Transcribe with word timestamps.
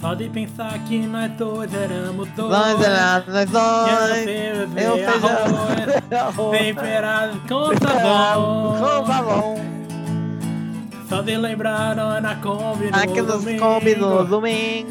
Só 0.00 0.14
de 0.14 0.28
pensar 0.28 0.78
que 0.88 0.98
nós 1.06 1.30
dois 1.32 1.72
éramos 1.72 2.28
dois. 2.30 2.50
Nós 2.50 2.80
éramos 2.80 3.26
nós 3.28 3.50
dois. 3.50 4.26
Eu 4.76 6.18
arroz. 6.18 6.58
temperado 6.58 7.40
com 7.48 7.66
sabão. 7.78 8.76
Com 8.78 9.06
sabão. 9.06 9.54
Só 11.08 11.20
de 11.20 11.36
lembrar 11.36 11.94
na 11.94 12.34
Kombi 12.36 12.90
no 12.90 12.96
Aqueles 12.96 13.26
domingo. 13.26 13.60
combi 13.60 13.94
no 13.94 14.24
domingo. 14.24 14.88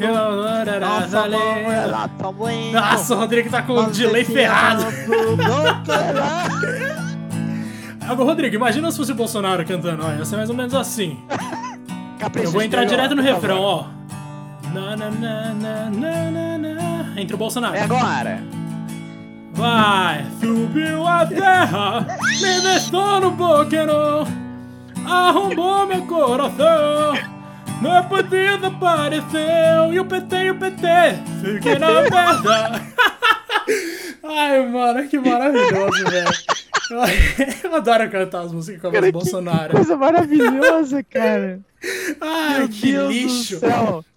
Nossa, 0.80 1.28
bom, 1.28 2.72
tá. 2.72 2.80
Nossa, 2.80 3.14
o 3.14 3.18
Rodrigo 3.18 3.50
tá 3.50 3.62
com 3.62 3.72
o 3.74 3.90
delay 3.90 4.24
ferrado. 4.24 4.84
doutorado. 5.04 5.90
Agora, 8.08 8.24
Rodrigo, 8.30 8.54
imagina 8.54 8.90
se 8.92 8.96
fosse 8.98 9.10
o 9.10 9.16
Bolsonaro 9.16 9.64
cantando. 9.66 10.06
Olha, 10.06 10.18
ia 10.18 10.24
ser 10.24 10.36
mais 10.36 10.48
ou 10.48 10.54
menos 10.56 10.74
assim. 10.74 11.18
Eu 12.40 12.52
vou 12.52 12.62
entrar 12.62 12.84
direto 12.84 13.16
no 13.16 13.22
refrão, 13.22 13.60
ó. 13.60 14.01
Na, 14.72 14.96
na, 14.96 15.10
na, 15.10 15.54
na, 15.54 15.90
na, 15.90 16.58
na. 16.58 17.20
Entra 17.20 17.36
o 17.36 17.38
Bolsonaro. 17.38 17.76
É 17.76 17.82
agora. 17.82 18.42
Vai, 19.52 20.24
subiu 20.40 21.06
a 21.06 21.26
terra, 21.26 22.06
me 22.40 22.60
deixou 22.62 23.20
no 23.20 23.32
boqueiro, 23.32 24.26
arrombou 25.06 25.86
meu 25.86 26.06
coração, 26.06 27.12
meu 27.82 28.02
partido 28.04 28.68
apareceu, 28.68 29.92
e 29.92 30.00
o 30.00 30.06
PT, 30.06 30.36
e 30.36 30.50
o 30.52 30.54
PT, 30.54 30.86
fiquei 31.42 31.78
na 31.78 31.88
merda. 32.08 32.80
Ai, 34.24 34.66
mano, 34.66 35.06
que 35.06 35.18
maravilhoso, 35.18 36.02
velho. 36.10 36.30
Eu 37.64 37.74
adoro 37.74 38.10
cantar 38.10 38.42
as 38.42 38.52
músicas 38.52 38.80
com 38.80 38.88
a 38.88 38.90
voz 38.90 39.04
do 39.04 39.12
Bolsonaro. 39.12 39.72
Coisa 39.72 39.96
maravilhosa, 39.96 41.02
cara. 41.08 41.60
Ai, 42.20 42.58
Meu 42.60 42.68
que 42.68 42.92
Deus 42.92 43.12
lixo. 43.12 43.60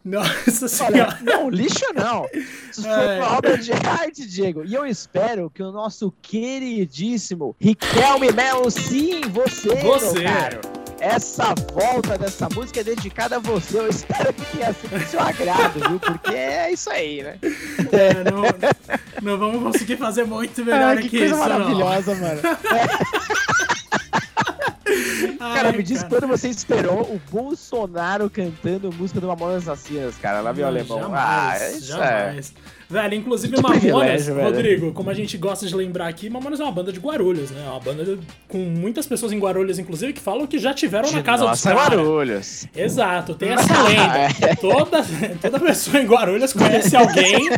Nossa 0.04 0.84
Olha, 0.86 1.12
senhora. 1.12 1.20
não, 1.24 1.50
lixo 1.50 1.86
não. 1.96 2.28
Isso 2.34 2.84
foi 2.84 3.18
uma 3.18 3.38
obra 3.38 3.58
de 3.58 3.72
arte, 3.72 4.28
Diego. 4.28 4.64
E 4.66 4.74
eu 4.74 4.86
espero 4.86 5.49
que 5.49 5.64
o 5.64 5.72
nosso 5.72 6.14
queridíssimo 6.22 7.55
Riquelme 7.60 8.32
Melo, 8.32 8.70
sim, 8.70 9.21
você, 9.32 9.76
Você. 9.76 10.20
meu 10.20 10.24
caro. 10.32 10.74
Essa 10.99 11.54
volta 11.74 12.18
dessa 12.18 12.48
música 12.54 12.79
é 12.79 12.84
dedicada 12.84 13.35
a 13.35 13.40
você. 13.40 13.79
Eu 13.79 13.90
espero 13.90 14.34
que 14.34 14.46
tenha 14.57 14.74
sido 14.74 14.98
do 14.98 15.05
seu 15.05 15.20
agrado, 15.20 15.79
viu? 15.90 15.99
Porque 15.99 16.34
é 16.34 16.71
isso 16.71 16.90
aí, 16.90 17.21
né? 17.21 17.37
É, 17.91 18.32
não, 18.32 18.43
não 19.21 19.37
vamos 19.37 19.63
conseguir 19.63 19.98
fazer 19.98 20.26
muito 20.26 20.63
melhor 20.63 20.98
Ah, 20.98 21.02
que 21.02 21.10
que 21.10 21.18
coisa 21.20 21.35
isso, 21.35 21.43
não. 21.43 21.60
maravilhosa, 21.60 22.15
mano. 22.15 22.41
Cara, 25.40 25.70
Ai, 25.70 25.77
me 25.77 25.84
diz 25.84 26.04
quando 26.04 26.27
você 26.27 26.48
esperou 26.49 27.02
o 27.02 27.21
Bolsonaro 27.32 28.30
cantando 28.30 28.91
música 28.93 29.20
do 29.21 29.27
Mamonas 29.27 29.68
Assassinas, 29.68 30.15
cara, 30.18 30.41
lá 30.41 30.52
viu 30.52 30.65
o 30.65 30.68
alemão. 30.68 30.99
Jamais, 30.99 31.62
ah, 31.62 31.71
isso 31.71 31.98
é. 32.02 32.40
Velho, 32.90 33.16
inclusive 33.16 33.55
Mamonas, 33.62 34.28
velho. 34.28 34.41
Rodrigo, 34.44 34.91
como 34.94 35.10
a 35.10 35.14
gente 35.14 35.38
gosta 35.38 35.66
de 35.66 35.76
lembrar 35.76 36.08
aqui, 36.08 36.30
Mamonas 36.30 36.60
é 36.60 36.64
uma 36.64 36.72
banda 36.72 36.92
de 36.92 37.00
Guarulhos, 37.00 37.50
né? 37.52 37.64
É 37.66 37.70
uma 37.70 37.80
banda 37.80 38.18
com 38.48 38.58
muitas 38.60 39.08
pessoas 39.08 39.32
em 39.32 39.40
Guarulhos, 39.40 39.80
inclusive, 39.80 40.14
que 40.14 40.22
falam 40.22 40.46
que 40.46 40.60
já 40.60 40.74
tiveram 40.74 41.12
na 41.12 41.24
casa 41.24 41.44
Nossa, 41.46 41.54
dos 41.70 41.80
caras. 41.80 42.00
Guarulhos. 42.00 42.68
Exato, 42.76 43.34
tem 43.36 43.50
essa 43.54 43.82
lenda. 43.84 44.55
Toda, 44.62 45.04
toda 45.42 45.60
pessoa 45.60 46.02
em 46.02 46.05
Guarulhos 46.05 46.54
conhece 46.54 46.96
alguém 46.96 47.50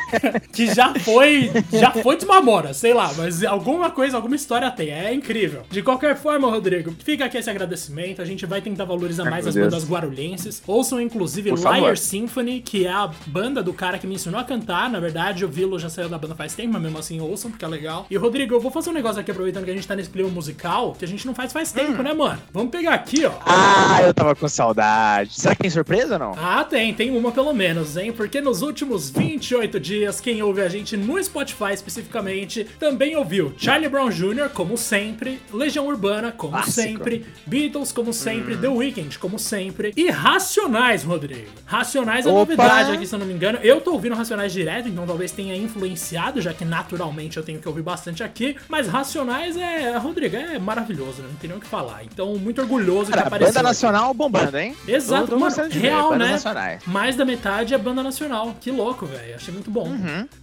que 0.53 0.73
já 0.73 0.93
foi, 0.95 1.51
já 1.73 1.91
foi 1.91 2.15
de 2.17 2.25
Mamonas, 2.25 2.77
sei 2.77 2.93
lá, 2.93 3.11
mas 3.17 3.43
alguma 3.43 3.89
coisa, 3.91 4.15
alguma 4.15 4.35
história 4.35 4.69
tem. 4.71 4.89
É 4.89 5.13
incrível. 5.13 5.63
De 5.69 5.81
qualquer 5.81 6.15
forma, 6.15 6.49
Rodrigo, 6.49 6.93
fica 7.03 7.25
aqui 7.25 7.37
esse 7.37 7.49
agradecimento. 7.49 8.21
A 8.21 8.25
gente 8.25 8.45
vai 8.45 8.61
tentar 8.61 8.85
valorizar 8.85 9.23
Ai, 9.23 9.29
mais 9.31 9.43
meu 9.45 9.49
as 9.49 9.55
Deus. 9.55 9.67
bandas 9.67 9.89
guarulhenses. 9.89 10.63
Ouçam, 10.65 11.01
inclusive, 11.01 11.49
Por 11.49 11.59
favor. 11.59 11.79
Liar 11.81 11.97
Symphony, 11.97 12.61
que 12.61 12.85
é 12.85 12.91
a 12.91 13.09
banda 13.27 13.61
do 13.61 13.73
cara 13.73 13.97
que 13.97 14.07
me 14.07 14.15
ensinou 14.15 14.39
a 14.39 14.43
cantar. 14.43 14.89
Na 14.89 14.99
verdade, 14.99 15.16
o 15.43 15.47
Vilo 15.47 15.79
já 15.79 15.89
saiu 15.89 16.09
da 16.09 16.17
banda 16.17 16.35
faz 16.35 16.53
tempo, 16.53 16.73
mas 16.73 16.81
mesmo 16.81 16.97
assim 16.97 17.19
ouçam, 17.19 17.49
porque 17.49 17.65
é 17.65 17.67
legal. 17.67 18.05
E, 18.09 18.15
Rodrigo, 18.17 18.53
eu 18.53 18.59
vou 18.59 18.71
fazer 18.71 18.89
um 18.89 18.93
negócio 18.93 19.19
aqui, 19.19 19.31
aproveitando 19.31 19.65
que 19.65 19.71
a 19.71 19.73
gente 19.73 19.87
tá 19.87 19.95
nesse 19.95 20.09
clima 20.09 20.29
musical, 20.29 20.93
que 20.97 21.03
a 21.03 21.07
gente 21.07 21.25
não 21.25 21.33
faz 21.33 21.51
faz 21.51 21.71
tempo, 21.71 22.03
né, 22.03 22.13
mano? 22.13 22.39
Vamos 22.53 22.71
pegar 22.71 22.93
aqui, 22.93 23.25
ó. 23.25 23.31
Ah, 23.45 24.01
eu 24.03 24.13
tava 24.13 24.35
com 24.35 24.47
saudade. 24.47 25.33
Será 25.33 25.55
que 25.55 25.61
tem 25.63 25.71
surpresa 25.71 26.13
ou 26.13 26.19
não? 26.19 26.35
Ah, 26.37 26.63
tem, 26.63 26.93
tem 26.93 27.15
uma 27.15 27.31
pelo 27.31 27.53
menos, 27.53 27.97
hein? 27.97 28.11
Porque 28.11 28.39
nos 28.41 28.61
últimos 28.61 29.09
28 29.09 29.79
dias, 29.79 30.21
quem 30.21 30.41
ouve 30.43 30.61
a 30.61 30.69
gente 30.69 30.95
no 30.95 31.21
Spotify 31.23 31.73
especificamente 31.73 32.65
também 32.79 33.15
ouviu 33.15 33.53
Charlie 33.57 33.89
Brown 33.89 34.09
Jr., 34.09 34.49
como 34.53 34.77
sempre, 34.77 35.39
Legião 35.51 35.87
Urbana, 35.87 36.31
como 36.31 36.61
sempre, 36.65 37.25
Beatles, 37.45 37.91
como 37.91 38.13
sempre, 38.13 38.55
The 38.55 38.69
Weeknd, 38.69 39.17
como 39.17 39.39
sempre, 39.39 39.93
e 39.95 40.09
Racionais, 40.09 41.03
Rodrigo. 41.03 41.49
Racionais 41.65 42.25
é 42.25 42.29
Opa! 42.29 42.39
novidade 42.39 42.91
aqui, 42.91 43.07
se 43.07 43.15
eu 43.15 43.19
não 43.19 43.25
me 43.25 43.33
engano. 43.33 43.59
Eu 43.63 43.81
tô 43.81 43.93
ouvindo 43.93 44.15
Racionais 44.15 44.51
direto, 44.53 44.87
então 44.87 45.05
talvez 45.07 45.31
tenha 45.31 45.55
influenciado, 45.55 46.41
já 46.41 46.53
que 46.53 46.63
naturalmente 46.65 47.37
eu 47.37 47.43
tenho 47.43 47.59
que 47.59 47.67
ouvir 47.67 47.81
bastante 47.81 48.23
aqui. 48.23 48.55
Mas 48.67 48.87
Racionais 48.87 49.55
é, 49.57 49.97
Rodrigo, 49.97 50.35
é 50.35 50.59
maravilhoso, 50.59 51.21
né? 51.21 51.29
não 51.29 51.35
tem 51.37 51.49
nem 51.49 51.57
o 51.57 51.61
que 51.61 51.67
falar. 51.67 52.03
Então, 52.03 52.35
muito 52.35 52.61
orgulhoso 52.61 53.09
Cara, 53.09 53.21
de 53.23 53.27
aparecer. 53.27 53.53
banda 53.53 53.63
nacional 53.63 54.13
bombando, 54.13 54.57
hein? 54.57 54.75
Exato, 54.87 55.27
Tô- 55.27 55.39
mano, 55.39 55.55
ver, 55.55 55.69
real, 55.79 56.15
né? 56.15 56.31
nacionais. 56.31 56.81
Mais 56.85 57.15
da 57.15 57.25
metade 57.25 57.73
é 57.73 57.77
banda 57.77 58.03
nacional. 58.03 58.55
Que 58.59 58.69
louco, 58.69 59.05
velho. 59.05 59.35
Achei 59.35 59.53
muito 59.53 59.71
bom. 59.71 59.89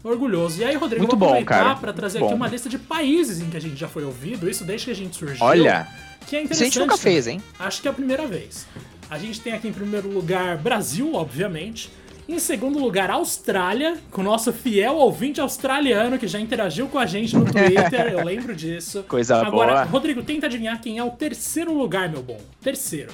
Orgulhoso. 0.02 0.60
E 0.60 0.64
aí, 0.64 0.75
Rodrigo, 0.76 1.02
Muito 1.04 1.16
vou 1.16 1.28
aproveitar 1.28 1.78
pra 1.81 1.92
trazer 1.92 2.19
Muito 2.19 2.31
aqui 2.31 2.38
bom. 2.38 2.44
uma 2.44 2.48
lista 2.50 2.69
de 2.69 2.78
países 2.78 3.41
em 3.41 3.50
que 3.50 3.56
a 3.56 3.60
gente 3.60 3.76
já 3.76 3.88
foi 3.88 4.04
ouvido. 4.04 4.48
Isso 4.48 4.64
desde 4.64 4.86
que 4.86 4.91
a 4.91 4.94
gente 4.94 5.16
surgiu. 5.16 5.44
Olha, 5.44 5.86
que 6.26 6.36
é 6.36 6.38
isso 6.41 6.42
a 6.42 6.44
interessante. 6.44 6.64
gente 6.64 6.78
nunca 6.81 6.96
fez, 6.96 7.26
hein? 7.26 7.42
Acho 7.58 7.82
que 7.82 7.88
é 7.88 7.91
a 7.91 7.94
primeira 7.94 8.26
vez. 8.26 8.66
A 9.10 9.19
gente 9.19 9.41
tem 9.41 9.52
aqui 9.52 9.69
em 9.69 9.72
primeiro 9.72 10.08
lugar 10.08 10.56
Brasil, 10.56 11.14
obviamente. 11.14 11.91
Em 12.26 12.38
segundo 12.38 12.78
lugar, 12.78 13.10
Austrália, 13.10 13.98
com 14.10 14.22
o 14.22 14.24
nosso 14.24 14.50
fiel 14.52 14.94
ouvinte 14.96 15.40
australiano 15.40 16.18
que 16.18 16.26
já 16.26 16.40
interagiu 16.40 16.88
com 16.88 16.98
a 16.98 17.04
gente 17.04 17.36
no 17.36 17.44
Twitter, 17.44 18.12
eu 18.12 18.24
lembro 18.24 18.56
disso. 18.56 19.04
Coisa 19.08 19.36
Agora, 19.36 19.72
boa. 19.72 19.84
Rodrigo, 19.84 20.22
tenta 20.22 20.46
adivinhar 20.46 20.80
quem 20.80 20.96
é 20.98 21.04
o 21.04 21.10
terceiro 21.10 21.74
lugar, 21.76 22.08
meu 22.08 22.22
bom. 22.22 22.40
Terceiro. 22.62 23.12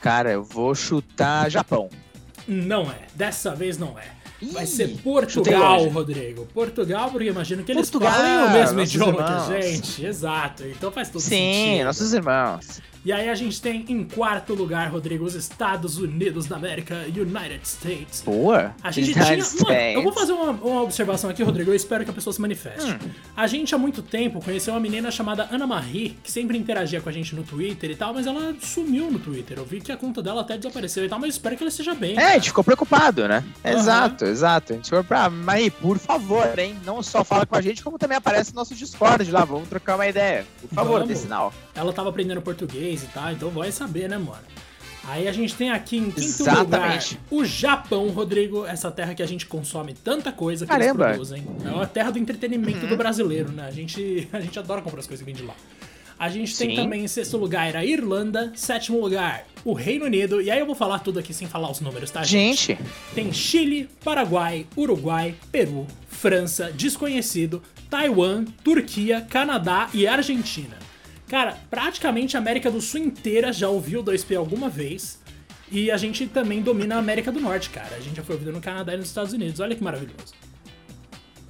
Cara, 0.00 0.32
eu 0.32 0.42
vou 0.42 0.74
chutar 0.74 1.48
Japão. 1.50 1.88
Não 2.46 2.90
é. 2.90 3.06
Dessa 3.14 3.54
vez 3.54 3.78
não 3.78 3.96
é. 3.98 4.18
Vai 4.52 4.66
ser 4.66 4.88
Portugal. 5.02 5.84
Rodrigo. 5.88 6.46
Portugal, 6.46 7.10
porque 7.10 7.28
imagino 7.28 7.64
que 7.64 7.72
eles 7.72 7.90
Portugal, 7.90 8.12
falem 8.12 8.38
o 8.46 8.50
mesmo 8.52 8.80
idioma 8.80 9.12
que 9.12 9.20
irmãos. 9.20 9.50
a 9.50 9.60
gente. 9.60 10.06
Exato. 10.06 10.66
Então 10.66 10.92
faz 10.92 11.10
todo 11.10 11.20
Sim, 11.20 11.28
sentido. 11.28 11.84
nossos 11.84 12.12
irmãos. 12.14 12.80
E 13.04 13.12
aí 13.12 13.28
a 13.28 13.34
gente 13.34 13.60
tem 13.60 13.84
em 13.88 14.04
quarto 14.04 14.54
lugar, 14.54 14.90
Rodrigo, 14.90 15.24
os 15.24 15.34
Estados 15.34 15.98
Unidos 15.98 16.46
da 16.46 16.56
América, 16.56 17.04
United 17.06 17.60
States. 17.62 18.22
Boa. 18.24 18.74
A 18.82 18.90
gente 18.90 19.12
United 19.12 19.48
tinha. 19.48 19.64
Mano, 19.64 19.80
eu 19.98 20.02
vou 20.02 20.12
fazer 20.12 20.32
uma, 20.32 20.50
uma 20.50 20.82
observação 20.82 21.30
aqui, 21.30 21.42
Rodrigo. 21.42 21.70
Eu 21.70 21.74
espero 21.74 22.04
que 22.04 22.10
a 22.10 22.14
pessoa 22.14 22.32
se 22.32 22.40
manifeste. 22.40 22.90
Hum. 22.90 23.10
A 23.36 23.46
gente 23.46 23.74
há 23.74 23.78
muito 23.78 24.02
tempo 24.02 24.42
conheceu 24.42 24.74
uma 24.74 24.80
menina 24.80 25.10
chamada 25.10 25.48
Ana 25.50 25.66
Marie, 25.66 26.18
que 26.22 26.30
sempre 26.30 26.58
interagia 26.58 27.00
com 27.00 27.08
a 27.08 27.12
gente 27.12 27.34
no 27.34 27.42
Twitter 27.42 27.90
e 27.90 27.96
tal, 27.96 28.12
mas 28.14 28.26
ela 28.26 28.54
sumiu 28.60 29.10
no 29.10 29.18
Twitter. 29.18 29.58
Eu 29.58 29.64
vi 29.64 29.80
que 29.80 29.92
a 29.92 29.96
conta 29.96 30.22
dela 30.22 30.40
até 30.40 30.56
desapareceu 30.56 31.04
e 31.04 31.08
tal, 31.08 31.18
mas 31.18 31.34
espero 31.34 31.56
que 31.56 31.62
ela 31.62 31.70
esteja 31.70 31.94
bem. 31.94 32.18
É, 32.18 32.32
a 32.32 32.34
gente 32.34 32.48
ficou 32.48 32.64
preocupado, 32.64 33.26
né? 33.28 33.44
Aham. 33.64 33.78
Exato, 33.78 34.24
exato. 34.24 34.72
A 34.72 34.76
gente 34.76 34.88
foi 34.88 35.02
pra. 35.02 35.30
Mas, 35.30 35.72
por 35.72 35.98
favor, 35.98 36.58
hein? 36.58 36.76
Não 36.84 37.02
só 37.02 37.22
fala 37.24 37.46
com 37.46 37.56
a 37.56 37.60
gente, 37.60 37.82
como 37.82 37.98
também 37.98 38.16
aparece 38.16 38.52
no 38.52 38.56
nosso 38.56 38.74
Discord 38.74 39.30
lá. 39.30 39.44
Vamos 39.44 39.68
trocar 39.68 39.94
uma 39.94 40.06
ideia. 40.06 40.46
Por 40.60 40.68
favor, 40.74 41.00
Vamos. 41.00 41.08
dê 41.08 41.16
sinal. 41.16 41.52
Ela 41.74 41.92
tava 41.92 42.08
aprendendo 42.08 42.42
português 42.42 42.87
e 42.94 43.06
tal, 43.08 43.32
então 43.32 43.50
vai 43.50 43.72
saber, 43.72 44.08
né, 44.08 44.18
mano? 44.18 44.44
Aí 45.08 45.26
a 45.26 45.32
gente 45.32 45.54
tem 45.54 45.70
aqui 45.70 45.96
em 45.96 46.10
quinto 46.10 46.20
Exatamente. 46.20 47.14
lugar 47.14 47.20
o 47.30 47.44
Japão, 47.44 48.08
Rodrigo, 48.08 48.66
essa 48.66 48.90
terra 48.90 49.14
que 49.14 49.22
a 49.22 49.26
gente 49.26 49.46
consome 49.46 49.94
tanta 49.94 50.30
coisa 50.30 50.66
que 50.66 50.70
Caramba. 50.70 51.04
Uhum. 51.04 51.10
eles 51.14 51.28
produzem. 51.30 51.46
É 51.64 51.82
a 51.82 51.86
terra 51.86 52.10
do 52.10 52.18
entretenimento 52.18 52.86
do 52.86 52.94
brasileiro, 52.96 53.50
né? 53.50 53.66
A 53.66 53.70
gente, 53.70 54.28
a 54.32 54.40
gente 54.40 54.58
adora 54.58 54.82
comprar 54.82 55.00
as 55.00 55.06
coisas 55.06 55.24
que 55.24 55.32
vem 55.32 55.34
de 55.34 55.46
lá. 55.46 55.54
A 56.18 56.28
gente 56.28 56.56
tem 56.58 56.70
Sim. 56.70 56.76
também 56.76 57.04
em 57.04 57.08
sexto 57.08 57.36
lugar 57.36 57.76
a 57.76 57.84
Irlanda, 57.84 58.52
sétimo 58.54 59.00
lugar 59.00 59.46
o 59.64 59.72
Reino 59.72 60.04
Unido, 60.04 60.42
e 60.42 60.50
aí 60.50 60.58
eu 60.58 60.66
vou 60.66 60.74
falar 60.74 60.98
tudo 60.98 61.18
aqui 61.18 61.32
sem 61.32 61.46
falar 61.46 61.70
os 61.70 61.80
números, 61.80 62.10
tá, 62.10 62.24
Gente, 62.24 62.76
tem 63.14 63.32
Chile, 63.32 63.88
Paraguai, 64.02 64.66
Uruguai, 64.76 65.34
Peru, 65.52 65.86
França, 66.08 66.72
Desconhecido, 66.72 67.62
Taiwan, 67.88 68.44
Turquia, 68.64 69.20
Canadá 69.20 69.88
e 69.94 70.06
Argentina. 70.06 70.87
Cara, 71.28 71.58
praticamente 71.70 72.36
a 72.36 72.40
América 72.40 72.70
do 72.70 72.80
Sul 72.80 73.00
inteira 73.00 73.52
já 73.52 73.68
ouviu 73.68 74.00
o 74.00 74.04
2P 74.04 74.36
alguma 74.36 74.68
vez. 74.68 75.18
E 75.70 75.90
a 75.90 75.96
gente 75.98 76.26
também 76.26 76.62
domina 76.62 76.96
a 76.96 76.98
América 76.98 77.30
do 77.30 77.38
Norte, 77.40 77.68
cara. 77.68 77.94
A 77.96 78.00
gente 78.00 78.16
já 78.16 78.22
foi 78.22 78.34
ouvido 78.36 78.52
no 78.52 78.60
Canadá 78.60 78.94
e 78.94 78.96
nos 78.96 79.08
Estados 79.08 79.34
Unidos. 79.34 79.60
Olha 79.60 79.76
que 79.76 79.82
maravilhoso. 79.84 80.32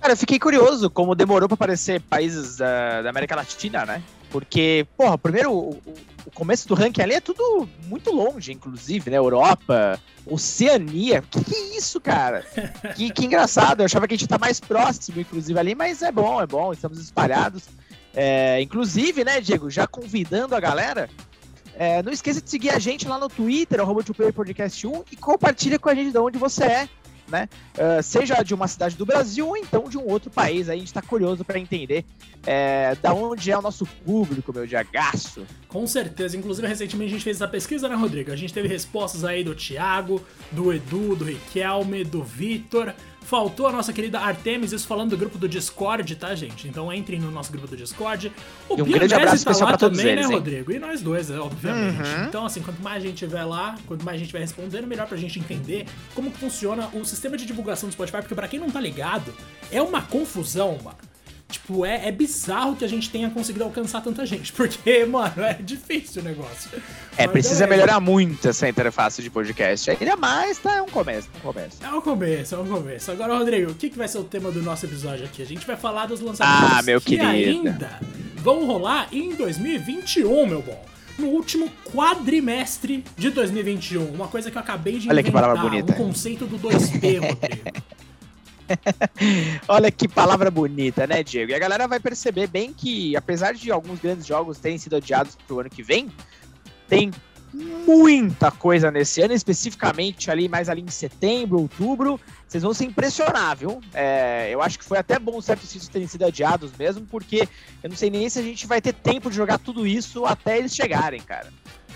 cara, 0.00 0.12
eu 0.14 0.16
fiquei 0.16 0.38
curioso 0.40 0.90
como 0.90 1.14
demorou 1.14 1.48
pra 1.48 1.54
aparecer 1.54 2.00
países 2.02 2.56
da, 2.56 3.02
da 3.02 3.10
América 3.10 3.36
Latina, 3.36 3.86
né? 3.86 4.02
Porque, 4.30 4.86
porra, 4.96 5.16
primeiro, 5.16 5.52
o, 5.52 5.70
o- 5.86 5.94
o 6.26 6.30
começo 6.32 6.66
do 6.68 6.74
ranking 6.74 7.00
ali 7.00 7.14
é 7.14 7.20
tudo 7.20 7.66
muito 7.86 8.10
longe, 8.10 8.52
inclusive, 8.52 9.08
né? 9.10 9.16
Europa, 9.16 9.98
Oceania. 10.26 11.22
Que 11.22 11.42
que 11.42 11.54
é 11.54 11.76
isso, 11.78 12.00
cara? 12.00 12.44
que, 12.96 13.10
que 13.12 13.24
engraçado. 13.24 13.80
Eu 13.80 13.86
achava 13.86 14.06
que 14.08 14.14
a 14.14 14.16
gente 14.18 14.28
tá 14.28 14.36
mais 14.36 14.58
próximo, 14.60 15.20
inclusive, 15.20 15.58
ali, 15.58 15.74
mas 15.76 16.02
é 16.02 16.10
bom, 16.12 16.42
é 16.42 16.46
bom. 16.46 16.72
Estamos 16.72 16.98
espalhados. 16.98 17.64
É, 18.20 18.60
inclusive, 18.60 19.22
né, 19.22 19.40
Diego, 19.40 19.70
já 19.70 19.86
convidando 19.86 20.56
a 20.56 20.58
galera. 20.58 21.08
É, 21.76 22.02
não 22.02 22.10
esqueça 22.10 22.42
de 22.42 22.50
seguir 22.50 22.70
a 22.70 22.78
gente 22.80 23.06
lá 23.06 23.16
no 23.16 23.28
Twitter, 23.28 23.78
arroba 23.78 24.02
Podcast 24.34 24.84
1, 24.84 25.04
e 25.12 25.16
compartilha 25.16 25.78
com 25.78 25.88
a 25.88 25.94
gente 25.94 26.10
de 26.10 26.18
onde 26.18 26.36
você 26.36 26.64
é, 26.64 26.88
né? 27.28 27.48
Uh, 27.76 28.02
seja 28.02 28.42
de 28.42 28.52
uma 28.52 28.66
cidade 28.66 28.96
do 28.96 29.06
Brasil 29.06 29.46
ou 29.46 29.56
então 29.56 29.88
de 29.88 29.96
um 29.96 30.04
outro 30.04 30.32
país. 30.32 30.68
Aí 30.68 30.74
a 30.74 30.78
gente 30.80 30.88
está 30.88 31.00
curioso 31.00 31.44
para 31.44 31.60
entender 31.60 32.04
é, 32.44 32.96
da 33.00 33.14
onde 33.14 33.52
é 33.52 33.56
o 33.56 33.62
nosso 33.62 33.86
público, 34.04 34.52
meu 34.52 34.66
diagaço. 34.66 35.46
Com 35.68 35.86
certeza. 35.86 36.36
Inclusive, 36.36 36.66
recentemente 36.66 37.10
a 37.10 37.12
gente 37.12 37.22
fez 37.24 37.36
essa 37.36 37.46
pesquisa, 37.46 37.88
né, 37.88 37.94
Rodrigo? 37.94 38.32
A 38.32 38.36
gente 38.36 38.52
teve 38.52 38.66
respostas 38.66 39.24
aí 39.24 39.44
do 39.44 39.54
Thiago, 39.54 40.20
do 40.50 40.72
Edu, 40.72 41.14
do 41.14 41.24
Riquelme, 41.24 42.02
do 42.02 42.24
Vitor. 42.24 42.92
Faltou 43.28 43.66
a 43.66 43.72
nossa 43.72 43.92
querida 43.92 44.18
Artemis, 44.18 44.72
isso 44.72 44.86
falando 44.86 45.10
do 45.10 45.16
grupo 45.18 45.36
do 45.36 45.46
Discord, 45.46 46.16
tá, 46.16 46.34
gente? 46.34 46.66
Então 46.66 46.90
entrem 46.90 47.20
no 47.20 47.30
nosso 47.30 47.52
grupo 47.52 47.68
do 47.68 47.76
Discord. 47.76 48.32
O 48.66 48.78
e 48.78 48.80
um 48.80 48.86
grande 48.86 49.12
abraço 49.12 49.44
tá 49.44 49.50
especial 49.50 49.66
lá 49.66 49.76
pra 49.76 49.78
todos 49.78 49.98
também, 49.98 50.12
eles, 50.14 50.26
né, 50.26 50.32
hein? 50.32 50.38
Rodrigo? 50.38 50.72
E 50.72 50.78
nós 50.78 51.02
dois, 51.02 51.30
obviamente. 51.30 52.08
Uhum. 52.08 52.24
Então, 52.24 52.46
assim, 52.46 52.62
quanto 52.62 52.82
mais 52.82 53.04
a 53.04 53.06
gente 53.06 53.18
tiver 53.18 53.44
lá, 53.44 53.76
quanto 53.86 54.02
mais 54.02 54.16
a 54.16 54.18
gente 54.18 54.32
vai 54.32 54.40
respondendo, 54.40 54.86
melhor 54.86 55.06
pra 55.06 55.18
gente 55.18 55.38
entender 55.38 55.84
como 56.14 56.30
funciona 56.30 56.88
o 56.94 57.04
sistema 57.04 57.36
de 57.36 57.44
divulgação 57.44 57.90
do 57.90 57.92
Spotify, 57.92 58.22
porque 58.22 58.34
pra 58.34 58.48
quem 58.48 58.58
não 58.58 58.70
tá 58.70 58.80
ligado, 58.80 59.34
é 59.70 59.82
uma 59.82 60.00
confusão, 60.00 60.78
mano. 60.82 60.96
Tipo, 61.48 61.86
é, 61.86 62.08
é 62.08 62.12
bizarro 62.12 62.76
que 62.76 62.84
a 62.84 62.88
gente 62.88 63.08
tenha 63.08 63.30
conseguido 63.30 63.64
alcançar 63.64 64.02
tanta 64.02 64.26
gente, 64.26 64.52
porque, 64.54 65.04
mano, 65.06 65.42
é 65.42 65.54
difícil 65.54 66.20
o 66.20 66.24
negócio. 66.24 66.70
É, 67.16 67.24
Mas 67.24 67.32
precisa 67.32 67.64
é... 67.64 67.66
melhorar 67.66 68.00
muito 68.00 68.48
essa 68.48 68.68
interface 68.68 69.22
de 69.22 69.30
podcast. 69.30 69.90
Ainda 69.90 70.16
mais, 70.16 70.58
tá? 70.58 70.76
É 70.76 70.82
um 70.82 70.88
começo, 70.88 71.28
um 71.36 71.40
começo. 71.40 71.78
É 71.82 71.88
um 71.88 72.00
começo, 72.02 72.54
é 72.54 72.58
um 72.58 72.66
começo. 72.66 73.10
Agora, 73.10 73.38
Rodrigo, 73.38 73.72
o 73.72 73.74
que, 73.74 73.88
que 73.88 73.96
vai 73.96 74.08
ser 74.08 74.18
o 74.18 74.24
tema 74.24 74.50
do 74.50 74.62
nosso 74.62 74.84
episódio 74.84 75.24
aqui? 75.24 75.40
A 75.40 75.46
gente 75.46 75.66
vai 75.66 75.76
falar 75.76 76.06
dos 76.06 76.20
lançamentos 76.20 76.78
ah, 76.78 76.82
meu 76.82 77.00
que 77.00 77.16
querido. 77.16 77.68
ainda 77.68 77.98
vão 78.36 78.66
rolar 78.66 79.08
em 79.10 79.34
2021, 79.34 80.46
meu 80.46 80.62
bom 80.62 80.84
no 81.18 81.26
último 81.26 81.68
quadrimestre 81.92 83.04
de 83.16 83.30
2021. 83.30 84.04
Uma 84.04 84.28
coisa 84.28 84.50
que 84.50 84.56
eu 84.56 84.60
acabei 84.60 84.98
de 84.98 85.08
Olha 85.08 85.20
inventar, 85.20 85.24
que 85.24 85.32
palavra 85.32 85.68
bonita. 85.68 85.92
o 85.92 85.96
conceito 85.96 86.46
do 86.46 86.56
2P, 86.58 87.18
Rodrigo. 87.26 87.82
Olha 89.68 89.90
que 89.90 90.08
palavra 90.08 90.50
bonita, 90.50 91.06
né, 91.06 91.22
Diego? 91.22 91.52
E 91.52 91.54
a 91.54 91.58
galera 91.58 91.86
vai 91.86 92.00
perceber 92.00 92.46
bem 92.46 92.72
que, 92.72 93.16
apesar 93.16 93.54
de 93.54 93.70
alguns 93.70 94.00
grandes 94.00 94.26
jogos 94.26 94.58
terem 94.58 94.78
sido 94.78 94.96
adiados 94.96 95.36
para 95.36 95.56
o 95.56 95.60
ano 95.60 95.70
que 95.70 95.82
vem, 95.82 96.08
tem 96.88 97.10
muita 97.52 98.50
coisa 98.50 98.90
nesse 98.90 99.22
ano, 99.22 99.32
especificamente 99.32 100.30
ali 100.30 100.48
mais 100.48 100.68
ali 100.68 100.82
em 100.82 100.88
setembro, 100.88 101.60
outubro. 101.60 102.20
Vocês 102.46 102.62
vão 102.62 102.74
se 102.74 102.84
impressionar, 102.84 103.56
viu? 103.56 103.80
É, 103.94 104.48
eu 104.50 104.62
acho 104.62 104.78
que 104.78 104.84
foi 104.84 104.98
até 104.98 105.18
bom 105.18 105.40
certos 105.40 105.68
títulos 105.68 105.88
terem 105.88 106.06
sido 106.06 106.24
adiados 106.24 106.72
mesmo, 106.78 107.06
porque 107.06 107.48
eu 107.82 107.90
não 107.90 107.96
sei 107.96 108.10
nem 108.10 108.28
se 108.28 108.38
a 108.38 108.42
gente 108.42 108.66
vai 108.66 108.80
ter 108.80 108.92
tempo 108.92 109.30
de 109.30 109.36
jogar 109.36 109.58
tudo 109.58 109.86
isso 109.86 110.24
até 110.24 110.58
eles 110.58 110.74
chegarem, 110.74 111.20
cara. 111.20 111.48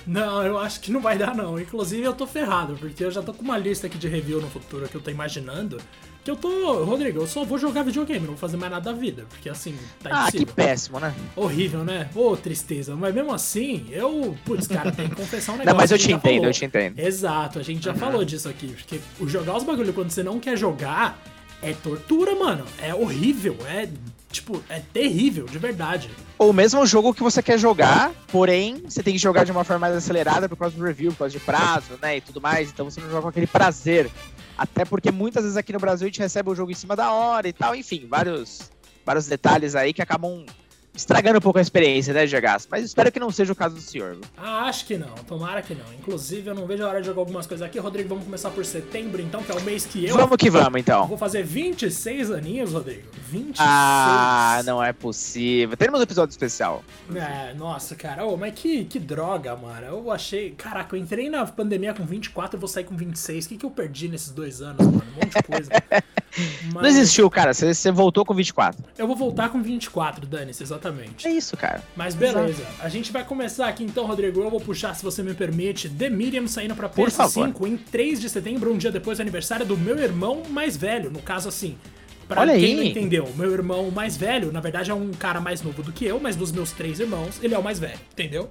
Não, 0.07 0.45
eu 0.45 0.59
acho 0.59 0.81
que 0.81 0.91
não 0.91 1.01
vai 1.01 1.17
dar 1.17 1.35
não. 1.35 1.61
Inclusive 1.61 2.03
eu 2.03 2.13
tô 2.13 2.27
ferrado, 2.27 2.75
porque 2.75 3.05
eu 3.05 3.11
já 3.11 3.23
tô 3.23 3.33
com 3.33 3.43
uma 3.43 3.57
lista 3.57 3.87
aqui 3.87 3.99
de 3.99 4.09
review 4.09 4.41
no 4.41 4.51
futuro 4.51 4.89
que 4.89 4.97
eu 4.97 5.01
tô 5.01 5.11
imaginando 5.11 5.79
que 6.25 6.31
eu 6.31 6.37
tô, 6.37 6.85
Rodrigo, 6.85 7.21
eu 7.21 7.27
só 7.27 7.45
vou 7.45 7.59
jogar 7.59 7.83
videogame, 7.83 8.21
não 8.21 8.29
vou 8.29 8.37
fazer 8.37 8.57
mais 8.57 8.71
nada 8.71 8.93
da 8.93 8.99
vida. 8.99 9.27
Porque 9.29 9.49
assim, 9.49 9.77
tá 10.03 10.11
Ah, 10.13 10.23
impossível. 10.23 10.47
que 10.47 10.53
péssimo, 10.53 11.01
né? 11.01 11.15
Horrível, 11.35 11.85
né? 11.85 12.09
Ô, 12.15 12.29
oh, 12.29 12.37
tristeza. 12.37 12.95
Mas 12.95 13.15
mesmo 13.15 13.33
assim, 13.33 13.87
eu. 13.91 14.37
Putz, 14.45 14.67
cara, 14.69 14.93
tem 14.93 15.09
que 15.09 15.17
confessar 15.17 15.53
um 15.53 15.57
negócio. 15.59 15.73
Não, 15.73 15.81
mas 15.81 15.91
eu 15.91 15.99
te 15.99 16.13
entendo, 16.13 16.35
falou. 16.35 16.47
eu 16.47 16.53
te 16.53 16.65
entendo. 16.65 16.99
Exato, 16.99 17.59
a 17.59 17.63
gente 17.63 17.85
já 17.85 17.93
uhum. 17.93 17.99
falou 17.99 18.25
disso 18.25 18.49
aqui. 18.49 18.69
Porque 18.69 19.01
o 19.19 19.29
jogar 19.29 19.57
os 19.57 19.65
bagulho 19.65 19.93
quando 19.93 20.11
você 20.11 20.23
não 20.23 20.39
quer 20.39 20.57
jogar 20.57 21.21
é 21.61 21.73
tortura, 21.73 22.35
mano. 22.35 22.65
É 22.81 22.95
horrível. 22.95 23.57
É. 23.67 23.89
Tipo, 24.31 24.63
é 24.71 24.81
terrível, 24.81 25.45
de 25.45 25.59
verdade. 25.59 26.11
Ou 26.39 26.55
mesmo 26.55 26.81
um 26.81 26.87
jogo 26.87 27.13
que 27.13 27.23
você 27.23 27.43
quer 27.43 27.59
jogar, 27.59 28.11
porém, 28.29 28.83
você 28.89 29.03
tem 29.03 29.13
que 29.13 29.19
jogar 29.19 29.45
de 29.45 29.53
uma 29.53 29.63
forma 29.63 29.81
mais 29.81 29.95
acelerada 29.95 30.49
por 30.49 30.57
causa 30.57 30.75
do 30.75 30.83
review, 30.83 31.13
por 31.13 31.19
causa 31.19 31.39
de 31.39 31.45
prazo, 31.45 31.99
né? 32.01 32.17
E 32.17 32.21
tudo 32.23 32.41
mais. 32.41 32.71
Então 32.71 32.87
você 32.87 32.99
não 33.01 33.09
joga 33.11 33.23
com 33.23 33.29
aquele 33.29 33.47
prazer. 33.47 34.11
Até 34.57 34.85
porque 34.85 35.11
muitas 35.11 35.43
vezes 35.45 35.57
aqui 35.57 35.73
no 35.73 35.79
Brasil 35.79 36.07
a 36.07 36.09
gente 36.09 36.21
recebe 36.21 36.51
o 36.51 36.55
jogo 36.55 36.71
em 36.71 36.75
cima 36.75 36.95
da 36.95 37.13
hora 37.13 37.49
e 37.49 37.53
tal, 37.53 37.75
enfim, 37.75 38.07
vários, 38.09 38.71
vários 39.05 39.27
detalhes 39.27 39.75
aí 39.75 39.93
que 39.93 40.03
acabam 40.03 40.45
estragando 40.95 41.39
um 41.39 41.41
pouco 41.41 41.59
a 41.59 41.63
experiência, 41.63 42.13
né, 42.13 42.27
Gegas? 42.27 42.69
Mas 42.71 42.85
espero 42.85 43.11
que 43.11 43.19
não 43.19 43.31
seja 43.31 43.53
o 43.53 43.57
caso 43.57 43.75
do 43.75 43.81
senhor. 43.81 44.19
Ah, 44.37 44.67
acho 44.67 44.87
que 44.87 44.97
não. 44.97 45.15
Tomara 45.27 45.63
que 45.63 45.75
não. 45.75 45.85
Inclusive, 45.99 46.49
eu 46.49 46.55
não 46.55 46.67
vejo 46.67 46.85
a 46.85 46.89
hora 46.89 47.01
de 47.01 47.07
jogar 47.07 47.21
algumas 47.21 47.47
coisas 47.47 47.67
aqui. 47.67 47.79
Rodrigo, 47.79 48.09
vamos 48.09 48.25
começar 48.25 48.51
por 48.51 48.65
setembro, 48.65 49.21
então, 49.23 49.43
que 49.43 49.51
é 49.51 49.55
o 49.55 49.63
mês 49.63 49.87
que 49.87 50.05
eu. 50.05 50.17
Vamos 50.17 50.37
que 50.37 50.51
vamos, 50.51 50.79
então. 50.79 51.07
Vou 51.07 51.19
fazer 51.19 51.43
26 51.43 52.31
aninhos, 52.31 52.73
Rodrigo. 52.73 53.09
26. 53.29 53.57
Ah, 53.61 54.63
não 54.65 54.83
é 54.83 54.93
possível. 54.93 55.77
Teremos 55.77 56.01
um 56.01 56.03
episódio 56.03 56.33
especial. 56.33 56.85
É, 57.15 57.55
nossa, 57.55 57.95
cara. 57.95 58.25
Oh, 58.25 58.37
mas 58.37 58.55
que, 58.55 58.85
que 58.85 58.99
droga, 58.99 59.57
mano. 59.57 59.87
Eu 59.87 60.11
achei. 60.11 60.51
Caraca, 60.51 60.95
eu 60.95 61.01
entrei 61.01 61.31
na 61.31 61.47
pandemia 61.47 61.95
com 61.95 62.05
24 62.05 62.57
e 62.57 62.61
vou 62.61 62.69
sair 62.69 62.85
com 62.85 62.97
26. 62.97 63.47
O 63.47 63.49
que, 63.49 63.57
que 63.57 63.67
eu 63.67 63.71
perdi 63.71 64.09
nesses 64.09 64.31
dois 64.31 64.61
anos, 64.61 64.85
mano? 64.87 65.03
Um 65.13 65.15
monte 65.15 65.37
de 65.37 65.43
coisa. 65.43 65.71
mas... 66.73 66.83
Não 66.83 66.87
existiu, 66.87 67.29
cara. 67.31 67.53
Você, 67.53 67.73
você 67.73 67.91
voltou 67.91 68.25
com 68.25 68.35
24. 68.35 68.83
Eu 68.97 69.07
vou 69.07 69.17
voltar 69.17 69.49
com 69.51 69.63
24, 69.63 70.27
Dani-se, 70.27 70.63
exatamente. 70.63 71.27
É 71.27 71.31
isso, 71.31 71.57
cara. 71.57 71.83
Mas 71.97 72.15
beleza. 72.15 72.63
Exato. 72.63 72.75
A 72.81 72.89
gente 72.89 73.13
vai 73.13 73.25
começar 73.25 73.69
aqui 73.69 73.85
então, 73.85 74.07
Rodrigo. 74.07 74.41
Eu 74.41 74.51
vou 74.51 74.61
puxar, 74.61 74.95
se 74.95 75.03
você 75.03 75.23
me 75.23 75.35
permite, 75.35 75.89
The 75.89 76.11
Medium 76.11 76.47
saindo 76.47 76.75
pra 76.75 76.89
PS5 76.89 77.67
em 77.67 77.77
3 77.77 78.21
de 78.21 78.29
setembro, 78.29 78.73
um 78.73 78.79
dia 78.79 78.91
depois 78.91 79.19
do 79.19 79.23
aniversário 79.23 79.67
do 79.67 79.77
meu 79.77 79.99
irmão 79.99 80.43
mais 80.51 80.77
velho. 80.77 81.11
No 81.11 81.21
caso, 81.21 81.49
assim. 81.49 81.77
Pra 82.29 82.41
Olha 82.41 82.55
quem 82.55 82.65
aí. 82.65 82.77
não 82.77 82.83
entendeu, 82.83 83.33
meu 83.37 83.53
irmão 83.53 83.91
mais 83.91 84.17
velho, 84.17 84.53
na 84.53 84.61
verdade 84.61 84.91
é 84.91 84.95
um 84.95 85.11
cara 85.11 85.41
mais 85.41 85.61
novo 85.61 85.83
do 85.83 85.93
que 85.93 86.05
eu, 86.05 86.19
mas 86.21 86.37
dos 86.37 86.51
meus 86.53 86.71
três 86.73 86.99
irmãos, 87.01 87.39
ele 87.43 87.53
é 87.55 87.59
o 87.59 87.63
mais 87.63 87.79
velho, 87.79 87.99
entendeu? 88.13 88.49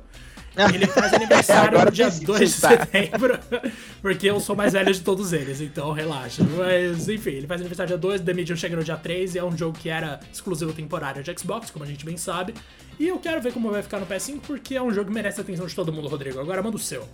Ele 0.74 0.86
faz 0.86 1.14
aniversário 1.14 1.86
no 1.86 1.92
dia 1.92 2.10
2 2.10 2.40
de 2.40 2.50
setembro, 2.50 3.40
porque 4.02 4.30
eu 4.30 4.40
sou 4.40 4.54
mais 4.54 4.74
velho 4.74 4.94
de 4.94 5.00
todos 5.00 5.32
eles, 5.32 5.62
então 5.62 5.94
relaxa. 5.94 6.44
Mas 6.44 7.08
enfim, 7.08 7.32
ele 7.32 7.48
faz 7.48 7.62
aniversário 7.62 7.88
dia 7.88 7.98
2, 7.98 8.22
The 8.22 8.34
Medium 8.34 8.58
chega 8.58 8.76
no 8.76 8.84
dia 8.84 8.98
3 8.98 9.36
e 9.36 9.40
é 9.40 9.44
um 9.44 9.58
jogo 9.58 9.78
que 9.78 9.90
era 9.90 10.20
exclusivo 10.32 10.74
temporário 10.74 11.24
de 11.24 11.40
Xbox, 11.40 11.72
como 11.72 11.86
a 11.86 11.88
gente 11.88 12.04
bem 12.04 12.18
sabe. 12.18 12.54
E 13.00 13.08
eu 13.08 13.18
quero 13.18 13.42
ver 13.42 13.54
como 13.54 13.72
vai 13.72 13.82
ficar 13.82 14.00
no 14.00 14.06
PS5, 14.06 14.42
porque 14.46 14.76
é 14.76 14.82
um 14.82 14.94
jogo 14.94 15.08
que 15.08 15.14
merece 15.14 15.40
a 15.40 15.44
atenção 15.44 15.66
de 15.66 15.74
todo 15.74 15.92
mundo, 15.92 16.10
Rodrigo. 16.10 16.40
Agora 16.40 16.62
manda 16.62 16.76
o 16.76 16.80
seu. 16.80 17.08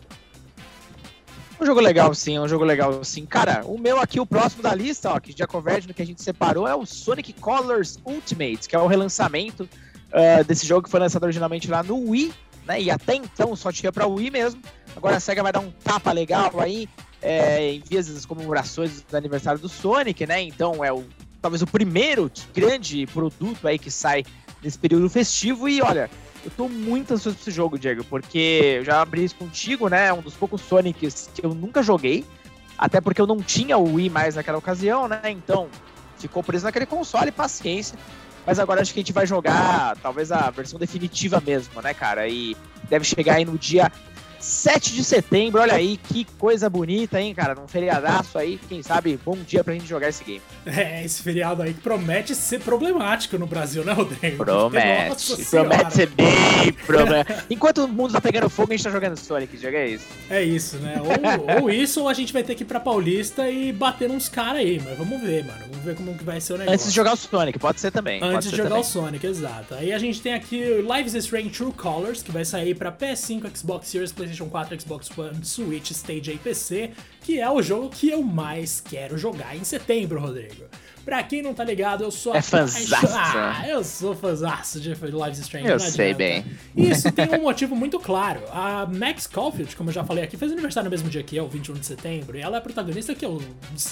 Um 1.62 1.66
jogo 1.66 1.80
legal, 1.80 2.14
sim, 2.14 2.36
é 2.36 2.42
um 2.42 2.48
jogo 2.48 2.64
legal, 2.64 3.04
sim. 3.04 3.26
Cara, 3.26 3.64
o 3.66 3.78
meu 3.80 4.00
aqui, 4.00 4.20
o 4.20 4.26
próximo 4.26 4.64
da 4.64 4.74
lista, 4.74 5.12
ó, 5.12 5.20
que 5.20 5.34
já 5.36 5.46
converge 5.46 5.88
no 5.88 5.94
que 5.94 6.02
a 6.02 6.06
gente 6.06 6.22
separou, 6.22 6.68
é 6.68 6.76
o 6.76 6.86
Sonic 6.86 7.34
Colors 7.34 8.00
Ultimate, 8.04 8.68
que 8.68 8.76
é 8.76 8.80
o 8.80 8.88
relançamento 8.88 9.64
uh, 9.64 10.44
desse 10.44 10.68
jogo 10.68 10.84
que 10.84 10.90
foi 10.90 11.00
lançado 11.00 11.24
originalmente 11.24 11.68
lá 11.68 11.82
no 11.82 12.10
Wii 12.10 12.34
né? 12.68 12.82
E 12.82 12.92
até 12.92 13.16
então 13.16 13.56
só 13.56 13.72
tinha 13.72 13.92
para 13.92 14.06
Wii 14.06 14.30
mesmo. 14.30 14.62
Agora 14.96 15.18
a 15.18 15.20
SEGA 15.20 15.42
vai 15.42 15.52
dar 15.52 15.60
um 15.60 15.72
tapa 15.72 16.12
legal 16.12 16.52
aí 16.60 16.88
é, 17.22 17.74
em 17.74 17.80
vias 17.82 18.08
das 18.08 18.26
comemorações 18.26 19.02
do 19.02 19.18
aniversário 19.18 19.60
do 19.60 19.70
Sonic, 19.70 20.26
né? 20.28 20.42
Então 20.42 20.84
é 20.84 20.92
o, 20.92 21.04
talvez 21.42 21.62
o 21.62 21.68
primeiro 21.68 22.32
grande 22.54 23.06
produto 23.08 23.68
aí 23.68 23.80
que 23.80 23.90
sai 23.90 24.24
nesse 24.62 24.78
período 24.78 25.10
festivo. 25.10 25.68
E 25.68 25.82
olha, 25.82 26.10
eu 26.44 26.52
tô 26.52 26.68
muito 26.68 27.14
ansioso 27.14 27.38
pra 27.38 27.42
esse 27.44 27.52
jogo, 27.52 27.80
Diego, 27.80 28.04
porque 28.04 28.76
eu 28.78 28.86
já 28.86 29.02
abri 29.02 29.24
isso 29.24 29.36
contigo, 29.36 29.88
né? 29.88 30.12
Um 30.14 30.22
dos 30.22 30.34
poucos 30.34 30.62
Sonics 30.62 31.30
que 31.34 31.46
eu 31.46 31.54
nunca 31.54 31.82
joguei. 31.82 32.26
Até 32.78 33.02
porque 33.02 33.20
eu 33.20 33.26
não 33.26 33.38
tinha 33.38 33.78
o 33.78 33.96
Wii 33.96 34.10
mais 34.10 34.36
naquela 34.36 34.58
ocasião, 34.58 35.08
né? 35.08 35.22
Então 35.26 35.68
ficou 36.18 36.44
preso 36.44 36.66
naquele 36.66 36.86
console, 36.86 37.32
paciência. 37.32 37.98
Mas 38.48 38.60
agora 38.60 38.82
acho 38.82 38.94
que 38.94 39.00
a 39.02 39.04
gente 39.04 39.12
vai 39.12 39.28
jogar 39.28 39.98
talvez 39.98 40.32
a 40.32 40.50
versão 40.50 40.80
definitiva 40.80 41.44
mesmo, 41.46 41.82
né, 41.82 41.94
cara? 41.94 42.30
E 42.30 42.56
deve 42.90 43.04
chegar 43.04 43.36
aí 43.36 43.44
no 43.44 43.58
dia 43.58 43.92
7 44.40 44.94
de 44.94 45.04
setembro, 45.04 45.62
olha 45.62 45.74
aí, 45.74 45.98
que 45.98 46.26
coisa 46.38 46.70
bonita, 46.70 47.20
hein, 47.20 47.34
cara? 47.34 47.56
Num 47.56 47.68
feriadaço 47.68 48.38
aí, 48.38 48.60
quem 48.68 48.82
sabe, 48.84 49.20
bom 49.24 49.38
dia 49.38 49.64
pra 49.64 49.74
gente 49.74 49.88
jogar 49.88 50.10
esse 50.10 50.24
game. 50.24 50.42
É, 50.66 51.04
esse 51.04 51.24
feriado 51.24 51.62
aí 51.62 51.74
que 51.74 51.82
promete 51.82 52.36
ser 52.36 52.60
problemático 52.60 53.38
no 53.38 53.48
Brasil, 53.48 53.84
né, 53.84 53.94
Rodrigo? 53.94 54.38
Promete, 54.38 55.46
promete 55.46 55.94
ser 55.94 56.08
bem 56.08 56.74
problemático. 56.86 57.44
Enquanto 57.50 57.86
o 57.86 57.88
mundo 57.88 58.14
tá 58.14 58.22
pegando 58.22 58.50
fogo, 58.50 58.74
a 58.74 58.76
gente 58.76 58.84
tá 58.84 58.92
jogando 58.92 59.18
Sonic, 59.18 59.58
joga 59.58 59.78
é 59.78 59.88
isso. 59.88 60.06
É 60.30 60.44
isso, 60.44 60.78
né? 60.78 61.02
Ou, 61.02 61.64
ou, 61.64 61.70
isso, 61.70 62.02
ou 62.02 62.10
a 62.10 62.14
gente 62.14 62.34
vai 62.34 62.44
ter 62.44 62.56
que 62.56 62.64
ir 62.64 62.66
pra 62.66 62.80
Paulista 62.80 63.50
e 63.50 63.72
bater 63.72 64.10
uns 64.10 64.30
caras 64.30 64.62
aí, 64.62 64.82
mas 64.84 64.98
vamos 64.98 65.22
ver, 65.22 65.46
mano. 65.46 65.60
Vamos 65.70 65.86
ver 65.86 65.96
como 65.96 66.16
que 66.16 66.24
vai 66.24 66.40
ser 66.40 66.54
o 66.54 66.58
negócio. 66.58 66.74
Antes 66.74 66.90
de 66.90 66.96
jogar 66.96 67.14
o 67.14 67.18
Sonic, 67.18 67.60
pode 67.60 67.80
ser 67.80 67.92
também. 67.92 68.22
Antes 68.22 68.50
de 68.50 68.58
jogar 68.58 68.70
também. 68.70 68.84
o 68.84 68.86
Sonic, 68.86 69.26
exato. 69.26 69.74
Aí 69.74 69.92
a 69.94 69.98
gente 69.98 70.22
tem 70.22 70.34
aqui 70.34 70.62
Lives 70.82 71.14
is 71.14 71.26
Strange 71.26 71.50
True 71.50 71.72
Colors, 71.72 72.22
que 72.22 72.32
vai 72.32 72.46
sair 72.46 72.76
pra 72.76 72.92
PS5, 72.92 73.58
Xbox 73.58 73.88
Series, 73.88 74.12
PlayStation 74.12 74.27
PlayStation 74.28 74.50
4, 74.50 74.82
Xbox 74.82 75.18
One, 75.18 75.46
Switch, 75.46 75.92
Stage 75.92 76.32
e 76.32 76.38
PC, 76.38 76.92
que 77.22 77.40
é 77.40 77.50
o 77.50 77.62
jogo 77.62 77.90
que 77.90 78.10
eu 78.10 78.22
mais 78.22 78.82
quero 78.82 79.18
jogar 79.18 79.56
em 79.56 79.64
setembro, 79.64 80.20
Rodrigo. 80.20 80.66
Pra 81.08 81.24
quem 81.24 81.42
não 81.42 81.54
tá 81.54 81.64
ligado, 81.64 82.04
eu 82.04 82.12
sou 82.12 82.36
é 82.36 82.42
fãzaço. 82.42 83.08
Ah, 83.18 83.66
eu 83.66 83.82
sou 83.82 84.14
fãzaço 84.14 84.78
de 84.78 84.94
Live 84.94 85.40
Strange. 85.40 85.66
Eu 85.66 85.80
sei 85.80 86.14
bem. 86.14 86.44
Isso 86.76 87.10
tem 87.14 87.30
um 87.30 87.44
motivo 87.44 87.78
muito 87.78 87.98
claro. 87.98 88.42
A 88.52 88.86
Max 88.86 89.26
Caulfield, 89.26 89.74
como 89.78 89.90
eu 89.90 89.94
já 89.94 90.04
falei 90.04 90.26
aqui, 90.26 90.36
fez 90.36 90.52
aniversário 90.52 90.90
no 90.90 90.92
mesmo 90.92 91.10
dia 91.10 91.24
que 91.24 91.38
eu, 91.38 91.48
21 91.48 91.76
de 91.76 91.86
setembro, 91.86 92.38
e 92.38 92.42
ela 92.42 92.58
é 92.58 92.60
a 92.60 92.62
protagonista 92.62 93.16
que 93.16 93.26
eu 93.26 93.42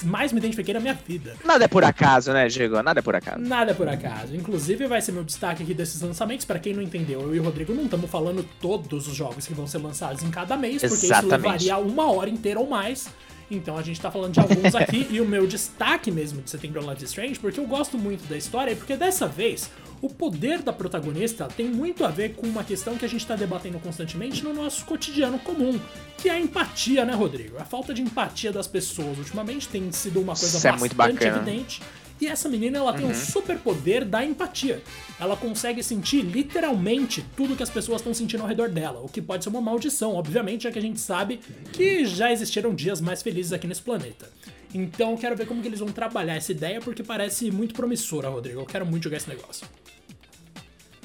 mais 0.04 0.34
me 0.34 0.40
identifiquei 0.40 0.74
na 0.74 0.82
minha 0.82 0.94
vida. 0.94 1.36
Nada 1.46 1.64
é 1.64 1.68
por 1.70 1.86
acaso, 1.86 2.34
né, 2.34 2.50
Diego? 2.50 2.84
Nada 2.84 3.00
é 3.00 3.02
por 3.02 3.16
acaso. 3.16 3.40
Nada 3.40 3.72
é 3.72 3.74
por 3.74 3.88
acaso. 3.88 4.36
Inclusive, 4.36 4.86
vai 4.86 5.02
ser 5.02 5.14
meu 5.14 5.24
destaque 5.24 5.64
aqui 5.64 5.74
desses 5.74 6.02
lançamentos. 6.02 6.46
Para 6.46 6.60
quem 6.60 6.74
não 6.74 6.82
entendeu, 6.82 7.22
eu 7.22 7.34
e 7.34 7.40
o 7.40 7.44
Rodrigo 7.44 7.74
não 7.74 7.86
estamos 7.86 8.12
falando 8.12 8.46
todos 8.60 9.08
os 9.08 9.16
jogos 9.16 9.48
que 9.48 9.54
vão 9.54 9.66
ser 9.66 9.78
lançados 9.78 10.22
em 10.22 10.30
cada 10.30 10.58
mês, 10.58 10.82
porque 10.82 11.06
Exatamente. 11.06 11.34
isso 11.34 11.70
levaria 11.70 11.78
uma 11.78 12.12
hora 12.12 12.30
inteira 12.30 12.60
ou 12.60 12.68
mais. 12.68 13.08
Então 13.50 13.78
a 13.78 13.82
gente 13.82 14.00
tá 14.02 14.10
falando 14.10 14.34
de 14.34 14.40
alguns 14.40 14.74
aqui 14.76 15.08
e 15.10 15.22
o 15.22 15.26
meu 15.26 15.46
destaque 15.46 16.10
mesmo 16.12 16.42
de 16.42 16.50
Setembro 16.50 16.82
Life 16.90 17.04
Strange, 17.06 17.40
porque 17.40 17.60
eu 17.60 17.66
gosto 17.66 17.98
muito 17.98 18.28
da 18.28 18.38
história 18.38 18.72
e 18.72 18.76
porque 18.76 18.96
dessa 18.96 19.28
vez 19.28 19.70
o 20.02 20.10
poder 20.10 20.62
da 20.62 20.74
protagonista 20.74 21.48
tem 21.48 21.68
muito 21.68 22.04
a 22.04 22.10
ver 22.10 22.36
com 22.36 22.48
uma 22.48 22.64
questão 22.64 22.98
que 22.98 23.06
a 23.06 23.08
gente 23.08 23.22
está 23.22 23.36
debatendo 23.36 23.80
constantemente 23.80 24.44
no 24.44 24.54
nosso 24.54 24.86
cotidiano 24.86 25.40
comum, 25.40 25.80
que 26.18 26.30
é 26.30 26.34
a 26.34 26.40
empatia, 26.40 27.06
né, 27.06 27.14
Rodrigo? 27.14 27.58
A 27.60 27.66
falta 27.66 27.94
de 27.94 28.02
empatia 28.02 28.52
das 28.52 28.68
pessoas 28.68 29.18
ultimamente 29.18 29.68
tem 29.68 29.92
sido 29.92 30.20
uma 30.20 30.34
coisa 30.34 30.58
Isso 30.58 30.68
é 30.68 30.72
bastante 30.72 30.80
muito 30.80 30.96
bacana. 30.96 31.38
evidente. 31.38 31.82
E 32.20 32.28
essa 32.28 32.48
menina, 32.48 32.78
ela 32.78 32.94
tem 32.94 33.06
um 33.06 33.10
Uhum. 33.10 33.14
super 33.14 33.58
poder 33.60 34.06
da 34.06 34.24
empatia. 34.24 34.82
Ela 35.20 35.36
consegue 35.36 35.84
sentir 35.84 36.22
literalmente 36.22 37.26
tudo 37.36 37.56
que 37.56 37.64
as 37.64 37.70
pessoas 37.70 38.00
estão 38.00 38.14
sentindo 38.14 38.42
ao 38.42 38.48
redor 38.48 38.70
dela, 38.70 39.02
o 39.02 39.10
que 39.10 39.22
pode 39.22 39.44
ser 39.44 39.50
uma 39.50 39.60
maldição, 39.62 40.16
obviamente, 40.16 40.64
já 40.64 40.72
que 40.72 40.80
a 40.80 40.82
gente 40.82 41.00
sabe 41.00 41.40
que 41.74 42.06
já 42.06 42.32
existiram 42.32 42.74
dias 42.74 43.02
mais 43.02 43.22
felizes 43.22 43.52
aqui 43.52 43.68
nesse 43.68 43.82
planeta. 43.82 44.30
Então, 44.74 45.12
eu 45.12 45.18
quero 45.18 45.36
ver 45.36 45.46
como 45.46 45.62
que 45.62 45.68
eles 45.68 45.80
vão 45.80 45.90
trabalhar 45.90 46.36
essa 46.36 46.52
ideia, 46.52 46.80
porque 46.82 47.04
parece 47.04 47.50
muito 47.52 47.74
promissora, 47.74 48.30
Rodrigo. 48.30 48.60
Eu 48.62 48.66
quero 48.66 48.86
muito 48.86 49.04
jogar 49.04 49.18
esse 49.18 49.30
negócio. 49.30 49.68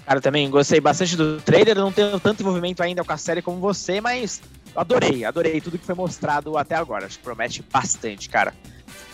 Cara, 0.04 0.18
eu 0.18 0.22
também 0.22 0.48
gostei 0.50 0.80
bastante 0.80 1.16
do 1.16 1.40
trailer, 1.40 1.76
não 1.76 1.92
tenho 1.92 2.18
tanto 2.18 2.40
envolvimento 2.42 2.82
ainda 2.82 3.04
com 3.04 3.12
a 3.12 3.16
série 3.16 3.42
como 3.42 3.58
você, 3.60 4.00
mas 4.00 4.40
adorei, 4.74 5.24
adorei 5.24 5.60
tudo 5.60 5.78
que 5.78 5.84
foi 5.86 5.94
mostrado 5.94 6.56
até 6.56 6.74
agora. 6.74 7.06
Acho 7.06 7.18
que 7.18 7.24
promete 7.24 7.62
bastante, 7.72 8.28
cara. 8.28 8.52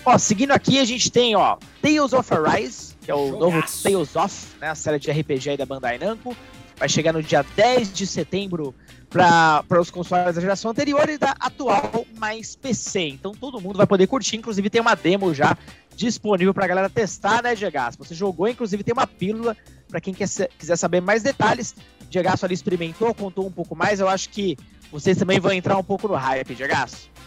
Ó, 0.08 0.16
seguindo 0.18 0.52
aqui, 0.52 0.78
a 0.78 0.84
gente 0.84 1.10
tem, 1.10 1.34
ó, 1.34 1.56
Tales 1.82 2.12
of 2.12 2.32
Arise, 2.32 2.94
que 3.02 3.10
é 3.10 3.14
o 3.14 3.26
Jogaço. 3.26 3.40
novo 3.40 3.82
Tales 3.82 4.14
of, 4.14 4.46
né, 4.60 4.70
a 4.70 4.74
série 4.76 5.00
de 5.00 5.10
RPG 5.10 5.50
aí 5.50 5.56
da 5.56 5.66
Bandai 5.66 5.98
Namco. 5.98 6.36
Vai 6.76 6.88
chegar 6.88 7.12
no 7.12 7.20
dia 7.20 7.44
10 7.56 7.92
de 7.92 8.06
setembro 8.06 8.72
para 9.10 9.64
os 9.80 9.90
consoles 9.90 10.36
da 10.36 10.40
geração 10.40 10.70
anterior 10.70 11.08
e 11.08 11.18
da 11.18 11.34
atual 11.40 12.06
mais 12.18 12.54
PC. 12.54 13.00
Então 13.08 13.32
todo 13.32 13.60
mundo 13.60 13.78
vai 13.78 13.86
poder 13.86 14.06
curtir, 14.06 14.36
inclusive 14.36 14.70
tem 14.70 14.80
uma 14.80 14.94
demo 14.94 15.34
já 15.34 15.58
disponível 15.96 16.54
pra 16.54 16.68
galera 16.68 16.88
testar, 16.88 17.42
né? 17.42 17.56
Se 17.56 17.98
você 17.98 18.14
jogou, 18.14 18.46
inclusive 18.46 18.84
tem 18.84 18.92
uma 18.92 19.08
pílula 19.08 19.56
para 19.88 20.00
quem 20.00 20.14
quer, 20.14 20.28
quiser 20.56 20.76
saber 20.76 21.00
mais 21.00 21.24
detalhes. 21.24 21.74
Diego 22.08 22.28
ali 22.42 22.54
experimentou, 22.54 23.12
contou 23.12 23.44
um 23.44 23.50
pouco 23.50 23.74
mais. 23.74 23.98
Eu 23.98 24.08
acho 24.08 24.28
que 24.28 24.56
vocês 24.92 25.16
também 25.16 25.40
vão 25.40 25.50
entrar 25.50 25.76
um 25.76 25.82
pouco 25.82 26.06
no 26.06 26.14
hype, 26.14 26.54
Diego. 26.54 26.74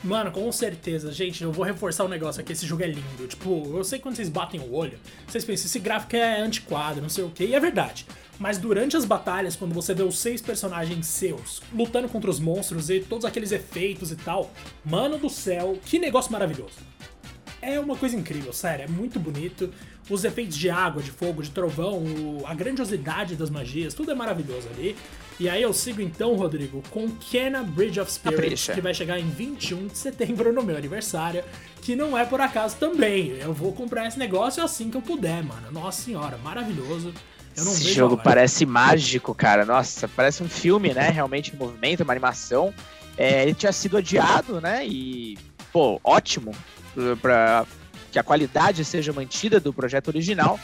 Mano, 0.02 0.32
com 0.32 0.50
certeza, 0.50 1.12
gente, 1.12 1.44
eu 1.44 1.52
vou 1.52 1.66
reforçar 1.66 2.06
o 2.06 2.08
negócio 2.08 2.40
aqui, 2.40 2.54
esse 2.54 2.66
jogo 2.66 2.84
é 2.84 2.88
lindo. 2.88 3.28
Tipo, 3.28 3.70
eu 3.76 3.84
sei 3.84 4.00
quando 4.00 4.16
vocês 4.16 4.30
batem 4.30 4.60
o 4.62 4.74
olho, 4.74 4.98
vocês 5.28 5.44
pensam, 5.44 5.66
esse 5.66 5.80
gráfico 5.80 6.16
é 6.16 6.40
antiquado, 6.40 7.02
não 7.02 7.10
sei 7.10 7.26
o 7.26 7.30
que, 7.30 7.44
e 7.44 7.54
é 7.54 7.60
verdade. 7.60 8.06
Mas 8.40 8.58
durante 8.58 8.96
as 8.96 9.04
batalhas, 9.04 9.58
quando 9.58 9.74
você 9.74 9.94
vê 9.94 10.04
os 10.04 10.18
seis 10.18 10.42
personagens 10.42 11.06
seus 11.06 11.62
lutando 11.74 12.08
contra 12.08 12.30
os 12.30 12.40
monstros 12.40 12.90
e 12.90 13.02
todos 13.02 13.26
aqueles 13.26 13.52
efeitos 13.52 14.10
e 14.14 14.16
tal, 14.16 14.50
mano 14.86 15.18
do 15.18 15.30
céu, 15.30 15.78
que 15.86 16.00
negócio 16.00 16.32
maravilhoso. 16.32 16.78
É 17.62 17.78
uma 17.78 17.98
coisa 17.98 18.16
incrível, 18.16 18.54
sério, 18.54 18.86
é 18.86 18.88
muito 18.88 19.20
bonito. 19.20 19.70
Os 20.10 20.24
efeitos 20.24 20.56
de 20.56 20.70
água, 20.70 21.04
de 21.04 21.12
fogo, 21.12 21.44
de 21.44 21.52
trovão, 21.52 22.02
a 22.46 22.56
grandiosidade 22.56 23.36
das 23.36 23.50
magias, 23.50 23.94
tudo 23.94 24.12
é 24.12 24.16
maravilhoso 24.16 24.70
ali. 24.70 24.96
E 25.40 25.48
aí 25.48 25.62
eu 25.62 25.72
sigo 25.72 26.02
então, 26.02 26.36
Rodrigo, 26.36 26.84
com 26.90 27.10
Kena 27.10 27.64
Bridge 27.64 28.00
of 28.00 28.12
Spirits, 28.12 28.42
Capricha. 28.42 28.74
que 28.74 28.82
vai 28.82 28.94
chegar 28.94 29.18
em 29.18 29.30
21 29.30 29.88
de 29.88 29.98
setembro 29.98 30.52
no 30.52 30.62
meu 30.62 30.76
aniversário, 30.76 31.44
que 31.82 31.96
não 31.96 32.18
é 32.18 32.26
por 32.26 32.42
acaso 32.42 32.76
também. 32.76 33.38
Eu 33.40 33.54
vou 33.54 33.72
comprar 33.72 34.06
esse 34.06 34.20
negócio 34.20 34.62
assim 34.62 34.90
que 34.90 34.98
eu 34.98 35.02
puder, 35.02 35.42
mano. 35.42 35.72
Nossa 35.72 36.02
senhora, 36.02 36.38
maravilhoso. 36.40 37.14
Eu 37.56 37.64
não 37.64 37.72
Esse 37.72 37.94
jogo 37.94 38.18
parece 38.18 38.66
mágico, 38.66 39.34
cara. 39.34 39.66
Nossa, 39.66 40.10
parece 40.10 40.44
um 40.44 40.50
filme, 40.50 40.94
né? 40.94 41.10
Realmente 41.10 41.54
em 41.56 41.58
movimento, 41.58 42.04
uma 42.04 42.14
animação. 42.14 42.74
É, 43.18 43.44
ele 43.44 43.54
tinha 43.54 43.72
sido 43.72 43.98
adiado, 43.98 44.60
né? 44.60 44.86
E, 44.86 45.38
pô, 45.72 46.02
ótimo 46.04 46.54
para 47.22 47.66
que 48.12 48.20
a 48.20 48.24
qualidade 48.24 48.84
seja 48.84 49.14
mantida 49.14 49.60
do 49.60 49.74
projeto 49.74 50.10
original. 50.10 50.60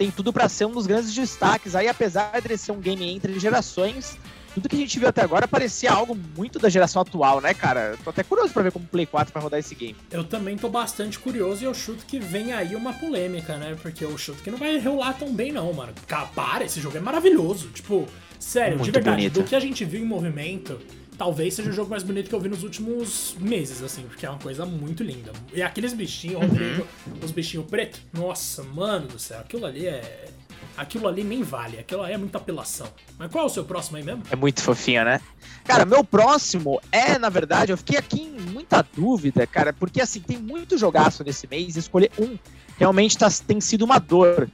Tem 0.00 0.10
tudo 0.10 0.32
pra 0.32 0.48
ser 0.48 0.64
um 0.64 0.70
dos 0.70 0.86
grandes 0.86 1.14
destaques. 1.14 1.74
Aí, 1.74 1.86
apesar 1.86 2.40
de 2.40 2.56
ser 2.56 2.72
um 2.72 2.80
game 2.80 3.12
entre 3.12 3.38
gerações, 3.38 4.16
tudo 4.54 4.66
que 4.66 4.74
a 4.74 4.78
gente 4.78 4.98
viu 4.98 5.06
até 5.06 5.20
agora 5.20 5.46
parecia 5.46 5.92
algo 5.92 6.18
muito 6.34 6.58
da 6.58 6.70
geração 6.70 7.02
atual, 7.02 7.38
né, 7.38 7.52
cara? 7.52 7.98
Tô 8.02 8.08
até 8.08 8.22
curioso 8.22 8.50
pra 8.50 8.62
ver 8.62 8.72
como 8.72 8.86
o 8.86 8.88
Play 8.88 9.04
4 9.04 9.30
vai 9.30 9.42
rodar 9.42 9.60
esse 9.60 9.74
game. 9.74 9.94
Eu 10.10 10.24
também 10.24 10.56
tô 10.56 10.70
bastante 10.70 11.18
curioso 11.18 11.62
e 11.62 11.66
eu 11.66 11.74
chuto 11.74 12.06
que 12.06 12.18
vem 12.18 12.54
aí 12.54 12.74
uma 12.74 12.94
polêmica, 12.94 13.58
né? 13.58 13.76
Porque 13.82 14.02
eu 14.02 14.16
chuto 14.16 14.42
que 14.42 14.50
não 14.50 14.56
vai 14.56 14.78
rolar 14.78 15.12
tão 15.18 15.34
bem, 15.34 15.52
não, 15.52 15.70
mano. 15.74 15.92
Cara, 16.06 16.28
para, 16.28 16.64
esse 16.64 16.80
jogo 16.80 16.96
é 16.96 17.00
maravilhoso. 17.00 17.68
Tipo, 17.68 18.06
sério, 18.38 18.78
de 18.78 18.84
Muito 18.84 18.94
verdade, 18.94 19.16
bonito. 19.18 19.42
do 19.42 19.44
que 19.44 19.54
a 19.54 19.60
gente 19.60 19.84
viu 19.84 20.00
em 20.00 20.06
movimento, 20.06 20.80
talvez 21.20 21.52
seja 21.52 21.68
o 21.68 21.72
jogo 21.74 21.90
mais 21.90 22.02
bonito 22.02 22.30
que 22.30 22.34
eu 22.34 22.40
vi 22.40 22.48
nos 22.48 22.62
últimos 22.62 23.36
meses, 23.38 23.82
assim, 23.82 24.04
porque 24.04 24.24
é 24.24 24.30
uma 24.30 24.38
coisa 24.38 24.64
muito 24.64 25.02
linda. 25.02 25.30
E 25.52 25.60
aqueles 25.60 25.92
bichinhos, 25.92 26.40
Rodrigo, 26.40 26.86
os 27.22 27.30
bichinhos 27.30 27.66
pretos, 27.66 28.00
nossa, 28.10 28.62
mano 28.62 29.06
do 29.06 29.18
céu, 29.18 29.38
aquilo 29.40 29.66
ali 29.66 29.86
é. 29.86 30.30
Aquilo 30.78 31.06
ali 31.06 31.22
nem 31.22 31.42
vale, 31.42 31.78
aquilo 31.78 32.00
ali 32.02 32.14
é 32.14 32.16
muita 32.16 32.38
apelação. 32.38 32.86
Mas 33.18 33.30
qual 33.30 33.44
é 33.44 33.46
o 33.46 33.50
seu 33.50 33.64
próximo 33.66 33.98
aí 33.98 34.02
mesmo? 34.02 34.22
É 34.30 34.36
muito 34.36 34.62
fofinho, 34.62 35.04
né? 35.04 35.20
Cara, 35.64 35.84
meu 35.84 36.02
próximo 36.02 36.80
é, 36.90 37.18
na 37.18 37.28
verdade, 37.28 37.70
eu 37.70 37.76
fiquei 37.76 37.98
aqui 37.98 38.22
em 38.22 38.40
muita 38.52 38.82
dúvida, 38.96 39.46
cara, 39.46 39.74
porque 39.74 40.00
assim, 40.00 40.20
tem 40.20 40.38
muito 40.38 40.78
jogaço 40.78 41.22
nesse 41.22 41.46
mês 41.46 41.76
escolher 41.76 42.10
um 42.18 42.38
realmente 42.78 43.18
tá- 43.18 43.28
tem 43.46 43.60
sido 43.60 43.84
uma 43.84 43.98
dor. 43.98 44.48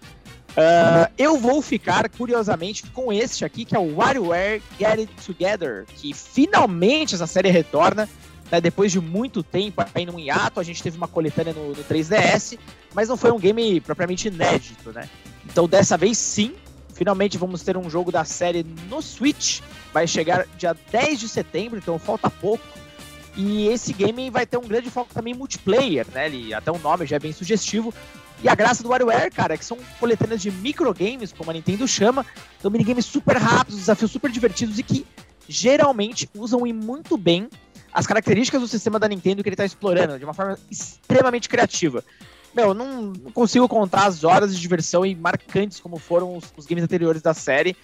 Ah, 0.57 1.11
eu 1.19 1.39
vou 1.39 1.61
ficar, 1.61 2.09
curiosamente, 2.09 2.85
com 2.87 3.13
este 3.13 3.45
aqui, 3.45 3.65
que 3.65 3.77
é 3.77 3.79
o 3.79 3.97
WarioWare 3.97 4.63
Get 4.79 4.99
It 5.01 5.13
Together, 5.25 5.85
que 5.97 6.15
finalmente 6.15 7.15
essa 7.15 7.27
série 7.27 7.51
retorna, 7.51 8.09
né, 8.51 8.61
depois 8.61 8.91
de 8.91 9.01
muito 9.01 9.43
tempo 9.43 9.85
aí 9.95 10.07
num 10.07 10.19
hiato, 10.19 10.59
a 10.59 10.63
gente 10.63 10.83
teve 10.83 10.97
uma 10.97 11.09
coletânea 11.09 11.53
no, 11.53 11.69
no 11.69 11.85
3DS, 11.85 12.59
mas 12.95 13.09
não 13.09 13.17
foi 13.17 13.31
um 13.33 13.39
game 13.39 13.81
propriamente 13.83 14.29
inédito, 14.29 14.93
né? 14.93 15.09
Então 15.45 15.69
dessa 15.69 15.97
vez 15.97 16.17
sim, 16.17 16.55
finalmente 16.95 17.37
vamos 17.37 17.63
ter 17.63 17.77
um 17.77 17.91
jogo 17.91 18.11
da 18.11 18.25
série 18.25 18.65
no 18.89 19.03
Switch, 19.03 19.61
vai 19.93 20.07
chegar 20.07 20.47
dia 20.57 20.75
10 20.91 21.21
de 21.21 21.29
setembro, 21.29 21.79
então 21.79 21.99
falta 21.99 22.31
pouco. 22.31 22.65
E 23.37 23.69
esse 23.69 23.93
game 23.93 24.31
vai 24.31 24.47
ter 24.47 24.57
um 24.57 24.67
grande 24.67 24.89
foco 24.89 25.13
também 25.13 25.35
multiplayer, 25.35 26.07
né? 26.15 26.25
Ele, 26.25 26.55
até 26.55 26.73
o 26.73 26.79
nome 26.79 27.05
já 27.05 27.17
é 27.17 27.19
bem 27.19 27.33
sugestivo. 27.33 27.93
E 28.43 28.49
a 28.49 28.55
graça 28.55 28.83
do 28.83 28.90
WarioWare, 28.90 29.31
cara, 29.31 29.55
é 29.55 29.57
que 29.57 29.64
são 29.64 29.78
coletâneas 29.99 30.43
de 30.43 30.50
microgames, 30.50 31.33
como 31.33 31.50
a 31.50 31.55
Nintendo 31.55 31.88
chama. 31.88 32.25
São 32.61 32.71
minigames 32.71 33.07
super 33.07 33.37
rápidos, 33.37 33.81
desafios 33.81 34.11
super 34.11 34.31
divertidos 34.31 34.78
e 34.78 34.83
que 34.83 35.07
geralmente 35.49 36.28
usam 36.35 36.66
e 36.66 36.73
muito 36.73 37.16
bem 37.16 37.49
as 37.93 38.07
características 38.07 38.61
do 38.61 38.69
sistema 38.69 38.99
da 38.99 39.09
Nintendo 39.09 39.43
que 39.43 39.49
ele 39.49 39.55
está 39.55 39.64
explorando 39.64 40.19
de 40.19 40.25
uma 40.25 40.35
forma 40.35 40.59
extremamente 40.71 41.49
criativa. 41.49 42.05
Meu, 42.55 42.69
eu 42.69 42.75
não, 42.75 43.12
consigo 43.33 43.69
contar 43.69 44.07
as 44.07 44.25
horas 44.25 44.55
de 44.55 44.61
diversão 44.61 45.05
e 45.05 45.14
marcantes 45.14 45.81
como 45.81 45.99
foram 45.99 46.37
os, 46.37 46.45
os 46.57 46.66
games 46.66 46.85
anteriores 46.85 47.23
da 47.23 47.33
série, 47.33 47.76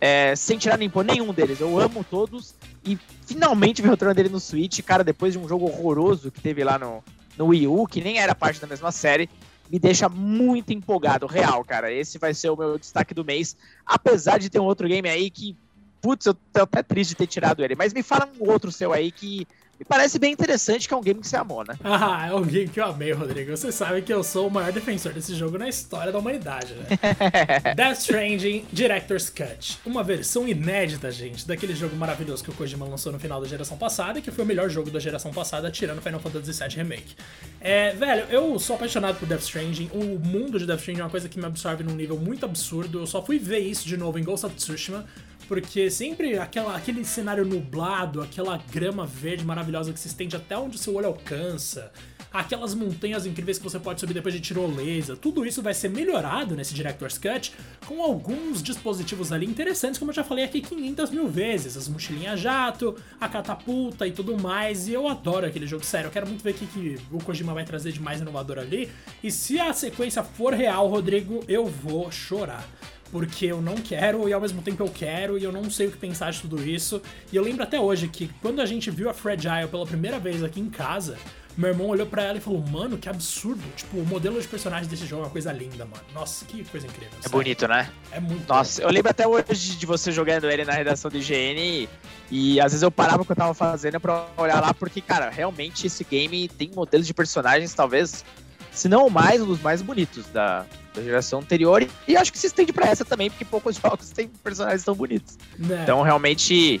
é, 0.00 0.34
sem 0.34 0.58
tirar 0.58 0.76
nem 0.76 0.90
pôr 0.90 1.04
nenhum 1.04 1.32
deles. 1.32 1.60
Eu 1.60 1.78
amo 1.78 2.04
todos 2.08 2.54
e 2.84 2.98
finalmente 3.26 3.82
vi 3.82 3.88
o 3.88 3.90
retorno 3.90 4.14
dele 4.14 4.28
no 4.28 4.40
Switch, 4.40 4.80
cara, 4.82 5.04
depois 5.04 5.32
de 5.32 5.38
um 5.38 5.48
jogo 5.48 5.66
horroroso 5.66 6.30
que 6.30 6.40
teve 6.40 6.64
lá 6.64 6.78
no, 6.78 7.02
no 7.36 7.46
Wii 7.46 7.66
U, 7.68 7.86
que 7.86 8.00
nem 8.00 8.18
era 8.18 8.34
parte 8.34 8.60
da 8.60 8.66
mesma 8.66 8.90
série, 8.90 9.28
me 9.70 9.78
deixa 9.78 10.08
muito 10.08 10.72
empolgado, 10.72 11.26
real, 11.26 11.64
cara. 11.64 11.92
Esse 11.92 12.18
vai 12.18 12.34
ser 12.34 12.50
o 12.50 12.56
meu 12.56 12.76
destaque 12.76 13.14
do 13.14 13.24
mês, 13.24 13.56
apesar 13.86 14.38
de 14.38 14.50
ter 14.50 14.58
um 14.58 14.64
outro 14.64 14.88
game 14.88 15.08
aí 15.08 15.30
que, 15.30 15.56
putz, 16.00 16.26
eu 16.26 16.34
tô 16.34 16.62
até 16.62 16.82
triste 16.82 17.10
de 17.10 17.16
ter 17.16 17.28
tirado 17.28 17.62
ele. 17.62 17.76
Mas 17.76 17.94
me 17.94 18.02
fala 18.02 18.28
um 18.40 18.50
outro 18.50 18.72
seu 18.72 18.92
aí 18.92 19.12
que 19.12 19.46
me 19.80 19.84
parece 19.86 20.18
bem 20.18 20.30
interessante, 20.30 20.86
que 20.86 20.92
é 20.92 20.96
um 20.96 21.00
game 21.00 21.20
que 21.20 21.26
você 21.26 21.36
amou, 21.36 21.64
né? 21.66 21.74
Ah, 21.82 22.28
é 22.28 22.34
um 22.34 22.42
game 22.42 22.68
que 22.68 22.78
eu 22.78 22.84
amei, 22.84 23.12
Rodrigo. 23.12 23.50
Você 23.56 23.72
sabe 23.72 24.02
que 24.02 24.12
eu 24.12 24.22
sou 24.22 24.48
o 24.48 24.50
maior 24.50 24.72
defensor 24.72 25.12
desse 25.12 25.34
jogo 25.34 25.56
na 25.56 25.68
história 25.68 26.12
da 26.12 26.18
humanidade, 26.18 26.74
né? 26.74 26.86
Death 27.74 28.00
Stranding 28.00 28.66
Director's 28.70 29.30
Cut. 29.30 29.78
Uma 29.86 30.02
versão 30.02 30.46
inédita, 30.46 31.10
gente, 31.10 31.46
daquele 31.46 31.74
jogo 31.74 31.96
maravilhoso 31.96 32.44
que 32.44 32.50
o 32.50 32.54
Kojima 32.54 32.86
lançou 32.86 33.10
no 33.10 33.18
final 33.18 33.40
da 33.40 33.48
geração 33.48 33.78
passada 33.78 34.18
e 34.18 34.22
que 34.22 34.30
foi 34.30 34.44
o 34.44 34.46
melhor 34.46 34.68
jogo 34.68 34.90
da 34.90 35.00
geração 35.00 35.32
passada, 35.32 35.70
tirando 35.70 36.02
Final 36.02 36.20
Fantasy 36.20 36.52
VII 36.52 36.76
Remake. 36.76 37.16
É, 37.58 37.92
velho, 37.92 38.26
eu 38.30 38.58
sou 38.58 38.76
apaixonado 38.76 39.18
por 39.18 39.26
Death 39.26 39.42
Stranding. 39.42 39.90
O 39.94 40.18
mundo 40.18 40.58
de 40.58 40.66
Death 40.66 40.80
Stranding 40.80 41.00
é 41.00 41.04
uma 41.04 41.10
coisa 41.10 41.28
que 41.28 41.38
me 41.38 41.46
absorve 41.46 41.82
num 41.82 41.94
nível 41.94 42.18
muito 42.18 42.44
absurdo. 42.44 43.00
Eu 43.00 43.06
só 43.06 43.24
fui 43.24 43.38
ver 43.38 43.60
isso 43.60 43.88
de 43.88 43.96
novo 43.96 44.18
em 44.18 44.24
Ghost 44.24 44.44
of 44.44 44.54
Tsushima. 44.54 45.06
Porque 45.50 45.90
sempre 45.90 46.38
aquela, 46.38 46.76
aquele 46.76 47.04
cenário 47.04 47.44
nublado, 47.44 48.22
aquela 48.22 48.56
grama 48.70 49.04
verde 49.04 49.44
maravilhosa 49.44 49.92
que 49.92 49.98
se 49.98 50.06
estende 50.06 50.36
até 50.36 50.56
onde 50.56 50.78
seu 50.78 50.94
olho 50.94 51.08
alcança, 51.08 51.90
aquelas 52.32 52.72
montanhas 52.72 53.26
incríveis 53.26 53.58
que 53.58 53.64
você 53.64 53.76
pode 53.76 53.98
subir 53.98 54.14
depois 54.14 54.32
de 54.32 54.38
tirolesa, 54.38 55.16
tudo 55.16 55.44
isso 55.44 55.60
vai 55.60 55.74
ser 55.74 55.90
melhorado 55.90 56.54
nesse 56.54 56.72
Director's 56.72 57.18
Cut 57.18 57.52
com 57.84 58.00
alguns 58.00 58.62
dispositivos 58.62 59.32
ali 59.32 59.44
interessantes, 59.44 59.98
como 59.98 60.12
eu 60.12 60.14
já 60.14 60.22
falei 60.22 60.44
aqui 60.44 60.60
500 60.60 61.10
mil 61.10 61.26
vezes, 61.26 61.76
as 61.76 61.88
mochilinhas 61.88 62.38
jato, 62.38 62.94
a 63.20 63.28
catapulta 63.28 64.06
e 64.06 64.12
tudo 64.12 64.38
mais, 64.38 64.86
e 64.86 64.92
eu 64.92 65.08
adoro 65.08 65.46
aquele 65.46 65.66
jogo, 65.66 65.84
sério, 65.84 66.06
eu 66.06 66.12
quero 66.12 66.28
muito 66.28 66.44
ver 66.44 66.52
o 66.52 66.54
que, 66.54 66.66
que 66.66 66.96
o 67.10 67.18
Kojima 67.18 67.52
vai 67.52 67.64
trazer 67.64 67.90
de 67.90 68.00
mais 68.00 68.20
inovador 68.20 68.60
ali, 68.60 68.88
e 69.20 69.32
se 69.32 69.58
a 69.58 69.72
sequência 69.72 70.22
for 70.22 70.54
real, 70.54 70.86
Rodrigo, 70.86 71.42
eu 71.48 71.66
vou 71.66 72.08
chorar 72.12 72.64
porque 73.10 73.46
eu 73.46 73.60
não 73.60 73.76
quero 73.76 74.28
e 74.28 74.32
ao 74.32 74.40
mesmo 74.40 74.62
tempo 74.62 74.82
eu 74.82 74.88
quero 74.88 75.38
e 75.38 75.44
eu 75.44 75.52
não 75.52 75.70
sei 75.70 75.86
o 75.86 75.90
que 75.90 75.98
pensar 75.98 76.30
de 76.30 76.40
tudo 76.40 76.62
isso. 76.62 77.02
E 77.32 77.36
eu 77.36 77.42
lembro 77.42 77.62
até 77.62 77.80
hoje 77.80 78.08
que 78.08 78.30
quando 78.40 78.60
a 78.60 78.66
gente 78.66 78.90
viu 78.90 79.10
a 79.10 79.14
Fragile 79.14 79.68
pela 79.70 79.86
primeira 79.86 80.18
vez 80.18 80.42
aqui 80.42 80.60
em 80.60 80.70
casa, 80.70 81.16
meu 81.56 81.70
irmão 81.70 81.88
olhou 81.88 82.06
para 82.06 82.22
ela 82.22 82.38
e 82.38 82.40
falou: 82.40 82.64
Mano, 82.66 82.96
que 82.96 83.08
absurdo. 83.08 83.62
Tipo, 83.76 83.98
o 83.98 84.06
modelo 84.06 84.40
de 84.40 84.48
personagem 84.48 84.88
desse 84.88 85.06
jogo 85.06 85.22
é 85.22 85.24
uma 85.26 85.30
coisa 85.30 85.52
linda, 85.52 85.84
mano. 85.84 86.02
Nossa, 86.14 86.44
que 86.44 86.64
coisa 86.64 86.86
incrível. 86.86 87.12
É 87.24 87.28
bonito, 87.28 87.68
né? 87.68 87.90
É 88.12 88.20
muito 88.20 88.48
Nossa, 88.48 88.80
bom. 88.80 88.88
eu 88.88 88.92
lembro 88.92 89.10
até 89.10 89.26
hoje 89.26 89.76
de 89.76 89.86
você 89.86 90.12
jogando 90.12 90.48
ele 90.50 90.64
na 90.64 90.72
redação 90.72 91.10
do 91.10 91.18
IGN 91.18 91.88
e, 92.30 92.60
às 92.60 92.72
vezes 92.72 92.82
eu 92.82 92.90
parava 92.90 93.22
o 93.22 93.24
que 93.26 93.32
eu 93.32 93.36
tava 93.36 93.52
fazendo 93.52 94.00
pra 94.00 94.26
olhar 94.36 94.60
lá, 94.60 94.72
porque, 94.72 95.00
cara, 95.00 95.28
realmente 95.28 95.86
esse 95.86 96.04
game 96.04 96.48
tem 96.48 96.70
modelos 96.74 97.06
de 97.06 97.12
personagens, 97.12 97.74
talvez, 97.74 98.24
se 98.70 98.88
não 98.88 99.06
o 99.06 99.10
mais, 99.10 99.42
um 99.42 99.46
dos 99.46 99.60
mais 99.60 99.82
bonitos 99.82 100.26
da, 100.28 100.64
da 100.94 101.02
geração 101.02 101.40
anterior. 101.40 101.82
E, 101.82 101.88
e 102.08 102.16
acho 102.16 102.32
que 102.32 102.38
se 102.38 102.46
estende 102.46 102.72
pra 102.72 102.86
essa 102.86 103.04
também, 103.04 103.30
porque 103.30 103.44
poucos 103.44 103.76
jogos 103.82 104.10
têm 104.10 104.28
personagens 104.28 104.84
tão 104.84 104.94
bonitos. 104.94 105.38
É. 105.68 105.82
Então, 105.82 106.02
realmente 106.02 106.80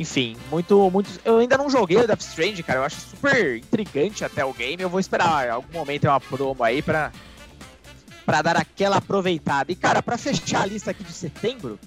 enfim, 0.00 0.34
muito, 0.50 0.90
muito. 0.90 1.10
Eu 1.26 1.36
ainda 1.36 1.58
não 1.58 1.68
joguei 1.68 1.98
o 1.98 2.06
Death 2.06 2.22
Strange, 2.22 2.62
cara. 2.62 2.78
Eu 2.78 2.84
acho 2.84 2.98
super 2.98 3.58
intrigante 3.58 4.24
até 4.24 4.42
o 4.42 4.50
game. 4.50 4.82
Eu 4.82 4.88
vou 4.88 4.98
esperar 4.98 5.50
algum 5.50 5.74
momento 5.74 6.00
ter 6.00 6.08
uma 6.08 6.18
promo 6.18 6.64
aí 6.64 6.80
pra, 6.80 7.12
pra 8.24 8.40
dar 8.40 8.56
aquela 8.56 8.96
aproveitada. 8.96 9.70
E, 9.70 9.74
cara, 9.74 10.02
pra 10.02 10.16
fechar 10.16 10.62
a 10.62 10.66
lista 10.66 10.90
aqui 10.90 11.04
de 11.04 11.12
setembro, 11.12 11.78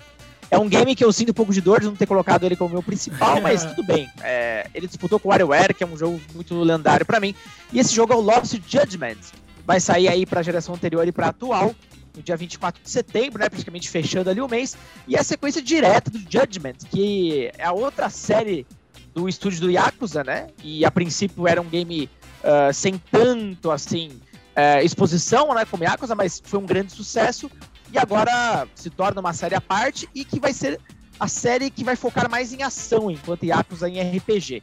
é 0.51 0.60
um 0.60 0.70
game 0.70 0.96
que 0.96 1.03
eu 1.03 1.12
sinto 1.12 1.32
um 1.32 1.34
pouco 1.34 1.51
de 1.51 1.60
dor 1.60 1.79
de 1.79 1.88
não 1.88 1.96
ter 1.96 2.05
colocado 2.05 2.43
ele 2.43 2.55
como 2.55 2.70
meu 2.70 2.84
principal, 2.84 3.39
mas 3.41 3.65
tudo 3.65 3.84
bem. 3.84 4.08
É, 4.22 4.67
ele 4.75 4.86
disputou 4.86 5.20
com 5.20 5.29
o 5.29 5.32
WarioWare, 5.32 5.74
que 5.74 5.84
é 5.84 5.88
um 5.88 5.98
jogo 5.98 6.22
muito 6.36 6.53
lendário 6.62 7.08
para 7.08 7.20
mim. 7.20 7.34
E 7.72 7.79
esse 7.79 7.96
jogo 7.96 8.13
é 8.13 8.15
o 8.15 8.22
Lost 8.22 8.53
Judgment. 8.67 9.17
Vai 9.65 9.79
sair 9.79 10.08
aí 10.08 10.25
pra 10.25 10.41
geração 10.41 10.75
anterior 10.75 11.08
e 11.08 11.12
pra 11.12 11.27
atual 11.27 11.74
no 12.15 12.22
dia 12.22 12.38
24 12.38 12.82
de 12.82 12.89
setembro, 12.89 13.39
né, 13.39 13.50
praticamente 13.50 13.89
fechando 13.89 14.29
ali 14.29 14.39
o 14.39 14.48
mês, 14.48 14.77
e 15.08 15.17
a 15.17 15.24
sequência 15.24 15.62
direta 15.62 16.12
do 16.12 16.20
Judgment, 16.20 16.75
que 16.91 17.51
é 17.58 17.65
a 17.65 17.72
outra 17.72 18.10
série 18.10 18.67
do 19.13 19.27
estúdio 19.27 19.62
do 19.62 19.72
Yakuza, 19.72 20.24
né, 20.24 20.48
e 20.63 20.86
a 20.86 20.91
princípio 20.91 21.48
era 21.48 21.62
um 21.62 21.67
game 21.67 22.10
uh, 22.43 22.74
sem 22.74 22.98
tanto, 23.12 23.72
assim, 23.72 24.10
uh, 24.10 24.84
exposição, 24.84 25.53
né, 25.53 25.65
como 25.65 25.84
Yakuza, 25.84 26.15
mas 26.15 26.41
foi 26.43 26.60
um 26.60 26.65
grande 26.65 26.91
sucesso, 26.91 27.50
e 27.91 27.98
agora 27.98 28.67
se 28.75 28.89
torna 28.89 29.20
uma 29.20 29.34
série 29.34 29.55
à 29.55 29.62
parte, 29.62 30.08
e 30.13 30.24
que 30.24 30.39
vai 30.39 30.53
ser 30.53 30.79
a 31.20 31.27
série 31.27 31.70
que 31.70 31.84
vai 31.84 31.96
focar 31.96 32.29
mais 32.29 32.53
em 32.53 32.63
ação, 32.63 33.10
enquanto 33.10 33.43
Yakuza 33.43 33.89
em 33.89 34.00
RPG. 34.17 34.62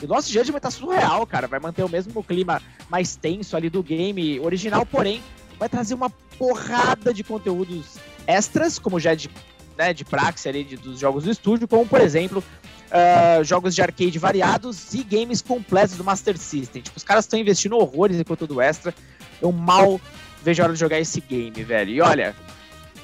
E 0.00 0.04
o 0.04 0.08
nosso 0.08 0.32
Judgment 0.32 0.60
tá 0.60 0.70
surreal, 0.70 1.26
cara. 1.26 1.46
Vai 1.46 1.60
manter 1.60 1.84
o 1.84 1.88
mesmo 1.88 2.22
clima 2.22 2.60
mais 2.88 3.16
tenso 3.16 3.56
ali 3.56 3.68
do 3.68 3.82
game 3.82 4.40
original, 4.40 4.86
porém, 4.86 5.22
vai 5.58 5.68
trazer 5.68 5.94
uma 5.94 6.10
porrada 6.38 7.12
de 7.12 7.22
conteúdos 7.22 7.98
extras, 8.26 8.78
como 8.78 8.98
já 8.98 9.12
é 9.12 9.16
de, 9.16 9.30
né, 9.76 9.92
de 9.92 10.04
praxe 10.04 10.48
ali 10.48 10.64
de, 10.64 10.76
dos 10.76 10.98
jogos 10.98 11.24
do 11.24 11.30
estúdio, 11.30 11.68
como 11.68 11.86
por 11.86 12.00
exemplo 12.00 12.42
uh, 12.90 13.44
jogos 13.44 13.74
de 13.74 13.82
arcade 13.82 14.18
variados 14.18 14.94
e 14.94 15.02
games 15.02 15.42
completos 15.42 15.96
do 15.96 16.04
Master 16.04 16.36
System. 16.38 16.82
Tipo, 16.82 16.96
os 16.96 17.04
caras 17.04 17.24
estão 17.24 17.38
investindo 17.38 17.76
horrores 17.76 18.18
em 18.18 18.24
conteúdo 18.24 18.60
extra. 18.60 18.94
Eu 19.40 19.52
mal 19.52 20.00
vejo 20.42 20.62
a 20.62 20.64
hora 20.64 20.72
de 20.74 20.80
jogar 20.80 20.98
esse 20.98 21.20
game, 21.20 21.62
velho. 21.62 21.90
E 21.90 22.00
olha, 22.00 22.34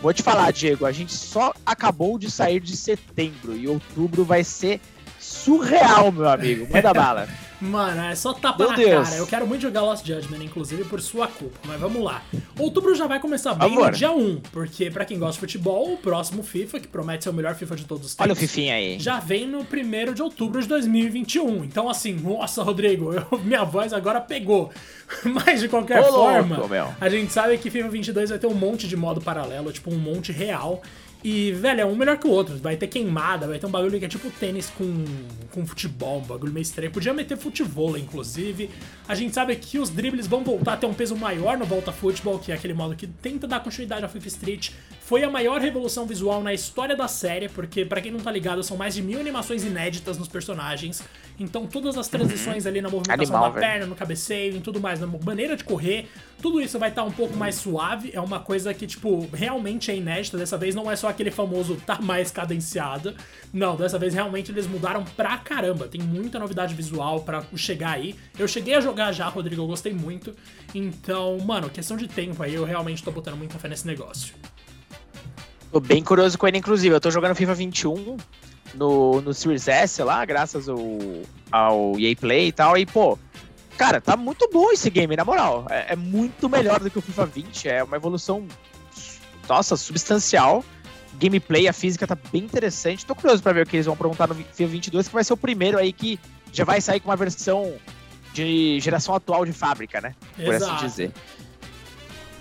vou 0.00 0.12
te 0.12 0.22
falar, 0.22 0.50
Diego, 0.52 0.86
a 0.86 0.92
gente 0.92 1.12
só 1.12 1.52
acabou 1.64 2.18
de 2.18 2.30
sair 2.30 2.60
de 2.60 2.76
setembro 2.76 3.56
e 3.56 3.68
outubro 3.68 4.24
vai 4.24 4.42
ser 4.42 4.80
surreal, 5.26 6.12
meu 6.12 6.28
amigo. 6.28 6.66
Manda 6.72 6.94
bala. 6.94 7.28
Mano, 7.60 8.02
é 8.02 8.14
só 8.14 8.34
tapa 8.34 8.58
Meu 8.58 8.70
na 8.70 8.76
Deus. 8.76 9.08
cara. 9.08 9.20
Eu 9.20 9.26
quero 9.26 9.46
muito 9.46 9.62
jogar 9.62 9.80
Lost 9.80 10.06
Judgment, 10.06 10.44
inclusive, 10.44 10.84
por 10.84 11.00
sua 11.00 11.26
culpa. 11.26 11.58
Mas 11.64 11.80
vamos 11.80 12.02
lá. 12.02 12.22
Outubro 12.58 12.94
já 12.94 13.06
vai 13.06 13.18
começar 13.18 13.54
bem 13.54 13.72
Amor. 13.72 13.92
no 13.92 13.96
dia 13.96 14.10
1, 14.10 14.40
porque 14.52 14.90
para 14.90 15.04
quem 15.04 15.18
gosta 15.18 15.34
de 15.34 15.40
futebol, 15.40 15.94
o 15.94 15.96
próximo 15.96 16.42
FIFA, 16.42 16.80
que 16.80 16.88
promete 16.88 17.24
ser 17.24 17.30
o 17.30 17.32
melhor 17.32 17.54
FIFA 17.54 17.76
de 17.76 17.84
todos 17.86 18.06
os 18.06 18.14
tempos. 18.14 18.24
Olha 18.24 18.32
o 18.34 18.36
Fifinha 18.36 18.74
aí. 18.74 18.98
Já 18.98 19.20
vem 19.20 19.46
no 19.46 19.60
1 19.60 20.12
de 20.12 20.22
outubro 20.22 20.60
de 20.60 20.68
2021. 20.68 21.64
Então, 21.64 21.88
assim, 21.88 22.12
nossa, 22.12 22.62
Rodrigo, 22.62 23.14
eu, 23.14 23.26
minha 23.40 23.64
voz 23.64 23.92
agora 23.94 24.20
pegou. 24.20 24.70
Mas, 25.24 25.60
de 25.60 25.68
qualquer 25.68 26.00
Ô, 26.00 26.12
forma, 26.12 26.58
louco, 26.58 26.74
a 27.00 27.08
gente 27.08 27.32
sabe 27.32 27.56
que 27.56 27.70
FIFA 27.70 27.88
22 27.88 28.30
vai 28.30 28.38
ter 28.38 28.46
um 28.46 28.54
monte 28.54 28.86
de 28.86 28.96
modo 28.96 29.20
paralelo, 29.20 29.72
tipo 29.72 29.90
um 29.90 29.98
monte 29.98 30.30
real. 30.30 30.82
E, 31.28 31.50
velho, 31.50 31.80
é 31.80 31.84
um 31.84 31.96
melhor 31.96 32.16
que 32.18 32.26
o 32.28 32.30
outro. 32.30 32.56
Vai 32.56 32.76
ter 32.76 32.86
queimada, 32.86 33.48
vai 33.48 33.58
ter 33.58 33.66
um 33.66 33.70
bagulho 33.70 33.98
que 33.98 34.04
é 34.04 34.08
tipo 34.08 34.30
tênis 34.30 34.70
com, 34.70 35.04
com 35.50 35.66
futebol, 35.66 36.20
um 36.20 36.24
bagulho 36.24 36.52
meio 36.52 36.62
estranho. 36.62 36.88
Podia 36.92 37.12
meter 37.12 37.36
futebol, 37.36 37.98
inclusive. 37.98 38.70
A 39.08 39.14
gente 39.16 39.34
sabe 39.34 39.56
que 39.56 39.76
os 39.76 39.90
dribles 39.90 40.28
vão 40.28 40.44
voltar 40.44 40.74
a 40.74 40.76
ter 40.76 40.86
um 40.86 40.94
peso 40.94 41.16
maior 41.16 41.58
no 41.58 41.64
Volta 41.64 41.90
Futebol, 41.90 42.38
que 42.38 42.52
é 42.52 42.54
aquele 42.54 42.74
modo 42.74 42.94
que 42.94 43.08
tenta 43.08 43.48
dar 43.48 43.58
continuidade 43.58 44.04
ao 44.04 44.08
Fifth 44.08 44.26
Street. 44.26 44.70
Foi 45.06 45.22
a 45.22 45.30
maior 45.30 45.60
revolução 45.60 46.04
visual 46.04 46.42
na 46.42 46.52
história 46.52 46.96
da 46.96 47.06
série, 47.06 47.48
porque, 47.48 47.84
para 47.84 48.00
quem 48.00 48.10
não 48.10 48.18
tá 48.18 48.28
ligado, 48.28 48.60
são 48.64 48.76
mais 48.76 48.92
de 48.92 49.00
mil 49.00 49.20
animações 49.20 49.62
inéditas 49.62 50.18
nos 50.18 50.26
personagens. 50.26 51.00
Então, 51.38 51.64
todas 51.64 51.96
as 51.96 52.08
transições 52.08 52.64
uhum. 52.64 52.70
ali 52.70 52.80
na 52.80 52.88
movimentação 52.88 53.36
Animal, 53.36 53.52
da 53.52 53.60
velho. 53.60 53.72
perna, 53.72 53.86
no 53.86 53.94
cabeceio 53.94 54.56
e 54.56 54.60
tudo 54.60 54.80
mais, 54.80 54.98
na 54.98 55.06
maneira 55.06 55.54
de 55.54 55.62
correr, 55.62 56.08
tudo 56.42 56.60
isso 56.60 56.76
vai 56.76 56.88
estar 56.88 57.02
tá 57.02 57.06
um 57.06 57.12
pouco 57.12 57.36
mais 57.36 57.54
suave. 57.54 58.10
É 58.12 58.20
uma 58.20 58.40
coisa 58.40 58.74
que, 58.74 58.84
tipo, 58.84 59.28
realmente 59.32 59.92
é 59.92 59.96
inédita. 59.96 60.36
Dessa 60.36 60.58
vez 60.58 60.74
não 60.74 60.90
é 60.90 60.96
só 60.96 61.08
aquele 61.08 61.30
famoso 61.30 61.76
tá 61.86 62.00
mais 62.02 62.32
cadenciado. 62.32 63.14
Não, 63.52 63.76
dessa 63.76 64.00
vez 64.00 64.12
realmente 64.12 64.50
eles 64.50 64.66
mudaram 64.66 65.04
pra 65.04 65.38
caramba. 65.38 65.86
Tem 65.86 66.00
muita 66.00 66.40
novidade 66.40 66.74
visual 66.74 67.20
para 67.20 67.44
chegar 67.54 67.92
aí. 67.92 68.16
Eu 68.36 68.48
cheguei 68.48 68.74
a 68.74 68.80
jogar 68.80 69.12
já, 69.12 69.28
Rodrigo, 69.28 69.62
eu 69.62 69.68
gostei 69.68 69.92
muito. 69.92 70.34
Então, 70.74 71.38
mano, 71.38 71.70
questão 71.70 71.96
de 71.96 72.08
tempo 72.08 72.42
aí, 72.42 72.54
eu 72.54 72.64
realmente 72.64 73.04
tô 73.04 73.12
botando 73.12 73.36
muita 73.36 73.56
fé 73.56 73.68
nesse 73.68 73.86
negócio. 73.86 74.34
Tô 75.70 75.80
bem 75.80 76.02
curioso 76.02 76.38
com 76.38 76.46
ele, 76.46 76.58
inclusive. 76.58 76.94
Eu 76.94 77.00
tô 77.00 77.10
jogando 77.10 77.34
FIFA 77.34 77.54
21 77.54 78.16
no, 78.74 79.20
no 79.20 79.34
Series 79.34 79.68
S 79.68 80.02
lá, 80.02 80.24
graças 80.24 80.68
ao, 80.68 80.78
ao 81.50 81.98
EA 81.98 82.14
Play 82.16 82.48
e 82.48 82.52
tal. 82.52 82.76
E, 82.76 82.86
pô, 82.86 83.18
cara, 83.76 84.00
tá 84.00 84.16
muito 84.16 84.48
bom 84.52 84.70
esse 84.70 84.88
game, 84.90 85.16
na 85.16 85.24
moral. 85.24 85.66
É, 85.70 85.92
é 85.92 85.96
muito 85.96 86.48
melhor 86.48 86.80
do 86.80 86.90
que 86.90 86.98
o 86.98 87.02
FIFA 87.02 87.26
20. 87.26 87.68
É 87.68 87.82
uma 87.82 87.96
evolução, 87.96 88.46
nossa, 89.48 89.76
substancial. 89.76 90.64
Gameplay, 91.18 91.66
a 91.66 91.72
física 91.72 92.06
tá 92.06 92.16
bem 92.30 92.44
interessante. 92.44 93.06
Tô 93.06 93.14
curioso 93.14 93.42
para 93.42 93.52
ver 93.52 93.66
o 93.66 93.66
que 93.66 93.76
eles 93.76 93.86
vão 93.86 93.94
aprontar 93.94 94.28
no 94.28 94.34
FIFA 94.34 94.66
22, 94.66 95.08
que 95.08 95.14
vai 95.14 95.24
ser 95.24 95.32
o 95.32 95.36
primeiro 95.36 95.78
aí 95.78 95.92
que 95.92 96.20
já 96.52 96.64
vai 96.64 96.80
sair 96.80 97.00
com 97.00 97.08
uma 97.08 97.16
versão 97.16 97.74
de 98.32 98.78
geração 98.80 99.14
atual 99.14 99.46
de 99.46 99.52
fábrica, 99.52 100.00
né? 100.00 100.14
Por 100.34 100.54
assim 100.54 100.64
Exato. 100.64 100.74
assim 100.74 100.86
dizer. 100.86 101.12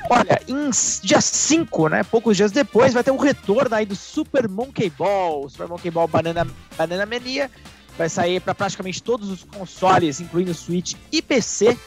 Olha, 0.10 0.40
em 0.48 0.70
dia 1.02 1.22
5, 1.22 1.90
né? 1.90 2.04
Poucos 2.04 2.38
dias 2.38 2.52
depois, 2.52 2.94
vai 2.94 3.04
ter 3.04 3.12
um 3.12 3.18
retorno 3.18 3.76
aí 3.76 3.86
do 3.86 3.96
Super 3.96 4.48
Monkey 4.48 4.90
Ball. 4.90 5.50
Super 5.50 5.68
Monkey 5.68 5.92
Ball 5.92 6.08
Banana, 6.08 6.48
Banana 6.78 7.06
Mania. 7.06 7.50
Vai 7.98 8.10
sair 8.10 8.40
para 8.40 8.54
praticamente 8.54 9.02
todos 9.02 9.30
os 9.30 9.44
consoles, 9.44 10.20
incluindo 10.20 10.54
Switch 10.54 10.94
e 11.12 11.22
PC. 11.22 11.78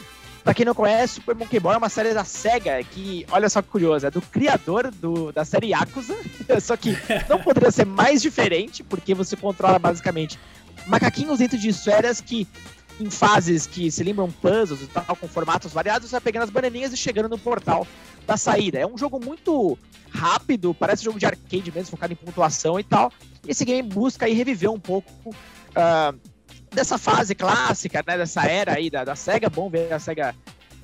Pra 0.43 0.55
quem 0.55 0.65
não 0.65 0.75
conhece, 0.75 1.15
Super 1.15 1.35
Monkey 1.35 1.61
Ball 1.61 1.75
é 1.75 1.77
uma 1.77 1.91
série 1.91 2.15
da 2.15 2.25
SEGA 2.25 2.83
que, 2.83 3.27
olha 3.31 3.49
só 3.51 3.61
que 3.61 3.69
curioso, 3.69 4.07
é 4.07 4.11
do 4.11 4.23
criador 4.23 4.91
do, 4.91 5.31
da 5.31 5.45
série 5.45 5.69
Yakuza. 5.69 6.17
só 6.61 6.77
que 6.77 6.97
não 7.29 7.39
poderia 7.39 7.71
ser 7.71 7.85
mais 7.85 8.23
diferente, 8.23 8.83
porque 8.83 9.15
você 9.15 9.37
controla 9.37 9.79
basicamente 9.79 10.39
macaquinhos 10.87 11.39
dentro 11.39 11.59
de 11.59 11.69
esferas 11.69 12.21
que 12.21 12.49
em 13.01 13.11
fases 13.11 13.67
que 13.67 13.91
se 13.91 14.03
lembram 14.03 14.31
puzzles 14.31 14.83
e 14.83 14.87
tal, 14.87 15.17
com 15.17 15.29
formatos 15.29 15.73
variados, 15.73 16.09
você 16.09 16.13
vai 16.13 16.21
pegando 16.21 16.45
as 16.45 16.51
bananinhas 16.51 16.93
e 16.93 16.97
chegando 16.97 17.29
no 17.29 17.39
portal 17.39 17.87
da 18.27 18.37
saída. 18.37 18.79
É 18.79 18.87
um 18.87 18.99
jogo 18.99 19.25
muito 19.25 19.79
rápido, 20.11 20.75
parece 20.75 21.03
um 21.03 21.05
jogo 21.07 21.19
de 21.19 21.27
arcade 21.27 21.73
mesmo, 21.73 21.91
focado 21.91 22.13
em 22.13 22.17
pontuação 22.17 22.79
e 22.79 22.85
tal. 22.85 23.13
Esse 23.47 23.65
game 23.65 23.89
busca 23.89 24.27
aí 24.27 24.33
reviver 24.33 24.71
um 24.71 24.81
pouco 24.81 25.31
uh, 25.31 26.19
dessa 26.73 26.99
fase 26.99 27.35
clássica, 27.35 28.03
né, 28.07 28.19
dessa 28.19 28.45
era 28.45 28.75
aí 28.75 28.91
da, 28.91 29.05
da 29.05 29.15
SEGA. 29.15 29.49
Bom 29.49 29.71
ver 29.71 29.93
a 29.93 29.99
SEGA 29.99 30.35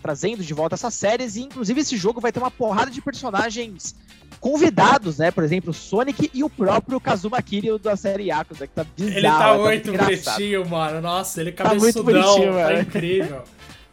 trazendo 0.04 0.44
de 0.44 0.52
volta 0.52 0.74
essas 0.74 0.92
séries, 0.92 1.34
e 1.34 1.40
inclusive 1.40 1.80
esse 1.80 1.96
jogo 1.96 2.20
vai 2.20 2.30
ter 2.30 2.38
uma 2.38 2.50
porrada 2.50 2.90
de 2.90 3.00
personagens 3.00 3.94
convidados, 4.38 5.16
né? 5.16 5.30
Por 5.30 5.42
exemplo, 5.42 5.70
o 5.70 5.72
Sonic 5.72 6.30
e 6.34 6.44
o 6.44 6.50
próprio 6.50 7.00
Kazuma 7.00 7.40
Kiryu 7.40 7.78
da 7.78 7.96
série 7.96 8.24
Yakuza, 8.24 8.66
que 8.66 8.74
tá 8.74 8.84
bizarro. 8.84 9.16
Ele 9.16 9.26
tá, 9.26 9.38
tá 9.38 9.58
muito 9.58 9.92
bonitinho, 9.92 10.68
mano. 10.68 11.00
Nossa, 11.00 11.40
ele 11.40 11.48
é 11.48 11.52
cabeçudão, 11.54 12.04
tá, 12.04 12.10
muito 12.12 12.36
bonitinho, 12.36 12.52
tá 12.52 12.80
incrível. 12.82 13.42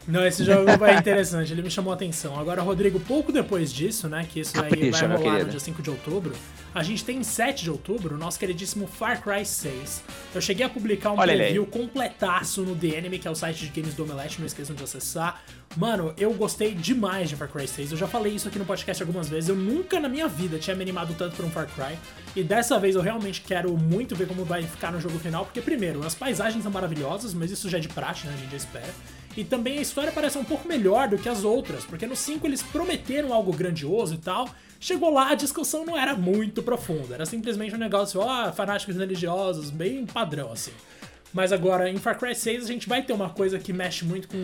Não, 0.06 0.26
esse 0.26 0.44
jogo 0.44 0.76
vai 0.76 0.96
interessante, 0.96 1.52
ele 1.52 1.62
me 1.62 1.70
chamou 1.70 1.92
a 1.92 1.94
atenção. 1.94 2.38
Agora, 2.38 2.60
Rodrigo, 2.62 2.98
pouco 3.00 3.30
depois 3.30 3.72
disso, 3.72 4.08
né, 4.08 4.26
que 4.28 4.40
isso 4.40 4.52
aí 4.60 4.90
vai 4.90 5.06
rolar 5.06 5.44
no 5.44 5.50
dia 5.50 5.60
5 5.60 5.80
de 5.80 5.90
outubro, 5.90 6.32
a 6.74 6.82
gente 6.82 7.04
tem 7.04 7.18
em 7.18 7.22
7 7.22 7.64
de 7.64 7.70
outubro 7.70 8.14
o 8.14 8.18
nosso 8.18 8.38
queridíssimo 8.38 8.86
Far 8.86 9.22
Cry 9.22 9.44
6. 9.44 10.02
Eu 10.34 10.40
cheguei 10.40 10.64
a 10.64 10.68
publicar 10.68 11.12
um 11.12 11.18
Olha 11.18 11.36
preview 11.36 11.66
completaço 11.66 12.62
no 12.62 12.74
The 12.74 12.88
Enemy, 12.98 13.18
que 13.18 13.28
é 13.28 13.30
o 13.30 13.34
site 13.34 13.66
de 13.66 13.80
games 13.80 13.94
do 13.94 14.02
Omelete, 14.04 14.40
não 14.40 14.46
esqueçam 14.46 14.74
de 14.74 14.82
acessar. 14.82 15.42
Mano, 15.76 16.12
eu 16.18 16.32
gostei 16.34 16.74
demais 16.74 17.28
de 17.28 17.36
Far 17.36 17.48
Cry 17.48 17.68
6. 17.68 17.92
Eu 17.92 17.98
já 17.98 18.06
falei 18.06 18.34
isso 18.34 18.48
aqui 18.48 18.58
no 18.58 18.64
podcast 18.64 19.02
algumas 19.02 19.28
vezes. 19.28 19.48
Eu 19.48 19.56
nunca 19.56 20.00
na 20.00 20.08
minha 20.08 20.28
vida 20.28 20.58
tinha 20.58 20.74
me 20.74 20.82
animado 20.82 21.14
tanto 21.16 21.36
por 21.36 21.44
um 21.44 21.50
Far 21.50 21.68
Cry. 21.68 21.96
E 22.34 22.42
dessa 22.42 22.78
vez 22.78 22.94
eu 22.96 23.02
realmente 23.02 23.42
quero 23.42 23.76
muito 23.76 24.16
ver 24.16 24.26
como 24.26 24.44
vai 24.44 24.62
ficar 24.62 24.90
no 24.90 25.00
jogo 25.00 25.18
final, 25.18 25.44
porque 25.44 25.60
primeiro, 25.60 26.04
as 26.04 26.14
paisagens 26.14 26.62
são 26.62 26.72
maravilhosas, 26.72 27.34
mas 27.34 27.50
isso 27.50 27.68
já 27.68 27.78
é 27.78 27.80
de 27.80 27.88
praxe, 27.88 28.26
né? 28.26 28.34
A 28.34 28.36
gente 28.36 28.50
já 28.50 28.56
espera. 28.56 28.88
E 29.36 29.44
também 29.44 29.78
a 29.78 29.82
história 29.82 30.12
parece 30.12 30.36
um 30.36 30.44
pouco 30.44 30.68
melhor 30.68 31.08
do 31.08 31.16
que 31.16 31.28
as 31.28 31.44
outras, 31.44 31.84
porque 31.84 32.06
no 32.06 32.14
5 32.14 32.46
eles 32.46 32.62
prometeram 32.62 33.32
algo 33.32 33.52
grandioso 33.52 34.14
e 34.14 34.18
tal. 34.18 34.48
Chegou 34.78 35.10
lá, 35.10 35.30
a 35.30 35.34
discussão 35.34 35.86
não 35.86 35.96
era 35.96 36.14
muito 36.14 36.62
profunda, 36.62 37.14
era 37.14 37.24
simplesmente 37.24 37.74
um 37.74 37.78
negócio, 37.78 38.20
ó, 38.20 38.52
fanáticos 38.52 38.96
religiosos, 38.96 39.70
bem 39.70 40.04
padrão 40.04 40.52
assim. 40.52 40.72
Mas 41.32 41.50
agora, 41.50 41.88
em 41.88 41.96
Far 41.96 42.18
Cry 42.18 42.34
6, 42.34 42.64
a 42.64 42.66
gente 42.66 42.86
vai 42.86 43.02
ter 43.02 43.14
uma 43.14 43.30
coisa 43.30 43.58
que 43.58 43.72
mexe 43.72 44.04
muito 44.04 44.28
com 44.28 44.36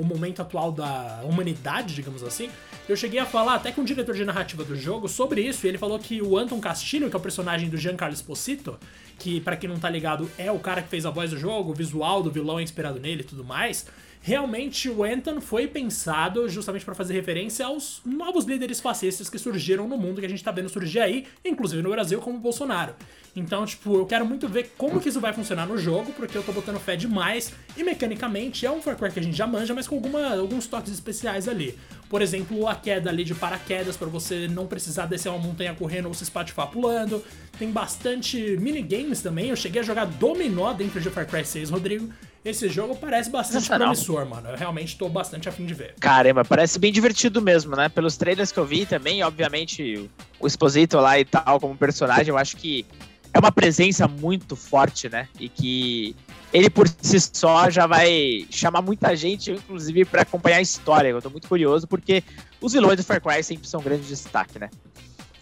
o 0.00 0.04
momento 0.04 0.40
atual 0.40 0.70
da 0.70 1.22
humanidade, 1.24 1.92
digamos 1.92 2.22
assim. 2.22 2.48
Eu 2.88 2.94
cheguei 2.94 3.18
a 3.18 3.26
falar 3.26 3.56
até 3.56 3.72
com 3.72 3.80
o 3.80 3.84
diretor 3.84 4.14
de 4.14 4.24
narrativa 4.24 4.62
do 4.62 4.76
jogo 4.76 5.08
sobre 5.08 5.40
isso, 5.40 5.66
e 5.66 5.68
ele 5.68 5.76
falou 5.76 5.98
que 5.98 6.22
o 6.22 6.38
Anton 6.38 6.60
Castillo, 6.60 7.10
que 7.10 7.16
é 7.16 7.18
o 7.18 7.22
personagem 7.22 7.68
do 7.68 7.76
Giancarlo 7.76 8.14
Esposito, 8.14 8.78
que 9.18 9.40
pra 9.40 9.56
quem 9.56 9.68
não 9.68 9.78
tá 9.78 9.90
ligado 9.90 10.30
é 10.38 10.52
o 10.52 10.58
cara 10.60 10.82
que 10.82 10.88
fez 10.88 11.04
a 11.04 11.10
voz 11.10 11.30
do 11.30 11.36
jogo, 11.36 11.72
o 11.72 11.74
visual 11.74 12.22
do 12.22 12.30
vilão 12.30 12.60
é 12.60 12.62
inspirado 12.62 13.00
nele 13.00 13.22
e 13.22 13.24
tudo 13.24 13.42
mais. 13.42 13.86
Realmente 14.26 14.90
o 14.90 15.04
Anton 15.04 15.40
foi 15.40 15.68
pensado 15.68 16.48
justamente 16.48 16.84
pra 16.84 16.96
fazer 16.96 17.14
referência 17.14 17.64
aos 17.64 18.00
novos 18.04 18.44
líderes 18.44 18.80
fascistas 18.80 19.30
que 19.30 19.38
surgiram 19.38 19.86
no 19.86 19.96
mundo 19.96 20.18
que 20.18 20.26
a 20.26 20.28
gente 20.28 20.42
tá 20.42 20.50
vendo 20.50 20.68
surgir 20.68 20.98
aí, 20.98 21.26
inclusive 21.44 21.80
no 21.80 21.90
Brasil, 21.90 22.20
como 22.20 22.36
o 22.36 22.40
Bolsonaro. 22.40 22.96
Então, 23.36 23.64
tipo, 23.64 23.94
eu 23.94 24.04
quero 24.04 24.26
muito 24.26 24.48
ver 24.48 24.72
como 24.76 25.00
que 25.00 25.10
isso 25.10 25.20
vai 25.20 25.32
funcionar 25.32 25.64
no 25.64 25.78
jogo, 25.78 26.12
porque 26.12 26.36
eu 26.36 26.42
tô 26.42 26.50
botando 26.50 26.80
fé 26.80 26.96
demais. 26.96 27.52
E 27.76 27.84
mecanicamente 27.84 28.66
é 28.66 28.70
um 28.70 28.82
Far 28.82 28.96
Cry 28.96 29.12
que 29.12 29.20
a 29.20 29.22
gente 29.22 29.36
já 29.36 29.46
manja, 29.46 29.72
mas 29.72 29.86
com 29.86 29.94
alguma, 29.94 30.34
alguns 30.34 30.66
toques 30.66 30.92
especiais 30.92 31.46
ali. 31.46 31.78
Por 32.08 32.20
exemplo, 32.20 32.66
a 32.66 32.74
queda 32.74 33.10
ali 33.10 33.22
de 33.22 33.34
paraquedas 33.34 33.96
para 33.96 34.08
você 34.08 34.48
não 34.48 34.66
precisar 34.66 35.06
descer 35.06 35.28
uma 35.28 35.38
montanha 35.38 35.72
correndo 35.72 36.08
ou 36.08 36.14
se 36.14 36.24
espatifar 36.24 36.66
pulando. 36.66 37.22
Tem 37.60 37.70
bastante 37.70 38.56
minigames 38.58 39.22
também. 39.22 39.50
Eu 39.50 39.56
cheguei 39.56 39.82
a 39.82 39.84
jogar 39.84 40.06
dominó 40.06 40.72
dentro 40.72 41.00
de 41.00 41.10
Far 41.10 41.28
Cry 41.28 41.44
6, 41.44 41.70
Rodrigo. 41.70 42.12
Esse 42.46 42.68
jogo 42.68 42.94
parece 42.94 43.28
bastante 43.28 43.68
promissor, 43.68 44.24
mano. 44.24 44.50
Eu 44.50 44.56
realmente 44.56 44.96
tô 44.96 45.08
bastante 45.08 45.48
afim 45.48 45.66
de 45.66 45.74
ver. 45.74 45.94
Caramba, 45.98 46.44
parece 46.44 46.78
bem 46.78 46.92
divertido 46.92 47.42
mesmo, 47.42 47.74
né? 47.74 47.88
Pelos 47.88 48.16
trailers 48.16 48.52
que 48.52 48.58
eu 48.58 48.64
vi 48.64 48.86
também, 48.86 49.20
obviamente, 49.24 50.08
o 50.38 50.46
Exposito 50.46 50.96
lá 50.98 51.18
e 51.18 51.24
tal, 51.24 51.58
como 51.58 51.76
personagem, 51.76 52.28
eu 52.28 52.38
acho 52.38 52.56
que 52.56 52.86
é 53.34 53.38
uma 53.40 53.50
presença 53.50 54.06
muito 54.06 54.54
forte, 54.54 55.08
né? 55.08 55.28
E 55.40 55.48
que 55.48 56.14
ele 56.52 56.70
por 56.70 56.86
si 56.88 57.18
só 57.18 57.68
já 57.68 57.84
vai 57.84 58.46
chamar 58.48 58.80
muita 58.80 59.16
gente, 59.16 59.50
inclusive, 59.50 60.04
pra 60.04 60.22
acompanhar 60.22 60.58
a 60.58 60.62
história. 60.62 61.08
Eu 61.08 61.20
tô 61.20 61.28
muito 61.28 61.48
curioso, 61.48 61.88
porque 61.88 62.22
os 62.60 62.72
vilões 62.72 62.96
do 62.96 63.02
Far 63.02 63.20
Cry 63.20 63.42
sempre 63.42 63.66
são 63.66 63.80
um 63.80 63.82
grande 63.82 64.06
destaque, 64.06 64.56
né? 64.56 64.70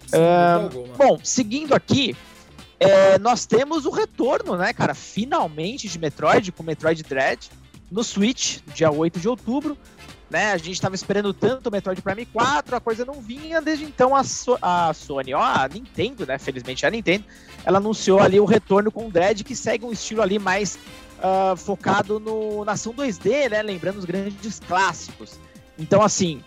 Dúvida 0.05 0.55
alguma. 0.55 0.95
Bom, 0.97 1.19
seguindo 1.23 1.75
aqui, 1.75 2.17
é, 2.85 3.19
nós 3.19 3.47
temos 3.47 3.87
o 3.87 3.91
retorno, 3.91 4.57
né, 4.57 4.73
cara, 4.73 4.95
finalmente 4.95 5.89
de 5.89 5.99
Metroid, 5.99 6.53
com 6.53 6.63
Metroid 6.63 7.03
Dread, 7.03 7.51
no 7.91 8.05
Switch, 8.05 8.59
dia 8.75 8.91
8 8.91 9.19
de 9.19 9.29
outubro. 9.29 9.77
Né, 10.31 10.53
a 10.53 10.57
gente 10.57 10.81
tava 10.81 10.95
esperando 10.97 11.33
tanto 11.33 11.69
o 11.69 11.71
Metroid 11.71 12.01
Prime 12.03 12.27
4, 12.27 12.75
a 12.75 12.81
coisa 12.81 13.05
não 13.05 13.21
vinha, 13.21 13.61
desde 13.61 13.85
então 13.85 14.17
a, 14.17 14.25
So- 14.25 14.59
a 14.61 14.93
Sony, 14.93 15.33
ó, 15.33 15.41
a 15.41 15.69
Nintendo, 15.69 16.27
né, 16.27 16.39
felizmente 16.39 16.85
a 16.85 16.91
Nintendo, 16.91 17.25
ela 17.65 17.79
anunciou 17.79 18.19
ali 18.19 18.41
o 18.41 18.45
retorno 18.45 18.91
com 18.91 19.07
o 19.07 19.11
Dread, 19.11 19.45
que 19.45 19.55
segue 19.55 19.85
um 19.85 19.93
estilo 19.93 20.23
ali 20.23 20.39
mais 20.39 20.77
ah, 21.23 21.55
focado 21.57 22.19
no, 22.19 22.65
na 22.65 22.73
ação 22.73 22.93
2D, 22.93 23.51
né, 23.51 23.63
lembrando 23.63 23.99
os 23.99 24.05
grandes 24.05 24.61
clássicos. 24.61 25.39
Então, 25.79 26.03
assim, 26.03 26.43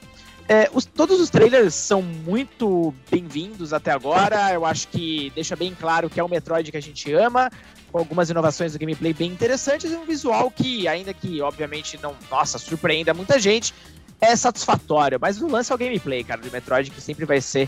é, 0.48 0.70
os- 0.74 0.86
todos 0.86 1.20
os 1.20 1.30
trailers 1.30 1.74
são 1.74 2.02
muito 2.02 2.94
bem-vindos 3.12 3.74
até 3.74 3.92
agora. 3.92 4.52
Eu 4.54 4.66
acho 4.66 4.88
que 4.88 5.32
deixa 5.36 5.56
bem 5.56 5.76
claro 5.78 6.10
que 6.10 6.20
é 6.20 6.24
o 6.24 6.30
Metroid 6.30 6.72
que 6.72 6.78
a 6.78 6.82
gente 6.82 7.12
ama, 7.14 7.52
com 7.92 7.98
algumas 8.00 8.30
inovações 8.30 8.74
do 8.74 8.80
gameplay 8.80 9.14
bem 9.14 9.32
interessantes 9.32 9.92
e 9.92 9.96
um 9.96 10.06
visual 10.06 10.50
que, 10.52 10.88
ainda 10.88 11.14
que 11.14 11.42
obviamente 11.42 12.00
não, 12.02 12.16
nossa, 12.30 12.58
surpreenda 12.58 13.14
muita 13.14 13.40
gente, 13.40 13.74
é 14.22 14.36
satisfatório. 14.36 15.18
Mas 15.22 15.42
o 15.42 15.48
lance 15.48 15.72
é 15.72 15.76
o 15.76 15.78
gameplay, 15.78 16.24
cara, 16.24 16.42
do 16.42 16.52
Metroid, 16.52 16.92
que 16.92 17.02
sempre 17.02 17.26
vai 17.26 17.42
ser 17.42 17.68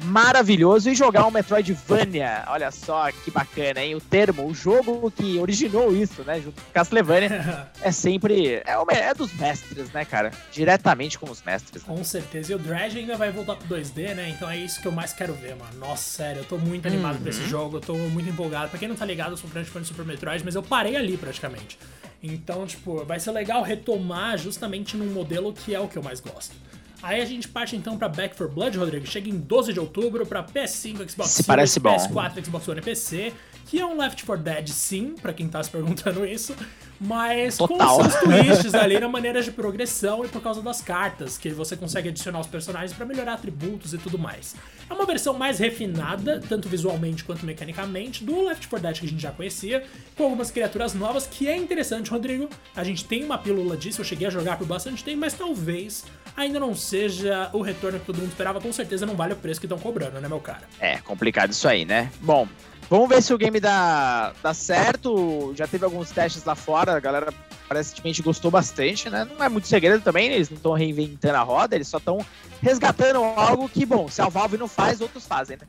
maravilhoso. 0.00 0.88
E 0.90 0.94
jogar 0.94 1.26
um 1.26 1.30
Metroidvania, 1.30 2.44
olha 2.48 2.70
só 2.70 3.10
que 3.10 3.30
bacana, 3.30 3.80
hein? 3.82 3.94
O 3.94 4.00
termo, 4.00 4.46
o 4.46 4.54
jogo 4.54 5.10
que 5.10 5.38
originou 5.38 5.94
isso, 5.94 6.22
né, 6.22 6.40
junto 6.40 6.60
com 6.60 6.70
Castlevania, 6.72 7.68
é 7.82 7.90
sempre. 7.92 8.62
É, 8.64 8.76
me- 8.86 8.94
é 8.98 9.14
dos 9.14 9.32
mestres, 9.34 9.90
né, 9.92 10.04
cara? 10.04 10.30
Diretamente 10.52 11.18
com 11.18 11.30
os 11.30 11.42
mestres. 11.42 11.84
né? 11.84 11.94
Com 11.94 12.02
certeza. 12.04 12.52
E 12.52 12.54
o 12.54 12.58
Dredge 12.58 12.98
ainda 12.98 13.16
vai 13.16 13.30
voltar 13.30 13.56
pro 13.56 13.76
2D, 13.76 14.14
né? 14.14 14.28
Então 14.30 14.48
é 14.50 14.56
isso 14.56 14.80
que 14.80 14.86
eu 14.88 14.92
mais 14.92 15.12
quero 15.12 15.34
ver, 15.34 15.54
mano. 15.56 15.78
Nossa, 15.78 16.02
sério, 16.02 16.40
eu 16.40 16.44
tô 16.44 16.58
muito 16.58 16.86
animado 16.86 17.18
pra 17.20 17.30
esse 17.30 17.46
jogo, 17.48 17.76
eu 17.76 17.80
tô 17.80 17.94
muito 17.94 18.28
empolgado. 18.28 18.70
Pra 18.70 18.78
quem 18.78 18.88
não 18.88 18.96
tá 18.96 19.04
ligado, 19.04 19.30
eu 19.32 19.36
sou 19.36 19.48
grande 19.50 19.68
fã 19.70 19.80
de 19.80 19.86
Super 19.88 20.04
Metroid, 20.04 20.44
mas 20.44 20.54
eu 20.54 20.62
parei 20.62 20.96
ali 20.96 21.16
praticamente. 21.16 21.78
Então, 22.22 22.66
tipo, 22.66 23.04
vai 23.04 23.20
ser 23.20 23.30
legal 23.30 23.62
retomar 23.62 24.36
justamente 24.38 24.96
num 24.96 25.06
modelo 25.12 25.52
que 25.52 25.72
é 25.74 25.78
o 25.80 25.86
que 25.86 25.96
eu 25.96 26.02
mais 26.02 26.18
gosto. 26.20 26.54
Aí 27.02 27.20
a 27.20 27.24
gente 27.24 27.46
parte 27.48 27.76
então 27.76 27.96
pra 27.96 28.08
Back 28.08 28.36
4 28.36 28.54
Blood, 28.54 28.76
Rodrigo. 28.78 29.06
Chega 29.06 29.28
em 29.28 29.38
12 29.38 29.72
de 29.72 29.80
outubro 29.80 30.26
pra 30.26 30.42
PS5, 30.42 31.08
Xbox 31.08 31.30
Se 31.30 31.44
bom. 31.80 31.96
PS4, 31.96 32.44
Xbox 32.44 32.68
One 32.68 32.80
e 32.80 32.82
PC. 32.82 33.32
Que 33.66 33.78
é 33.80 33.86
um 33.86 33.96
Left 33.98 34.24
4 34.24 34.42
Dead, 34.42 34.68
sim, 34.68 35.14
pra 35.20 35.32
quem 35.32 35.48
tá 35.48 35.62
se 35.62 35.70
perguntando 35.70 36.24
isso. 36.24 36.56
Mas 37.00 37.56
Total. 37.56 37.96
com 37.96 38.02
seus 38.02 38.14
twists 38.22 38.74
ali 38.74 38.98
na 38.98 39.08
maneira 39.08 39.42
de 39.42 39.52
progressão 39.52 40.24
e 40.24 40.28
por 40.28 40.42
causa 40.42 40.60
das 40.60 40.80
cartas, 40.80 41.38
que 41.38 41.50
você 41.50 41.76
consegue 41.76 42.08
adicionar 42.08 42.40
os 42.40 42.46
personagens 42.46 42.92
pra 42.92 43.06
melhorar 43.06 43.34
atributos 43.34 43.94
e 43.94 43.98
tudo 43.98 44.18
mais. 44.18 44.56
É 44.90 44.92
uma 44.92 45.06
versão 45.06 45.34
mais 45.34 45.58
refinada, 45.58 46.40
tanto 46.48 46.68
visualmente 46.68 47.22
quanto 47.24 47.46
mecanicamente, 47.46 48.24
do 48.24 48.42
Left 48.46 48.66
4 48.66 48.86
Dead 48.86 48.98
que 48.98 49.06
a 49.06 49.08
gente 49.08 49.22
já 49.22 49.30
conhecia, 49.30 49.84
com 50.16 50.24
algumas 50.24 50.50
criaturas 50.50 50.94
novas, 50.94 51.26
que 51.26 51.46
é 51.46 51.56
interessante, 51.56 52.10
Rodrigo. 52.10 52.48
A 52.74 52.82
gente 52.82 53.04
tem 53.04 53.24
uma 53.24 53.38
pílula 53.38 53.76
disso, 53.76 54.00
eu 54.00 54.04
cheguei 54.04 54.26
a 54.26 54.30
jogar 54.30 54.58
por 54.58 54.66
bastante 54.66 55.04
tempo, 55.04 55.18
mas 55.18 55.34
talvez 55.34 56.04
ainda 56.36 56.58
não 56.58 56.74
seja 56.74 57.50
o 57.52 57.60
retorno 57.60 57.98
que 58.00 58.06
todo 58.06 58.16
mundo 58.16 58.28
esperava. 58.28 58.60
Com 58.60 58.72
certeza 58.72 59.04
não 59.04 59.14
vale 59.14 59.34
o 59.34 59.36
preço 59.36 59.60
que 59.60 59.66
estão 59.66 59.78
cobrando, 59.78 60.20
né, 60.20 60.28
meu 60.28 60.40
cara? 60.40 60.62
É, 60.80 60.98
complicado 60.98 61.52
isso 61.52 61.68
aí, 61.68 61.84
né? 61.84 62.10
Bom, 62.20 62.48
vamos 62.88 63.08
ver 63.08 63.22
se 63.22 63.32
o 63.32 63.38
game 63.38 63.60
dá, 63.60 64.32
dá 64.42 64.54
certo. 64.54 65.52
Já 65.56 65.66
teve 65.66 65.84
alguns 65.84 66.10
testes 66.10 66.44
lá 66.44 66.54
fora, 66.54 66.96
a 66.96 67.00
galera 67.00 67.32
aparentemente 67.64 68.22
gostou 68.22 68.50
bastante, 68.50 69.10
né? 69.10 69.24
Não 69.24 69.44
é 69.44 69.48
muito 69.48 69.68
segredo 69.68 70.02
também, 70.02 70.32
eles 70.32 70.48
não 70.48 70.56
estão 70.56 70.72
reinventando 70.72 71.36
a 71.36 71.42
roda, 71.42 71.74
eles 71.74 71.88
só 71.88 71.98
estão 71.98 72.24
resgatando 72.62 73.22
algo 73.22 73.68
que, 73.68 73.84
bom, 73.84 74.08
se 74.08 74.22
a 74.22 74.28
Valve 74.28 74.56
não 74.56 74.68
faz, 74.68 75.00
outros 75.00 75.26
fazem, 75.26 75.58
né? 75.58 75.66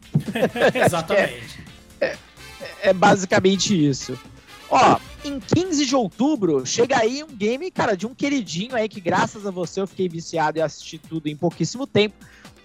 Exatamente. 0.85 1.59
É 2.81 2.93
basicamente 2.93 3.73
isso. 3.87 4.17
Ó, 4.69 4.97
em 5.25 5.39
15 5.39 5.85
de 5.85 5.95
outubro, 5.95 6.65
chega 6.65 6.99
aí 6.99 7.23
um 7.23 7.35
game, 7.35 7.69
cara, 7.71 7.97
de 7.97 8.05
um 8.05 8.13
queridinho 8.13 8.75
aí 8.75 8.87
que 8.87 9.01
graças 9.01 9.45
a 9.45 9.51
você 9.51 9.81
eu 9.81 9.87
fiquei 9.87 10.07
viciado 10.07 10.59
e 10.59 10.61
assisti 10.61 10.97
tudo 10.97 11.27
em 11.27 11.35
pouquíssimo 11.35 11.87
tempo. 11.87 12.15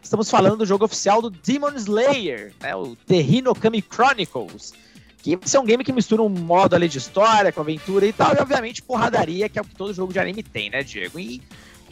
Estamos 0.04 0.30
falando 0.30 0.58
do 0.58 0.66
jogo 0.66 0.84
oficial 0.84 1.22
do 1.22 1.30
Demon 1.30 1.72
Slayer, 1.76 2.52
né, 2.60 2.76
o 2.76 2.94
Terrino 2.94 3.54
Kami 3.54 3.82
Chronicles. 3.82 4.74
Que 5.22 5.38
é 5.54 5.58
um 5.58 5.64
game 5.64 5.82
que 5.82 5.92
mistura 5.94 6.22
um 6.22 6.28
modo 6.28 6.76
ali 6.76 6.86
de 6.86 6.98
história 6.98 7.50
com 7.50 7.62
aventura 7.62 8.04
e 8.04 8.12
tal, 8.12 8.34
e 8.34 8.38
obviamente 8.38 8.82
porradaria, 8.82 9.48
que 9.48 9.58
é 9.58 9.62
o 9.62 9.64
que 9.64 9.74
todo 9.74 9.94
jogo 9.94 10.12
de 10.12 10.18
anime 10.18 10.42
tem, 10.42 10.68
né, 10.68 10.82
Diego? 10.82 11.18
E, 11.18 11.40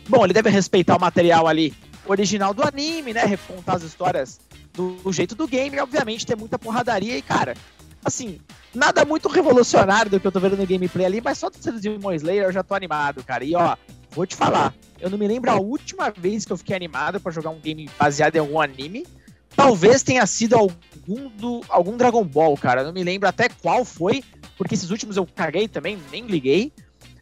bom, 0.06 0.24
ele 0.24 0.34
deve 0.34 0.50
respeitar 0.50 0.98
o 0.98 1.00
material 1.00 1.48
ali 1.48 1.72
original 2.06 2.52
do 2.52 2.62
anime, 2.62 3.14
né, 3.14 3.24
recontar 3.24 3.76
as 3.76 3.82
histórias 3.82 4.38
do, 4.74 4.92
do 4.96 5.10
jeito 5.10 5.34
do 5.34 5.48
game, 5.48 5.78
e 5.78 5.80
obviamente 5.80 6.26
ter 6.26 6.36
muita 6.36 6.58
porradaria 6.58 7.16
e, 7.16 7.22
cara, 7.22 7.56
assim, 8.04 8.38
nada 8.74 9.06
muito 9.06 9.26
revolucionário 9.26 10.10
do 10.10 10.20
que 10.20 10.26
eu 10.26 10.32
tô 10.32 10.38
vendo 10.38 10.58
no 10.58 10.66
gameplay 10.66 11.06
ali, 11.06 11.20
mas 11.22 11.38
só 11.38 11.48
de 11.48 11.56
ser 11.56 11.72
Demon 11.80 12.12
Slayer 12.12 12.44
eu 12.44 12.52
já 12.52 12.62
tô 12.62 12.74
animado, 12.74 13.24
cara. 13.24 13.42
E 13.42 13.54
ó, 13.54 13.74
vou 14.12 14.26
te 14.26 14.36
falar, 14.36 14.74
eu 15.00 15.10
não 15.10 15.18
me 15.18 15.26
lembro 15.26 15.50
a 15.50 15.56
última 15.56 16.10
vez 16.10 16.44
que 16.44 16.52
eu 16.52 16.56
fiquei 16.56 16.76
animado 16.76 17.20
pra 17.20 17.32
jogar 17.32 17.50
um 17.50 17.58
game 17.58 17.88
baseado 17.98 18.36
em 18.36 18.38
algum 18.38 18.60
anime. 18.60 19.06
Talvez 19.54 20.02
tenha 20.02 20.24
sido 20.26 20.56
algum 20.56 21.28
do 21.30 21.60
algum 21.68 21.96
Dragon 21.96 22.24
Ball, 22.24 22.56
cara. 22.56 22.80
Eu 22.80 22.86
não 22.86 22.92
me 22.92 23.04
lembro 23.04 23.28
até 23.28 23.48
qual 23.48 23.84
foi, 23.84 24.24
porque 24.56 24.74
esses 24.74 24.90
últimos 24.90 25.16
eu 25.16 25.26
caguei 25.26 25.68
também, 25.68 25.98
nem 26.10 26.26
liguei. 26.26 26.72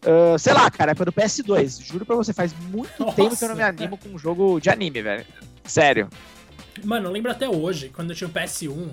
Ah, 0.05 0.39
sei 0.39 0.53
lá, 0.53 0.71
cara, 0.71 0.93
é 0.93 0.95
pelo 0.95 1.13
PS2. 1.13 1.83
Juro 1.83 2.07
pra 2.07 2.17
você, 2.17 2.33
faz 2.33 2.55
muito 2.71 3.03
Nossa. 3.03 3.17
tempo 3.17 3.37
que 3.37 3.45
eu 3.45 3.49
não 3.49 3.57
me 3.57 3.63
animo 3.63 3.99
com 3.99 4.09
um 4.11 4.19
jogo 4.19 4.61
de 4.61 4.71
anime, 4.71 5.03
velho. 5.03 5.27
Sério. 5.65 6.09
Mano, 6.85 7.09
eu 7.09 7.13
lembro 7.13 7.31
até 7.31 7.49
hoje, 7.49 7.91
quando 7.95 8.11
eu 8.11 8.17
tinha 8.17 8.29
o 8.29 8.33
PS1, 8.33 8.91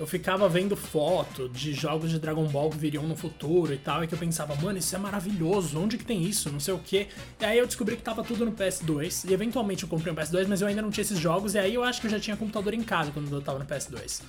eu 0.00 0.06
ficava 0.06 0.48
vendo 0.48 0.74
foto 0.74 1.46
de 1.46 1.74
jogos 1.74 2.10
de 2.10 2.18
Dragon 2.18 2.46
Ball 2.46 2.70
que 2.70 2.78
viriam 2.78 3.02
no 3.06 3.14
futuro 3.14 3.74
e 3.74 3.76
tal, 3.76 4.02
e 4.02 4.06
que 4.06 4.14
eu 4.14 4.18
pensava, 4.18 4.54
mano, 4.54 4.78
isso 4.78 4.96
é 4.96 4.98
maravilhoso, 4.98 5.78
onde 5.78 5.98
que 5.98 6.04
tem 6.06 6.22
isso? 6.22 6.50
Não 6.50 6.58
sei 6.58 6.72
o 6.72 6.78
que. 6.78 7.06
E 7.38 7.44
aí 7.44 7.58
eu 7.58 7.66
descobri 7.66 7.96
que 7.96 8.02
tava 8.02 8.24
tudo 8.24 8.46
no 8.46 8.52
PS2, 8.52 9.28
e 9.28 9.34
eventualmente 9.34 9.82
eu 9.82 9.90
comprei 9.90 10.10
um 10.10 10.16
PS2, 10.16 10.46
mas 10.48 10.62
eu 10.62 10.68
ainda 10.68 10.80
não 10.80 10.90
tinha 10.90 11.02
esses 11.02 11.18
jogos, 11.18 11.54
e 11.54 11.58
aí 11.58 11.74
eu 11.74 11.84
acho 11.84 12.00
que 12.00 12.06
eu 12.06 12.10
já 12.10 12.18
tinha 12.18 12.34
computador 12.34 12.72
em 12.72 12.82
casa 12.82 13.10
quando 13.12 13.30
eu 13.30 13.42
tava 13.42 13.58
no 13.58 13.66
PS2. 13.66 14.22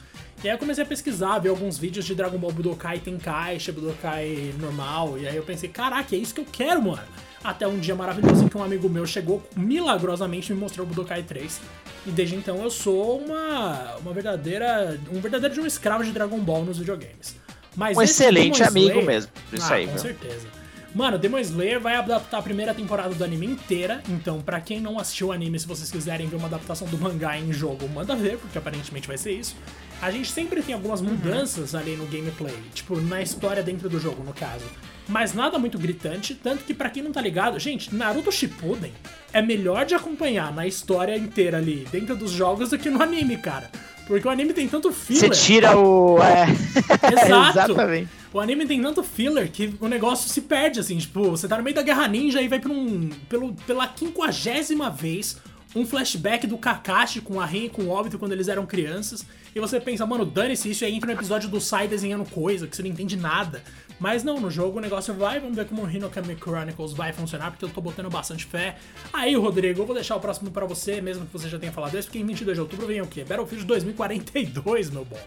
E 0.44 0.50
aí 0.50 0.54
eu 0.54 0.60
comecei 0.60 0.84
a 0.84 0.88
pesquisar, 0.88 1.40
ver 1.40 1.48
alguns 1.48 1.78
vídeos 1.78 2.04
de 2.04 2.16
Dragon 2.16 2.38
Ball 2.38 2.52
Budokai 2.52 3.00
Tenkaichi, 3.00 3.72
Budokai 3.72 4.54
normal, 4.60 5.18
e 5.18 5.26
aí 5.26 5.38
eu 5.38 5.44
pensei, 5.44 5.70
caraca, 5.70 6.14
é 6.14 6.20
isso 6.20 6.36
que 6.36 6.42
eu 6.42 6.48
quero, 6.52 6.82
mano. 6.82 7.08
Até 7.44 7.68
um 7.68 7.80
dia 7.80 7.96
maravilhoso 7.96 8.44
em 8.44 8.48
que 8.48 8.58
um 8.58 8.64
amigo 8.64 8.88
meu 8.88 9.06
chegou 9.06 9.42
milagrosamente 9.56 10.54
me 10.54 10.60
mostrou 10.60 10.86
o 10.86 10.90
Budokai 10.90 11.24
3. 11.24 11.60
E 12.06 12.12
desde 12.12 12.36
então 12.36 12.62
eu 12.62 12.70
sou 12.70 13.20
uma, 13.20 13.96
uma 13.98 14.14
verdadeira. 14.14 15.00
um 15.12 15.20
verdadeiro 15.20 15.62
um 15.62 15.66
escravo 15.66 16.04
de 16.04 16.12
Dragon 16.12 16.40
Ball 16.40 16.64
nos 16.64 16.78
videogames. 16.78 17.36
Mas 17.76 17.98
um 17.98 18.02
excelente 18.02 18.64
amigo 18.64 18.90
Slayer, 18.90 19.06
mesmo. 19.06 19.32
Isso 19.52 19.72
ah, 19.72 19.76
aí, 19.76 19.86
com 19.86 19.94
viu? 19.94 20.02
certeza. 20.02 20.48
Mano, 20.94 21.18
Demon 21.18 21.40
Slayer 21.40 21.80
vai 21.80 21.96
adaptar 21.96 22.40
a 22.40 22.42
primeira 22.42 22.74
temporada 22.74 23.16
do 23.16 23.24
anime 23.24 23.46
inteira, 23.46 24.04
então 24.10 24.42
para 24.42 24.60
quem 24.60 24.82
não 24.82 25.00
assistiu 25.00 25.28
o 25.28 25.32
anime, 25.32 25.58
se 25.58 25.66
vocês 25.66 25.90
quiserem 25.90 26.28
ver 26.28 26.36
uma 26.36 26.48
adaptação 26.48 26.86
do 26.90 26.98
mangá 26.98 27.38
em 27.38 27.54
jogo, 27.54 27.88
manda 27.88 28.14
ver, 28.14 28.38
porque 28.38 28.58
aparentemente 28.58 29.08
vai 29.08 29.18
ser 29.18 29.32
isso. 29.32 29.56
A 30.02 30.10
gente 30.10 30.32
sempre 30.32 30.62
tem 30.62 30.74
algumas 30.74 31.00
uhum. 31.00 31.10
mudanças 31.10 31.74
uhum. 31.74 31.80
ali 31.80 31.96
no 31.96 32.06
gameplay, 32.08 32.58
tipo, 32.74 33.00
na 33.00 33.22
história 33.22 33.62
dentro 33.62 33.88
do 33.88 34.00
jogo, 34.00 34.24
no 34.24 34.34
caso 34.34 34.66
mas 35.12 35.34
nada 35.34 35.60
muito 35.60 35.78
gritante, 35.78 36.34
tanto 36.34 36.64
que 36.64 36.74
para 36.74 36.90
quem 36.90 37.04
não 37.04 37.12
tá 37.12 37.22
ligado, 37.22 37.60
gente, 37.60 37.94
Naruto 37.94 38.32
Shippuden 38.32 38.94
é 39.34 39.42
melhor 39.42 39.86
de 39.86 39.94
acompanhar 39.94 40.54
na 40.54 40.66
história 40.66 41.18
inteira 41.18 41.58
ali, 41.58 41.86
dentro 41.92 42.16
dos 42.16 42.32
jogos, 42.32 42.70
do 42.70 42.78
que 42.78 42.90
no 42.90 43.02
anime, 43.02 43.38
cara. 43.38 43.70
Porque 44.08 44.28
o 44.28 44.32
anime 44.32 44.54
tem 44.54 44.68
tanto 44.68 44.92
filler. 44.92 45.22
Você 45.22 45.30
tira 45.30 45.78
o. 45.78 46.18
É. 46.22 46.48
Exato. 47.14 47.60
Exatamente. 47.60 48.10
O 48.34 48.40
anime 48.40 48.66
tem 48.66 48.82
tanto 48.82 49.04
filler 49.04 49.50
que 49.50 49.76
o 49.80 49.88
negócio 49.88 50.30
se 50.30 50.42
perde, 50.42 50.80
assim. 50.80 50.98
Tipo, 50.98 51.30
você 51.30 51.48
tá 51.48 51.58
no 51.58 51.64
meio 51.64 51.76
da 51.76 51.82
Guerra 51.82 52.08
Ninja 52.08 52.42
e 52.42 52.48
vai 52.48 52.60
pra 52.60 52.72
um. 52.72 53.10
Pelo, 53.30 53.54
pela 53.68 53.88
quinquagésima 53.88 54.90
vez 54.90 55.38
um 55.76 55.86
flashback 55.86 56.46
do 56.48 56.58
Kakashi 56.58 57.22
com 57.22 57.40
a 57.40 57.46
Ren 57.46 57.66
e 57.66 57.70
com 57.70 57.84
o 57.84 57.90
Obito 57.90 58.20
quando 58.20 58.34
eles 58.34 58.48
eram 58.48 58.66
crianças. 58.66 59.26
E 59.54 59.60
você 59.60 59.80
pensa, 59.80 60.06
mano, 60.06 60.26
dane-se 60.26 60.70
isso 60.70 60.86
aí 60.86 60.96
entra 60.96 61.08
no 61.08 61.14
episódio 61.14 61.50
do 61.50 61.60
Sai 61.60 61.88
desenhando 61.88 62.30
coisa, 62.30 62.68
que 62.68 62.76
você 62.76 62.82
não 62.82 62.90
entende 62.90 63.16
nada. 63.18 63.64
Mas 64.00 64.24
não, 64.24 64.40
no 64.40 64.50
jogo 64.50 64.80
o 64.80 64.82
negócio 64.82 65.14
vai, 65.14 65.40
vamos 65.40 65.56
ver 65.56 65.66
como 65.66 65.84
o 65.84 65.90
Hinokami 65.90 66.36
Chronicles 66.36 66.94
vai 66.94 67.14
funcionar, 67.14 67.52
porque 67.52 67.66
eu 67.66 67.70
tô 67.70 67.82
botando 67.82 68.10
bastante 68.10 68.46
fé. 68.46 68.78
Aí, 69.14 69.36
Rodrigo, 69.36 69.82
eu 69.82 69.86
vou 69.86 69.96
deixar 69.96 70.16
o 70.16 70.20
próximo 70.20 70.52
para 70.52 70.66
você, 70.66 71.02
mesmo 71.02 71.26
que 71.26 71.34
você 71.34 71.48
já 71.48 71.60
tenha 71.60 71.72
falado 71.72 71.98
isso, 71.98 72.08
porque 72.08 72.20
em 72.20 72.26
22 72.26 72.58
de 72.58 72.62
outubro 72.62 72.88
vem 72.88 73.02
o 73.02 73.08
quê? 73.08 73.24
Battlefield 73.24 73.66
2042, 73.66 74.90
meu 74.90 75.06
bom. 75.06 75.20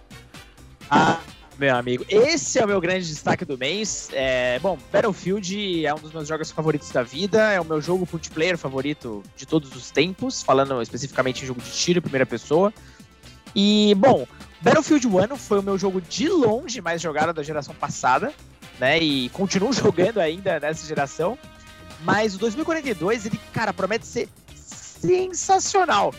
Ah, 0.91 1.21
meu 1.59 1.75
amigo, 1.75 2.05
esse 2.09 2.59
é 2.59 2.65
o 2.65 2.69
meu 2.69 2.81
grande 2.81 3.07
destaque 3.07 3.45
do 3.45 3.57
mês. 3.57 4.09
É, 4.13 4.59
bom, 4.59 4.79
Battlefield 4.93 5.87
é 5.87 5.95
um 5.95 5.99
dos 5.99 6.13
meus 6.13 6.29
jogos 6.29 6.51
favoritos 6.51 6.91
da 6.91 7.03
vida, 7.03 7.53
é 7.53 7.61
o 7.61 7.65
meu 7.65 7.81
jogo 7.81 8.09
multiplayer 8.11 8.59
favorito 8.59 9.23
de 9.37 9.47
todos 9.47 9.75
os 9.75 9.91
tempos, 9.91 10.43
falando 10.43 10.81
especificamente 10.83 11.45
em 11.45 11.47
jogo 11.47 11.61
de 11.61 11.71
tiro, 11.71 12.03
primeira 12.03 12.27
pessoa. 12.27 12.73
E, 13.55 13.95
bom, 13.97 14.27
Battlefield 14.61 15.07
1 15.07 15.37
foi 15.37 15.61
o 15.61 15.63
meu 15.63 15.79
jogo 15.79 16.01
de 16.01 16.29
longe 16.29 16.81
mais 16.81 17.01
jogado 17.01 17.33
da 17.33 17.43
geração 17.43 17.75
passada 17.75 18.33
né? 18.79 18.99
E 18.99 19.29
continuo 19.31 19.73
jogando 19.73 20.19
ainda 20.19 20.59
nessa 20.61 20.87
geração. 20.87 21.39
Mas 22.03 22.35
o 22.35 22.39
2042, 22.39 23.27
ele, 23.27 23.41
cara, 23.53 23.73
promete 23.73 24.07
ser 24.07 24.29
sensacional. 24.55 26.15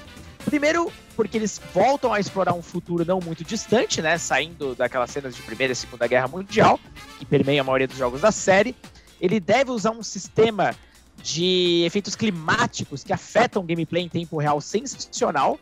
Primeiro, 0.45 0.91
porque 1.15 1.37
eles 1.37 1.59
voltam 1.73 2.13
a 2.13 2.19
explorar 2.19 2.53
um 2.53 2.61
futuro 2.61 3.03
não 3.03 3.19
muito 3.19 3.43
distante, 3.43 4.01
né? 4.01 4.17
Saindo 4.17 4.75
daquelas 4.75 5.09
cenas 5.09 5.35
de 5.35 5.41
Primeira 5.41 5.73
e 5.73 5.75
Segunda 5.75 6.07
Guerra 6.07 6.27
Mundial, 6.27 6.79
que 7.17 7.25
permeia 7.25 7.61
a 7.61 7.63
maioria 7.63 7.87
dos 7.87 7.97
jogos 7.97 8.21
da 8.21 8.31
série. 8.31 8.75
Ele 9.19 9.39
deve 9.39 9.71
usar 9.71 9.91
um 9.91 10.03
sistema 10.03 10.75
de 11.21 11.83
efeitos 11.85 12.15
climáticos 12.15 13.03
que 13.03 13.11
afetam 13.11 13.63
o 13.63 13.65
gameplay 13.65 14.03
em 14.03 14.09
tempo 14.09 14.37
real 14.37 14.61
sensacional. 14.61 15.59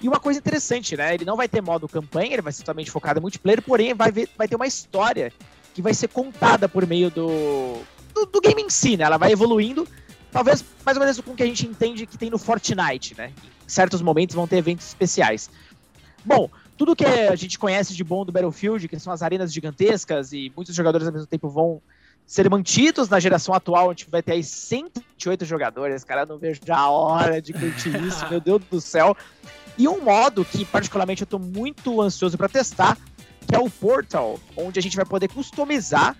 E 0.00 0.06
uma 0.06 0.20
coisa 0.20 0.38
interessante, 0.38 0.94
né? 0.96 1.14
Ele 1.14 1.24
não 1.24 1.36
vai 1.36 1.48
ter 1.48 1.62
modo 1.62 1.88
campanha, 1.88 2.34
ele 2.34 2.42
vai 2.42 2.52
ser 2.52 2.62
totalmente 2.62 2.90
focado 2.90 3.18
em 3.18 3.22
multiplayer, 3.22 3.62
porém 3.62 3.94
vai, 3.94 4.12
ver, 4.12 4.28
vai 4.36 4.46
ter 4.46 4.56
uma 4.56 4.66
história 4.66 5.32
que 5.72 5.80
vai 5.80 5.94
ser 5.94 6.08
contada 6.08 6.68
por 6.68 6.86
meio 6.86 7.10
do, 7.10 7.80
do, 8.12 8.26
do, 8.26 8.40
game 8.40 8.62
em 8.62 8.68
si, 8.68 8.96
né? 8.96 9.04
Ela 9.04 9.16
vai 9.16 9.32
evoluindo, 9.32 9.88
talvez 10.30 10.62
mais 10.84 10.98
ou 10.98 11.02
menos 11.02 11.20
com 11.20 11.30
o 11.30 11.34
que 11.34 11.42
a 11.42 11.46
gente 11.46 11.66
entende 11.66 12.04
que 12.04 12.18
tem 12.18 12.28
no 12.28 12.38
Fortnite, 12.38 13.14
né? 13.16 13.32
Certos 13.66 14.02
momentos 14.02 14.34
vão 14.34 14.46
ter 14.46 14.56
eventos 14.56 14.86
especiais. 14.86 15.50
Bom, 16.24 16.50
tudo 16.76 16.94
que 16.94 17.04
a 17.04 17.34
gente 17.36 17.58
conhece 17.58 17.94
de 17.94 18.04
bom 18.04 18.24
do 18.24 18.32
Battlefield, 18.32 18.86
que 18.88 18.98
são 18.98 19.12
as 19.12 19.22
arenas 19.22 19.52
gigantescas 19.52 20.32
e 20.32 20.52
muitos 20.54 20.74
jogadores 20.74 21.06
ao 21.06 21.12
mesmo 21.12 21.26
tempo 21.26 21.48
vão 21.48 21.80
ser 22.26 22.50
mantidos 22.50 23.08
na 23.08 23.20
geração 23.20 23.54
atual, 23.54 23.90
onde 23.90 24.06
vai 24.10 24.22
ter 24.22 24.32
aí 24.32 24.42
128 24.42 25.44
jogadores, 25.44 26.02
cara, 26.02 26.26
não 26.26 26.38
vejo 26.38 26.60
a 26.68 26.90
hora 26.90 27.40
de 27.40 27.52
curtir 27.52 27.96
isso, 28.04 28.28
meu 28.28 28.40
Deus 28.40 28.60
do 28.70 28.80
céu. 28.80 29.16
E 29.78 29.86
um 29.86 30.02
modo 30.02 30.44
que 30.44 30.64
particularmente 30.64 31.22
eu 31.22 31.26
tô 31.26 31.38
muito 31.38 32.00
ansioso 32.00 32.36
para 32.36 32.48
testar 32.48 32.98
que 33.46 33.54
é 33.54 33.58
o 33.58 33.70
Portal, 33.70 34.40
onde 34.56 34.78
a 34.78 34.82
gente 34.82 34.96
vai 34.96 35.04
poder 35.04 35.28
customizar 35.28 36.16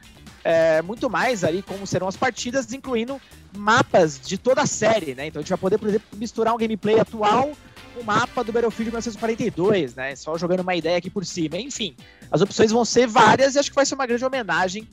é, 0.47 0.81
muito 0.81 1.11
mais 1.11 1.43
ali 1.43 1.61
como 1.61 1.85
serão 1.89 2.07
as 2.07 2.17
partidas, 2.17 2.73
incluindo 2.73 3.21
mapas 3.57 4.21
de 4.21 4.39
toda 4.39 4.63
a 4.63 4.67
série, 4.67 5.13
né? 5.13 5.27
Então 5.27 5.41
a 5.41 5.43
gente 5.43 5.49
vai 5.49 5.59
poder, 5.59 5.77
por 5.77 5.89
exemplo, 5.89 6.07
misturar 6.17 6.55
um 6.55 6.57
gameplay 6.57 7.01
atual 7.01 7.51
com 7.93 8.01
o 8.01 8.05
mapa 8.05 8.45
do 8.45 8.53
Battlefield 8.53 8.91
1942, 8.91 9.97
né? 9.97 10.15
Só 10.15 10.39
jogando 10.39 10.61
uma 10.61 10.77
ideia 10.77 10.99
aqui 10.99 11.11
por 11.11 11.27
cima. 11.27 11.59
Enfim, 11.59 11.97
as 12.31 12.41
opções 12.43 12.71
vão 12.71 12.85
ser 12.85 13.09
várias 13.09 13.57
e 13.57 13.59
acho 13.59 13.71
que 13.71 13.75
vai 13.75 13.85
ser 13.85 13.97
uma 13.97 14.07
grande 14.07 14.25
homenagem 14.25 14.89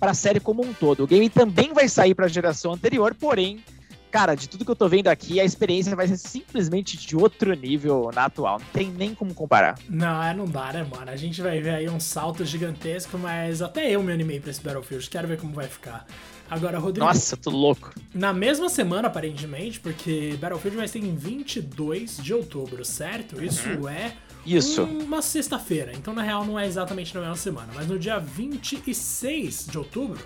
para 0.00 0.12
a 0.12 0.14
série 0.14 0.40
como 0.40 0.64
um 0.64 0.72
todo. 0.72 1.04
O 1.04 1.06
game 1.06 1.28
também 1.28 1.74
vai 1.74 1.86
sair 1.86 2.14
para 2.14 2.24
a 2.24 2.28
geração 2.28 2.72
anterior, 2.72 3.14
porém 3.14 3.62
cara, 4.10 4.34
de 4.34 4.48
tudo 4.48 4.64
que 4.64 4.70
eu 4.70 4.76
tô 4.76 4.88
vendo 4.88 5.08
aqui, 5.08 5.40
a 5.40 5.44
experiência 5.44 5.94
vai 5.94 6.08
ser 6.08 6.16
simplesmente 6.16 6.96
de 6.96 7.16
outro 7.16 7.52
nível 7.54 8.10
na 8.14 8.24
atual. 8.24 8.58
Não 8.58 8.66
tem 8.72 8.90
nem 8.90 9.14
como 9.14 9.34
comparar. 9.34 9.78
Não, 9.88 10.22
é, 10.22 10.34
não 10.34 10.46
dá, 10.46 10.72
né, 10.72 10.86
mano? 10.90 11.10
A 11.10 11.16
gente 11.16 11.40
vai 11.40 11.60
ver 11.60 11.70
aí 11.70 11.88
um 11.88 12.00
salto 12.00 12.44
gigantesco, 12.44 13.18
mas 13.18 13.62
até 13.62 13.90
eu 13.90 14.02
me 14.02 14.12
animei 14.12 14.40
pra 14.40 14.50
esse 14.50 14.62
Battlefield. 14.62 15.08
Quero 15.08 15.28
ver 15.28 15.38
como 15.38 15.52
vai 15.52 15.68
ficar. 15.68 16.06
Agora, 16.50 16.78
Rodrigo. 16.78 17.06
Nossa, 17.06 17.36
tô 17.36 17.50
louco. 17.50 17.92
Na 18.14 18.32
mesma 18.32 18.68
semana, 18.68 19.08
aparentemente, 19.08 19.78
porque 19.78 20.36
Battlefield 20.40 20.78
vai 20.78 20.88
ser 20.88 21.00
em 21.00 21.14
22 21.14 22.16
de 22.18 22.32
outubro, 22.32 22.84
certo? 22.84 23.42
Isso 23.44 23.68
uhum. 23.68 23.88
é. 23.88 24.14
Isso. 24.44 24.84
Uma 24.84 25.22
sexta-feira. 25.22 25.92
Então, 25.94 26.14
na 26.14 26.22
real, 26.22 26.44
não 26.44 26.58
é 26.58 26.66
exatamente 26.66 27.14
na 27.14 27.20
mesma 27.20 27.36
semana. 27.36 27.68
Mas 27.74 27.86
no 27.86 27.98
dia 27.98 28.18
26 28.18 29.66
de 29.70 29.78
outubro, 29.78 30.18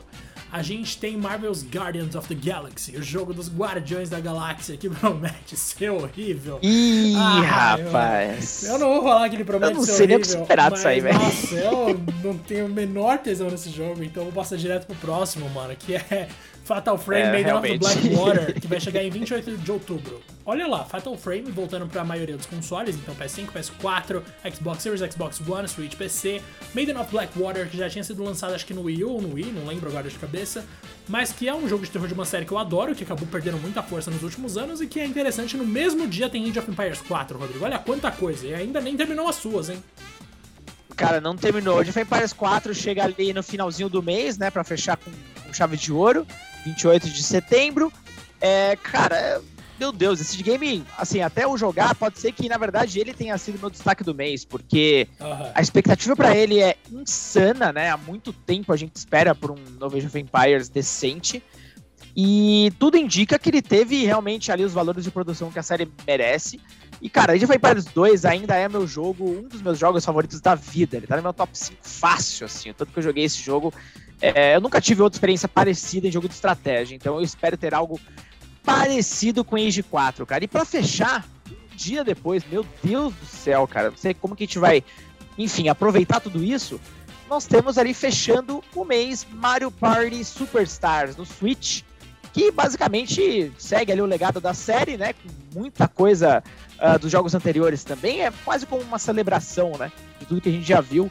a 0.52 0.62
gente 0.62 0.98
tem 0.98 1.16
Marvel's 1.16 1.64
Guardians 1.64 2.14
of 2.14 2.28
the 2.28 2.34
Galaxy, 2.34 2.94
o 2.94 3.02
jogo 3.02 3.32
dos 3.32 3.48
Guardiões 3.48 4.10
da 4.10 4.20
Galáxia, 4.20 4.76
que 4.76 4.86
promete 4.90 5.56
ser 5.56 5.90
horrível. 5.90 6.58
Ih, 6.62 7.14
ah, 7.16 7.40
rapaz. 7.40 8.64
Eu, 8.64 8.72
eu, 8.72 8.78
não 8.78 8.88
vou 8.94 9.02
falar 9.02 9.30
que 9.30 9.36
ele 9.36 9.44
promete 9.44 9.72
ser 9.72 9.78
horrível. 9.78 9.84
Eu 9.84 9.88
não 9.88 9.96
sei 9.96 10.06
nem 10.06 10.16
o 10.16 10.20
que 10.20 10.26
esperar 10.26 10.70
disso 10.70 10.86
aí, 10.86 11.00
velho. 11.00 11.18
Nossa, 11.18 11.54
eu 11.54 12.00
não 12.22 12.36
tenho 12.36 12.66
o 12.66 12.68
menor 12.68 13.18
tesão 13.18 13.50
nesse 13.50 13.70
jogo, 13.70 14.04
então 14.04 14.24
eu 14.24 14.30
vou 14.30 14.42
passar 14.42 14.56
direto 14.56 14.86
pro 14.86 14.96
próximo, 14.96 15.48
mano, 15.48 15.74
que 15.74 15.94
é 15.94 16.28
Fatal 16.64 16.98
Frame 16.98 17.22
é, 17.22 17.42
Made 17.42 17.50
of 17.50 17.78
Blackwater, 17.78 18.54
que 18.60 18.66
vai 18.66 18.78
chegar 18.78 19.02
em 19.02 19.10
28 19.10 19.56
de 19.56 19.72
outubro. 19.72 20.20
Olha 20.44 20.66
lá, 20.66 20.84
Fatal 20.84 21.16
Frame 21.16 21.50
voltando 21.50 21.86
para 21.86 22.00
a 22.00 22.04
maioria 22.04 22.36
dos 22.36 22.46
consoles, 22.46 22.96
então 22.96 23.14
PS5, 23.14 23.50
PS4, 23.52 24.22
Xbox 24.52 24.82
Series, 24.82 25.12
Xbox 25.12 25.40
One, 25.40 25.68
Switch, 25.68 25.94
PC. 25.94 26.42
Maiden 26.74 26.96
of 26.96 27.10
Blackwater, 27.12 27.68
que 27.68 27.76
já 27.76 27.88
tinha 27.88 28.02
sido 28.02 28.24
lançado 28.24 28.52
acho 28.54 28.66
que 28.66 28.74
no 28.74 28.82
Wii 28.82 29.04
U 29.04 29.10
ou 29.12 29.22
no 29.22 29.34
Wii, 29.34 29.52
não 29.52 29.66
lembro 29.66 29.88
agora 29.88 30.08
de 30.08 30.18
cabeça, 30.18 30.64
mas 31.08 31.32
que 31.32 31.48
é 31.48 31.54
um 31.54 31.68
jogo 31.68 31.84
de 31.84 31.90
terror 31.90 32.08
de 32.08 32.14
uma 32.14 32.24
série 32.24 32.44
que 32.44 32.52
eu 32.52 32.58
adoro, 32.58 32.94
que 32.94 33.04
acabou 33.04 33.26
perdendo 33.28 33.58
muita 33.58 33.82
força 33.82 34.10
nos 34.10 34.22
últimos 34.24 34.56
anos 34.56 34.80
e 34.80 34.86
que 34.86 34.98
é 34.98 35.06
interessante. 35.06 35.56
No 35.56 35.64
mesmo 35.64 36.08
dia 36.08 36.28
tem 36.28 36.48
Age 36.48 36.58
of 36.58 36.70
Empires 36.70 37.00
4, 37.02 37.38
Rodrigo. 37.38 37.64
Olha 37.64 37.78
quanta 37.78 38.10
coisa, 38.10 38.46
e 38.46 38.54
ainda 38.54 38.80
nem 38.80 38.96
terminou 38.96 39.28
as 39.28 39.36
suas, 39.36 39.68
hein? 39.68 39.82
Cara, 40.96 41.20
não 41.20 41.36
terminou. 41.36 41.78
Age 41.78 41.90
of 41.90 42.00
Empires 42.00 42.32
4 42.32 42.74
chega 42.74 43.04
ali 43.04 43.32
no 43.32 43.42
finalzinho 43.44 43.88
do 43.88 44.02
mês, 44.02 44.38
né, 44.38 44.50
para 44.50 44.64
fechar 44.64 44.96
com, 44.96 45.10
com 45.46 45.52
chave 45.52 45.76
de 45.76 45.92
ouro. 45.92 46.26
28 46.64 47.08
de 47.08 47.22
setembro. 47.22 47.92
É, 48.40 48.76
cara, 48.76 49.40
meu 49.82 49.90
Deus, 49.90 50.20
esse 50.20 50.40
game, 50.40 50.84
assim, 50.96 51.22
até 51.22 51.42
eu 51.42 51.58
jogar, 51.58 51.92
pode 51.96 52.16
ser 52.20 52.30
que, 52.30 52.48
na 52.48 52.56
verdade, 52.56 53.00
ele 53.00 53.12
tenha 53.12 53.36
sido 53.36 53.58
meu 53.58 53.68
destaque 53.68 54.04
do 54.04 54.14
mês, 54.14 54.44
porque 54.44 55.08
uhum. 55.18 55.50
a 55.52 55.60
expectativa 55.60 56.14
para 56.14 56.36
ele 56.36 56.60
é 56.60 56.76
insana, 56.88 57.72
né? 57.72 57.90
Há 57.90 57.96
muito 57.96 58.32
tempo 58.32 58.72
a 58.72 58.76
gente 58.76 58.94
espera 58.94 59.34
por 59.34 59.50
um 59.50 59.56
novo 59.80 59.96
Age 59.96 60.06
of 60.06 60.16
Empires 60.16 60.68
decente. 60.68 61.42
E 62.16 62.72
tudo 62.78 62.96
indica 62.96 63.40
que 63.40 63.50
ele 63.50 63.60
teve 63.60 64.04
realmente 64.04 64.52
ali 64.52 64.62
os 64.62 64.72
valores 64.72 65.02
de 65.02 65.10
produção 65.10 65.50
que 65.50 65.58
a 65.58 65.64
série 65.64 65.90
merece. 66.06 66.60
E, 67.00 67.10
cara, 67.10 67.32
Age 67.32 67.44
of 67.44 67.52
Empires 67.52 67.86
2 67.86 68.24
ainda 68.24 68.54
é 68.54 68.68
meu 68.68 68.86
jogo, 68.86 69.28
um 69.28 69.48
dos 69.48 69.62
meus 69.62 69.80
jogos 69.80 70.04
favoritos 70.04 70.40
da 70.40 70.54
vida. 70.54 70.96
Ele 70.96 71.08
tá 71.08 71.16
no 71.16 71.22
meu 71.22 71.32
top 71.32 71.58
5 71.58 71.78
fácil, 71.82 72.46
assim. 72.46 72.72
Tanto 72.72 72.92
que 72.92 72.98
eu 73.00 73.02
joguei 73.02 73.24
esse 73.24 73.42
jogo 73.42 73.74
é, 74.22 74.54
eu 74.54 74.60
nunca 74.60 74.80
tive 74.80 75.02
outra 75.02 75.16
experiência 75.16 75.48
parecida 75.48 76.06
em 76.06 76.12
jogo 76.12 76.28
de 76.28 76.34
estratégia, 76.34 76.94
então 76.94 77.16
eu 77.16 77.22
espero 77.22 77.56
ter 77.56 77.74
algo 77.74 78.00
parecido 78.64 79.44
com 79.44 79.56
Age 79.56 79.82
4, 79.82 80.24
cara. 80.26 80.44
E 80.44 80.48
para 80.48 80.64
fechar, 80.64 81.26
um 81.50 81.76
dia 81.76 82.04
depois, 82.04 82.44
meu 82.50 82.64
Deus 82.82 83.14
do 83.14 83.26
céu, 83.26 83.66
cara, 83.66 83.90
não 83.90 83.96
sei 83.96 84.14
como 84.14 84.36
que 84.36 84.44
a 84.44 84.46
gente 84.46 84.58
vai 84.58 84.84
enfim, 85.36 85.68
aproveitar 85.68 86.20
tudo 86.20 86.42
isso, 86.42 86.80
nós 87.28 87.46
temos 87.46 87.78
ali 87.78 87.94
fechando 87.94 88.62
o 88.74 88.84
mês 88.84 89.26
Mario 89.30 89.70
Party 89.70 90.24
Superstars 90.24 91.16
no 91.16 91.24
Switch, 91.24 91.82
que 92.32 92.50
basicamente 92.50 93.52
segue 93.58 93.92
ali 93.92 94.00
o 94.00 94.06
legado 94.06 94.40
da 94.40 94.54
série, 94.54 94.96
né? 94.96 95.12
Com 95.12 95.60
muita 95.60 95.88
coisa 95.88 96.42
uh, 96.78 96.98
dos 96.98 97.10
jogos 97.10 97.34
anteriores 97.34 97.84
também. 97.84 98.22
É 98.22 98.32
quase 98.44 98.66
como 98.66 98.82
uma 98.82 98.98
celebração, 98.98 99.72
né? 99.78 99.90
De 100.18 100.26
tudo 100.26 100.40
que 100.40 100.48
a 100.48 100.52
gente 100.52 100.66
já 100.66 100.80
viu. 100.80 101.10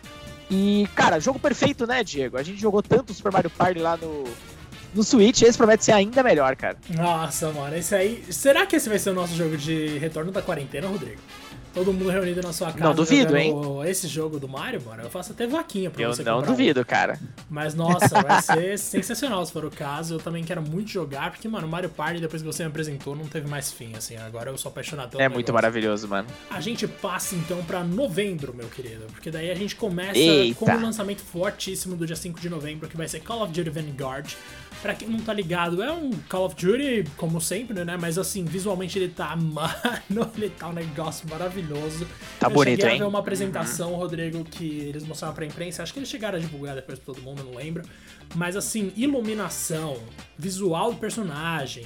E, 0.50 0.88
cara, 0.96 1.20
jogo 1.20 1.40
perfeito, 1.40 1.88
né, 1.88 2.04
Diego? 2.04 2.38
A 2.38 2.44
gente 2.44 2.60
jogou 2.60 2.84
tanto 2.84 3.14
Super 3.14 3.32
Mario 3.32 3.50
Party 3.50 3.80
lá 3.80 3.98
no, 3.98 4.26
no 4.94 5.04
Switch, 5.04 5.42
esse 5.42 5.58
promete 5.58 5.86
ser 5.86 5.92
ainda 5.94 6.22
melhor, 6.24 6.56
cara. 6.56 6.78
Nossa, 6.90 7.52
mano, 7.52 7.76
esse 7.76 7.94
aí. 7.96 8.24
Será 8.30 8.66
que 8.66 8.76
esse 8.76 8.90
vai 8.90 9.00
ser 9.00 9.12
o 9.12 9.14
nosso 9.14 9.36
jogo 9.36 9.58
de 9.58 9.98
retorno 9.98 10.32
da 10.32 10.42
quarentena, 10.42 10.88
Rodrigo? 10.88 11.22
todo 11.74 11.94
mundo 11.94 12.10
reunido 12.10 12.42
na 12.42 12.52
sua 12.52 12.72
casa. 12.72 12.84
Não 12.84 12.94
duvido, 12.94 13.38
hein? 13.38 13.54
Esse 13.86 14.08
jogo 14.08 14.40
do 14.40 14.48
Mario, 14.48 14.82
mano, 14.86 15.04
eu 15.04 15.10
faço 15.10 15.32
até 15.32 15.48
vaquinha 15.48 15.90
pra 15.90 16.02
eu 16.04 16.14
você 16.14 16.22
Eu 16.22 16.26
não 16.26 16.42
duvido, 16.42 16.82
um. 16.82 16.84
cara. 16.84 17.18
Mas 17.50 17.74
nossa, 17.74 18.22
vai 18.22 18.42
ser 18.44 18.78
sensacional 18.78 19.46
se 19.46 19.52
for 19.54 19.64
o 19.66 19.72
caso. 19.72 20.16
Eu 20.16 20.20
também 20.20 20.44
quero 20.44 20.62
muito 20.62 20.90
jogar, 20.92 21.32
porque, 21.32 21.48
mano, 21.48 21.68
Mario 21.68 21.90
Party, 21.90 22.20
depois 22.20 22.42
que 22.42 22.46
você 22.48 22.64
me 22.64 22.70
apresentou, 22.70 23.16
não 23.16 23.26
teve 23.26 23.50
mais 23.50 23.72
fim, 23.72 23.94
assim. 23.96 24.18
Agora 24.18 24.50
eu 24.50 24.58
sou 24.58 24.70
apaixonado 24.70 25.12
pelo 25.12 25.22
É 25.22 25.24
negócio. 25.24 25.36
muito 25.38 25.54
maravilhoso, 25.54 26.08
mano. 26.08 26.28
A 26.50 26.60
gente 26.60 26.88
passa 26.88 27.36
então 27.36 27.64
pra 27.64 27.84
novembro, 27.84 28.54
meu 28.54 28.68
querido. 28.68 29.06
Porque 29.14 29.32
daí 29.32 29.50
a 29.50 29.56
gente 29.56 29.76
começa 29.76 30.20
Eita. 30.20 30.60
com 30.60 30.70
um 30.70 30.82
lançamento 30.82 31.22
fortíssimo 31.22 31.96
do 31.96 32.06
dia 32.06 32.16
5 32.16 32.40
de 32.40 32.50
novembro, 32.50 32.90
que 32.90 32.98
vai 32.98 33.08
ser 33.08 33.22
Call 33.22 33.44
of 33.44 33.54
Duty 33.54 33.70
Vanguard. 33.70 34.34
Pra 34.82 34.96
quem 34.96 35.08
não 35.08 35.20
tá 35.20 35.32
ligado, 35.32 35.84
é 35.84 35.92
um 35.92 36.10
Call 36.28 36.46
of 36.46 36.56
Duty, 36.56 37.06
como 37.16 37.40
sempre, 37.40 37.86
né? 37.86 37.98
Mas 37.98 38.18
assim, 38.18 38.44
visualmente 38.44 38.98
ele 38.98 39.10
tá, 39.10 39.36
mano, 39.38 40.32
ele 40.36 40.50
tá 40.50 40.70
um 40.70 40.74
negócio 40.74 41.30
maravilhoso. 41.30 42.08
Tá 42.40 42.48
eu 42.48 42.52
bonito, 42.52 42.82
cheguei 42.82 42.96
hein? 42.96 43.02
a 43.02 43.04
ver 43.04 43.10
uma 43.10 43.20
apresentação, 43.20 43.94
Rodrigo, 43.94 44.44
que 44.44 44.80
eles 44.80 45.04
mostraram 45.04 45.36
pra 45.36 45.46
imprensa. 45.46 45.84
Acho 45.84 45.94
que 45.94 46.00
eles 46.00 46.10
chegaram 46.10 46.40
a 46.40 46.42
divulgar 46.42 46.76
depois 46.76 46.98
pra 46.98 47.14
todo 47.14 47.22
mundo, 47.22 47.44
não 47.44 47.56
lembro. 47.56 47.84
Mas 48.36 48.56
assim, 48.56 48.92
iluminação, 48.96 49.98
visual 50.38 50.94
do 50.94 51.00
personagem, 51.00 51.86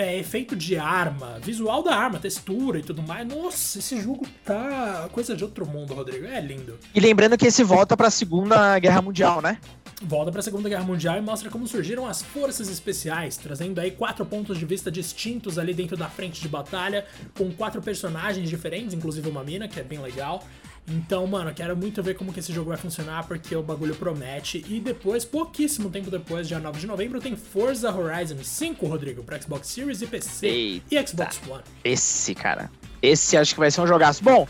é, 0.00 0.18
efeito 0.18 0.56
de 0.56 0.76
arma, 0.76 1.38
visual 1.40 1.82
da 1.82 1.94
arma, 1.94 2.18
textura 2.18 2.78
e 2.78 2.82
tudo 2.82 3.02
mais. 3.02 3.26
Nossa, 3.28 3.78
esse 3.78 4.00
jogo 4.00 4.26
tá 4.44 5.08
coisa 5.12 5.36
de 5.36 5.44
outro 5.44 5.66
mundo, 5.66 5.92
Rodrigo. 5.92 6.26
É 6.26 6.40
lindo. 6.40 6.78
E 6.94 7.00
lembrando 7.00 7.36
que 7.36 7.46
esse 7.46 7.62
volta 7.62 7.96
pra 7.96 8.10
Segunda 8.10 8.78
Guerra 8.78 9.02
Mundial, 9.02 9.42
né? 9.42 9.58
Volta 10.02 10.32
pra 10.32 10.40
Segunda 10.40 10.66
Guerra 10.66 10.84
Mundial 10.84 11.18
e 11.18 11.20
mostra 11.20 11.50
como 11.50 11.66
surgiram 11.68 12.06
as 12.06 12.22
forças 12.22 12.70
especiais, 12.70 13.36
trazendo 13.36 13.78
aí 13.78 13.90
quatro 13.90 14.24
pontos 14.24 14.58
de 14.58 14.64
vista 14.64 14.90
distintos 14.90 15.58
ali 15.58 15.74
dentro 15.74 15.96
da 15.96 16.08
frente 16.08 16.40
de 16.40 16.48
batalha, 16.48 17.04
com 17.36 17.52
quatro 17.52 17.82
personagens 17.82 18.48
diferentes, 18.48 18.94
inclusive 18.94 19.28
uma 19.28 19.44
mina, 19.44 19.68
que 19.68 19.78
é 19.78 19.82
bem 19.82 20.00
legal. 20.00 20.42
Então, 20.90 21.24
mano, 21.26 21.54
quero 21.54 21.76
muito 21.76 22.02
ver 22.02 22.14
como 22.14 22.32
que 22.32 22.40
esse 22.40 22.52
jogo 22.52 22.70
vai 22.70 22.76
funcionar, 22.76 23.24
porque 23.26 23.54
o 23.54 23.62
bagulho 23.62 23.94
promete. 23.94 24.64
E 24.68 24.80
depois, 24.80 25.24
pouquíssimo 25.24 25.88
tempo 25.88 26.10
depois, 26.10 26.48
dia 26.48 26.58
9 26.58 26.80
de 26.80 26.86
novembro, 26.86 27.20
tem 27.20 27.36
Forza 27.36 27.94
Horizon 27.94 28.42
5, 28.42 28.86
Rodrigo, 28.86 29.22
pra 29.22 29.40
Xbox 29.40 29.68
Series 29.68 30.02
e 30.02 30.06
PC 30.06 30.46
Eita. 30.46 30.94
e 30.94 31.06
Xbox 31.06 31.40
One. 31.48 31.62
Esse, 31.84 32.34
cara. 32.34 32.68
Esse 33.00 33.36
acho 33.36 33.54
que 33.54 33.60
vai 33.60 33.70
ser 33.70 33.80
um 33.80 33.86
jogaço. 33.86 34.22
Bom, 34.24 34.48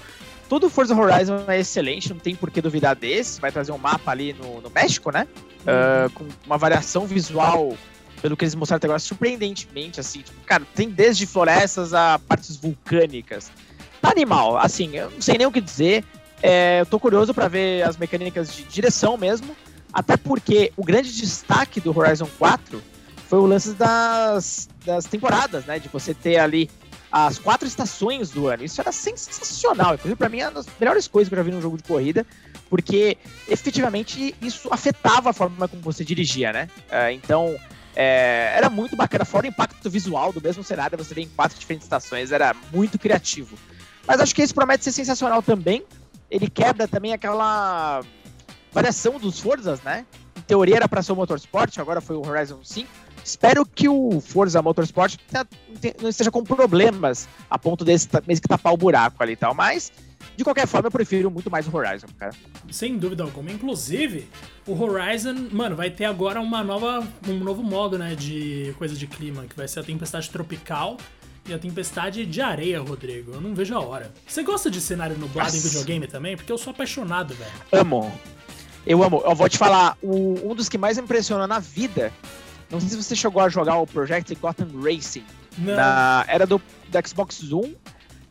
todo 0.49 0.71
Forza 0.71 0.95
Horizon 0.95 1.45
é 1.47 1.61
excelente, 1.61 2.09
não 2.09 2.19
tem 2.19 2.35
por 2.35 2.51
que 2.51 2.63
duvidar 2.63 2.97
desse. 2.97 3.39
Vai 3.39 3.53
trazer 3.53 3.73
um 3.73 3.79
mapa 3.79 4.11
ali 4.11 4.33
no, 4.33 4.63
no 4.63 4.71
México, 4.71 5.13
né? 5.13 5.29
Uh, 5.61 6.11
com 6.15 6.27
uma 6.47 6.57
variação 6.57 7.07
visual, 7.07 7.77
pelo 8.23 8.35
que 8.35 8.45
eles 8.45 8.55
mostraram 8.55 8.79
até 8.79 8.87
agora, 8.87 8.99
surpreendentemente, 8.99 10.01
assim. 10.01 10.23
Tipo, 10.23 10.41
cara, 10.47 10.65
tem 10.75 10.89
desde 10.89 11.27
florestas 11.27 11.93
a 11.93 12.19
partes 12.19 12.57
vulcânicas. 12.57 13.53
Tá 14.01 14.11
animal, 14.11 14.57
assim, 14.57 14.97
eu 14.97 15.11
não 15.11 15.21
sei 15.21 15.37
nem 15.37 15.47
o 15.47 15.53
que 15.53 15.61
dizer. 15.61 16.03
É, 16.43 16.81
eu 16.81 16.87
tô 16.87 16.99
curioso 16.99 17.35
para 17.35 17.49
ver 17.49 17.83
as 17.83 17.97
mecânicas 17.97 18.55
de 18.55 18.65
direção 18.65 19.17
mesmo, 19.17 19.55
até 19.93 20.17
porque 20.17 20.73
o 20.77 20.85
grande 20.85 21.13
destaque 21.13 21.81
do 21.81 21.97
Horizon 21.97 22.29
4 22.39 22.83
foi 23.29 23.39
o 23.39 23.47
lance 23.47 23.75
das, 23.75 24.69
das 24.85 25.05
temporadas, 25.05 25.65
né? 25.65 25.79
De 25.79 25.89
você 25.89 26.15
ter 26.15 26.39
ali 26.39 26.71
as 27.13 27.39
quatro 27.39 27.67
estações 27.67 28.31
do 28.31 28.47
ano. 28.47 28.65
Isso 28.65 28.81
era 28.81 28.93
sensacional. 28.93 29.95
Inclusive, 29.95 30.17
para 30.17 30.29
mim, 30.29 30.41
é 30.41 30.47
uma 30.47 30.53
das 30.53 30.67
melhores 30.79 31.09
coisas 31.09 31.29
que 31.29 31.35
eu 31.35 31.39
já 31.39 31.43
vi 31.43 31.51
num 31.51 31.61
jogo 31.61 31.77
de 31.77 31.83
corrida, 31.83 32.27
porque 32.69 33.19
efetivamente 33.49 34.35
isso 34.41 34.69
afetava 34.71 35.31
a 35.31 35.33
forma 35.33 35.67
como 35.69 35.83
você 35.83 36.05
dirigia, 36.05 36.53
né? 36.53 36.69
Uh, 36.89 37.11
então, 37.13 37.57
é, 37.95 38.53
era 38.57 38.71
muito 38.71 38.97
bacana. 38.97 39.25
Fora 39.25 39.47
o 39.47 39.49
impacto 39.49 39.91
visual 39.91 40.33
do 40.33 40.41
mesmo 40.41 40.63
cenário, 40.63 40.97
você 40.97 41.15
vê 41.15 41.23
em 41.23 41.29
quatro 41.29 41.59
diferentes 41.59 41.85
estações, 41.85 42.31
era 42.31 42.55
muito 42.73 42.99
criativo. 42.99 43.59
Mas 44.07 44.21
acho 44.21 44.35
que 44.35 44.43
esse 44.43 44.55
promete 44.55 44.85
ser 44.85 44.93
sensacional 44.93 45.43
também. 45.43 45.85
Ele 46.31 46.49
quebra 46.49 46.87
também 46.87 47.13
aquela 47.13 48.03
variação 48.73 49.19
dos 49.19 49.41
Forzas, 49.41 49.83
né? 49.83 50.07
Em 50.37 50.43
teoria 50.43 50.77
era 50.77 50.89
para 50.89 51.03
ser 51.03 51.13
o 51.13 51.17
Motorsport, 51.17 51.77
agora 51.79 52.01
foi 52.01 52.17
o 52.17 52.27
Horizon 52.27 52.61
5. 52.63 52.89
Espero 53.25 53.67
que 53.67 53.89
o 53.89 54.21
Forza 54.21 54.63
Motorsport 54.63 55.17
não 56.01 56.09
esteja 56.09 56.31
com 56.31 56.43
problemas 56.43 57.29
a 57.51 57.59
ponto 57.59 57.85
desse 57.85 58.09
mesmo 58.27 58.43
que 58.43 58.49
tapar 58.49 58.73
o 58.73 58.77
buraco 58.77 59.23
ali 59.23 59.33
e 59.33 59.37
tal, 59.37 59.55
mas 59.55 59.93
de 60.37 60.43
qualquer 60.43 60.67
forma 60.67 60.87
eu 60.87 60.91
prefiro 60.91 61.31
muito 61.31 61.51
mais 61.51 61.67
o 61.67 61.77
Horizon, 61.77 62.07
cara. 62.19 62.33
Sem 62.71 62.97
dúvida 62.97 63.23
alguma. 63.23 63.51
Inclusive, 63.51 64.27
o 64.67 64.81
Horizon, 64.81 65.49
mano, 65.53 65.77
vai 65.77 65.91
ter 65.91 66.07
agora 66.07 66.41
uma 66.41 66.65
nova, 66.65 67.07
um 67.29 67.39
novo 67.39 67.63
modo, 67.63 67.99
né, 67.99 68.15
de 68.15 68.75
coisa 68.79 68.95
de 68.95 69.07
clima, 69.07 69.45
que 69.45 69.57
vai 69.57 69.69
ser 69.69 69.81
a 69.81 69.83
tempestade 69.83 70.31
tropical 70.31 70.97
e 71.49 71.55
a 71.55 71.59
tempestade 71.59 72.25
de 72.27 72.41
areia, 72.41 72.81
Rodrigo. 72.81 73.33
Eu 73.33 73.41
não 73.41 73.55
vejo 73.55 73.75
a 73.75 73.81
hora. 73.81 74.13
Você 74.27 74.43
gosta 74.43 74.71
de 74.71 74.81
cenário 74.81 75.17
nublado 75.19 75.53
Nossa. 75.53 75.57
em 75.57 75.61
videogame 75.69 76.07
também? 76.07 76.37
Porque 76.37 76.53
eu 76.53 76.59
sou 76.59 76.71
apaixonado, 76.73 77.35
velho. 77.35 77.51
Amo. 77.73 78.13
Eu 78.87 79.03
amo. 79.03 79.23
Eu 79.25 79.35
vou 79.35 79.49
te 79.49 79.59
falar, 79.59 79.97
o- 80.03 80.51
um 80.51 80.55
dos 80.55 80.69
que 80.69 80.79
mais 80.79 80.97
me 80.97 81.05
impressionou 81.05 81.47
na 81.47 81.59
vida, 81.59 82.13
não 82.71 82.81
sei 82.81 82.89
se 82.91 82.97
você 82.97 83.15
chegou 83.17 83.43
a 83.43 83.49
jogar 83.49 83.77
o 83.79 83.87
Project 83.87 84.35
Gotham 84.37 84.69
Racing, 84.83 85.25
Não. 85.59 85.75
na, 85.77 86.25
era 86.29 86.47
do, 86.47 86.59
do 86.89 87.09
Xbox 87.09 87.43
One 87.53 87.77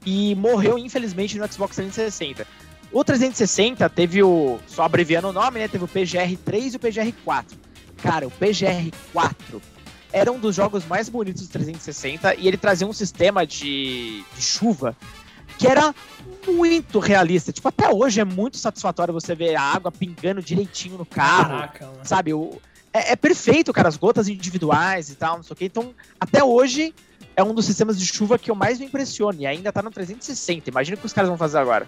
e 0.06 0.34
morreu, 0.36 0.78
infelizmente, 0.78 1.38
no 1.38 1.52
Xbox 1.52 1.76
360. 1.76 2.48
O 2.92 3.04
360 3.04 3.88
teve 3.90 4.24
o, 4.24 4.60
só 4.66 4.84
abreviando 4.84 5.28
o 5.30 5.34
nome, 5.34 5.60
né, 5.60 5.68
teve 5.68 5.84
o 5.84 5.88
PGR3 5.88 6.74
e 6.74 6.76
o 6.78 6.80
PGR4. 6.80 7.46
Cara, 8.02 8.26
o 8.28 8.32
PGR4 8.32 9.62
era 10.12 10.32
um 10.32 10.40
dos 10.40 10.56
jogos 10.56 10.86
mais 10.86 11.10
bonitos 11.10 11.48
do 11.48 11.52
360 11.52 12.36
e 12.36 12.48
ele 12.48 12.58
trazia 12.58 12.88
um 12.88 12.94
sistema 12.94 13.46
de, 13.46 14.24
de 14.36 14.42
chuva 14.42 14.96
que 15.58 15.68
era 15.68 15.94
muito 16.48 17.00
realista. 17.00 17.52
Tipo, 17.52 17.68
até 17.68 17.90
hoje 17.90 18.22
é 18.22 18.26
muito 18.26 18.58
satisfatório 18.58 19.14
você 19.14 19.36
ver 19.36 19.56
a 19.56 19.62
água 19.62 19.92
pingando 19.92 20.42
direitinho 20.42 20.98
no 20.98 21.06
carro 21.06 21.50
Caraca, 21.50 21.86
mano. 21.86 22.00
sabe? 22.04 22.34
O, 22.34 22.60
é, 22.94 23.12
é 23.12 23.16
perfeito, 23.16 23.74
cara, 23.74 23.90
as 23.90 23.98
gotas 23.98 24.28
individuais 24.28 25.10
e 25.10 25.16
tal, 25.16 25.38
não 25.38 25.44
sei 25.44 25.54
o 25.54 25.56
que. 25.56 25.66
Então, 25.66 25.94
até 26.20 26.44
hoje, 26.44 26.94
é 27.36 27.44
um 27.44 27.54
dos 27.54 27.66
sistemas 27.66 27.98
de 28.00 28.06
chuva 28.06 28.38
que 28.38 28.50
eu 28.50 28.56
mais 28.56 28.80
me 28.80 28.86
impressiono. 28.86 29.42
E 29.42 29.46
ainda 29.46 29.72
tá 29.72 29.82
no 29.82 29.92
360. 29.92 30.70
Imagina 30.70 30.98
o 30.98 31.00
que 31.00 31.06
os 31.06 31.14
caras 31.14 31.30
vão 31.30 31.38
fazer 31.38 31.58
agora. 31.58 31.88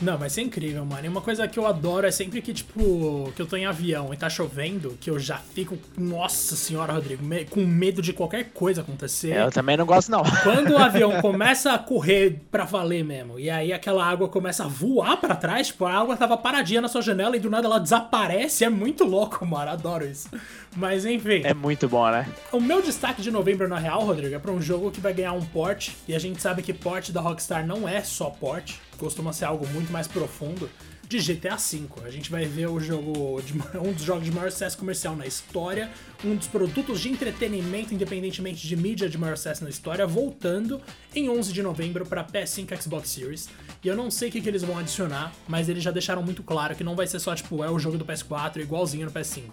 Não, 0.00 0.16
vai 0.16 0.30
ser 0.30 0.40
incrível, 0.42 0.84
mano. 0.84 1.04
E 1.04 1.08
uma 1.08 1.20
coisa 1.20 1.46
que 1.46 1.58
eu 1.58 1.66
adoro 1.66 2.06
é 2.06 2.10
sempre 2.10 2.40
que, 2.40 2.54
tipo, 2.54 3.30
que 3.36 3.42
eu 3.42 3.46
tô 3.46 3.56
em 3.56 3.66
avião 3.66 4.14
e 4.14 4.16
tá 4.16 4.30
chovendo, 4.30 4.96
que 5.00 5.10
eu 5.10 5.18
já 5.18 5.36
fico, 5.36 5.76
nossa 5.98 6.56
senhora, 6.56 6.92
Rodrigo, 6.94 7.22
me- 7.22 7.44
com 7.44 7.60
medo 7.66 8.00
de 8.00 8.12
qualquer 8.12 8.50
coisa 8.52 8.80
acontecer. 8.80 9.36
Eu 9.36 9.50
também 9.50 9.76
não 9.76 9.84
gosto, 9.84 10.10
não. 10.10 10.22
Quando 10.42 10.70
o 10.72 10.78
avião 10.80 11.20
começa 11.20 11.72
a 11.74 11.78
correr 11.78 12.40
pra 12.50 12.64
valer 12.64 13.04
mesmo, 13.04 13.38
e 13.38 13.50
aí 13.50 13.72
aquela 13.72 14.04
água 14.04 14.26
começa 14.28 14.64
a 14.64 14.68
voar 14.68 15.18
pra 15.18 15.36
trás, 15.36 15.66
tipo, 15.66 15.84
a 15.84 15.92
água 15.92 16.16
tava 16.16 16.36
paradinha 16.36 16.80
na 16.80 16.88
sua 16.88 17.02
janela 17.02 17.36
e 17.36 17.40
do 17.40 17.50
nada 17.50 17.66
ela 17.66 17.78
desaparece, 17.78 18.64
é 18.64 18.70
muito 18.70 19.04
louco, 19.04 19.44
mano, 19.44 19.70
adoro 19.70 20.06
isso. 20.06 20.28
Mas 20.76 21.04
enfim, 21.04 21.42
É 21.44 21.52
muito 21.52 21.88
bom, 21.88 22.08
né? 22.10 22.26
o 22.52 22.60
meu 22.60 22.80
destaque 22.80 23.20
de 23.20 23.30
novembro 23.30 23.68
na 23.68 23.78
real, 23.78 24.00
Rodrigo, 24.04 24.34
é 24.34 24.38
pra 24.38 24.50
um 24.52 24.62
jogo 24.62 24.90
que 24.90 25.00
vai 25.00 25.12
ganhar 25.12 25.32
um 25.32 25.44
port, 25.44 25.90
e 26.08 26.14
a 26.14 26.18
gente 26.18 26.40
sabe 26.40 26.62
que 26.62 26.72
port 26.72 27.10
da 27.10 27.20
Rockstar 27.20 27.66
não 27.66 27.86
é 27.88 28.00
só 28.02 28.30
port, 28.30 28.74
costuma 29.00 29.32
ser 29.32 29.46
algo 29.46 29.66
muito 29.68 29.90
mais 29.90 30.06
profundo. 30.06 30.70
De 31.08 31.18
GTA 31.18 31.56
V. 31.56 31.88
A 32.04 32.10
gente 32.10 32.30
vai 32.30 32.44
ver 32.44 32.68
o 32.68 32.78
jogo 32.78 33.42
de, 33.42 33.52
um 33.76 33.92
dos 33.92 34.04
jogos 34.04 34.24
de 34.24 34.30
maior 34.30 34.48
sucesso 34.52 34.78
comercial 34.78 35.16
na 35.16 35.26
história, 35.26 35.90
um 36.24 36.36
dos 36.36 36.46
produtos 36.46 37.00
de 37.00 37.08
entretenimento, 37.08 37.92
independentemente 37.92 38.64
de 38.64 38.76
mídia 38.76 39.08
de 39.08 39.18
maior 39.18 39.36
sucesso 39.36 39.64
na 39.64 39.70
história, 39.70 40.06
voltando 40.06 40.80
em 41.12 41.28
11 41.28 41.52
de 41.52 41.62
novembro 41.62 42.06
para 42.06 42.22
PS5 42.22 42.70
e 42.70 42.82
Xbox 42.82 43.08
Series. 43.08 43.48
E 43.82 43.88
eu 43.88 43.96
não 43.96 44.08
sei 44.08 44.28
o 44.28 44.32
que, 44.32 44.40
que 44.40 44.48
eles 44.48 44.62
vão 44.62 44.78
adicionar, 44.78 45.32
mas 45.48 45.68
eles 45.68 45.82
já 45.82 45.90
deixaram 45.90 46.22
muito 46.22 46.44
claro 46.44 46.76
que 46.76 46.84
não 46.84 46.94
vai 46.94 47.08
ser 47.08 47.18
só 47.18 47.34
tipo, 47.34 47.64
é 47.64 47.70
o 47.70 47.78
jogo 47.78 47.98
do 47.98 48.04
PS4 48.04 48.58
igualzinho 48.58 49.06
no 49.06 49.12
PS5. 49.12 49.50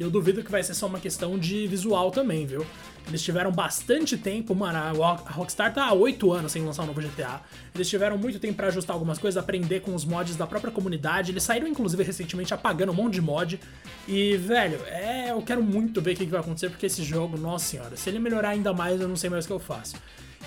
Eu 0.00 0.10
duvido 0.10 0.42
que 0.42 0.50
vai 0.50 0.62
ser 0.62 0.72
só 0.72 0.86
uma 0.86 0.98
questão 0.98 1.38
de 1.38 1.66
visual 1.66 2.10
também, 2.10 2.46
viu? 2.46 2.64
Eles 3.06 3.20
tiveram 3.22 3.52
bastante 3.52 4.16
tempo, 4.16 4.54
mano. 4.54 4.78
A 4.78 4.90
Rock- 4.92 5.24
a 5.26 5.30
Rockstar 5.30 5.74
tá 5.74 5.84
há 5.84 5.92
8 5.92 6.32
anos 6.32 6.52
sem 6.52 6.64
lançar 6.64 6.84
um 6.84 6.86
novo 6.86 7.02
GTA. 7.02 7.42
Eles 7.74 7.86
tiveram 7.86 8.16
muito 8.16 8.38
tempo 8.38 8.54
pra 8.54 8.68
ajustar 8.68 8.94
algumas 8.94 9.18
coisas, 9.18 9.36
aprender 9.42 9.80
com 9.80 9.94
os 9.94 10.06
mods 10.06 10.36
da 10.36 10.46
própria 10.46 10.72
comunidade. 10.72 11.32
Eles 11.32 11.42
saíram, 11.42 11.68
inclusive, 11.68 12.02
recentemente 12.02 12.54
apagando 12.54 12.92
um 12.92 12.94
monte 12.94 13.14
de 13.14 13.20
mod. 13.20 13.60
E, 14.08 14.38
velho, 14.38 14.80
é, 14.86 15.32
eu 15.32 15.42
quero 15.42 15.62
muito 15.62 16.00
ver 16.00 16.12
o 16.12 16.16
que, 16.16 16.24
que 16.24 16.30
vai 16.30 16.40
acontecer, 16.40 16.70
porque 16.70 16.86
esse 16.86 17.02
jogo, 17.04 17.36
nossa 17.36 17.66
senhora, 17.66 17.94
se 17.94 18.08
ele 18.08 18.18
melhorar 18.18 18.50
ainda 18.50 18.72
mais, 18.72 18.98
eu 19.02 19.06
não 19.08 19.16
sei 19.16 19.28
mais 19.28 19.44
o 19.44 19.48
que 19.48 19.52
eu 19.52 19.60
faço. 19.60 19.96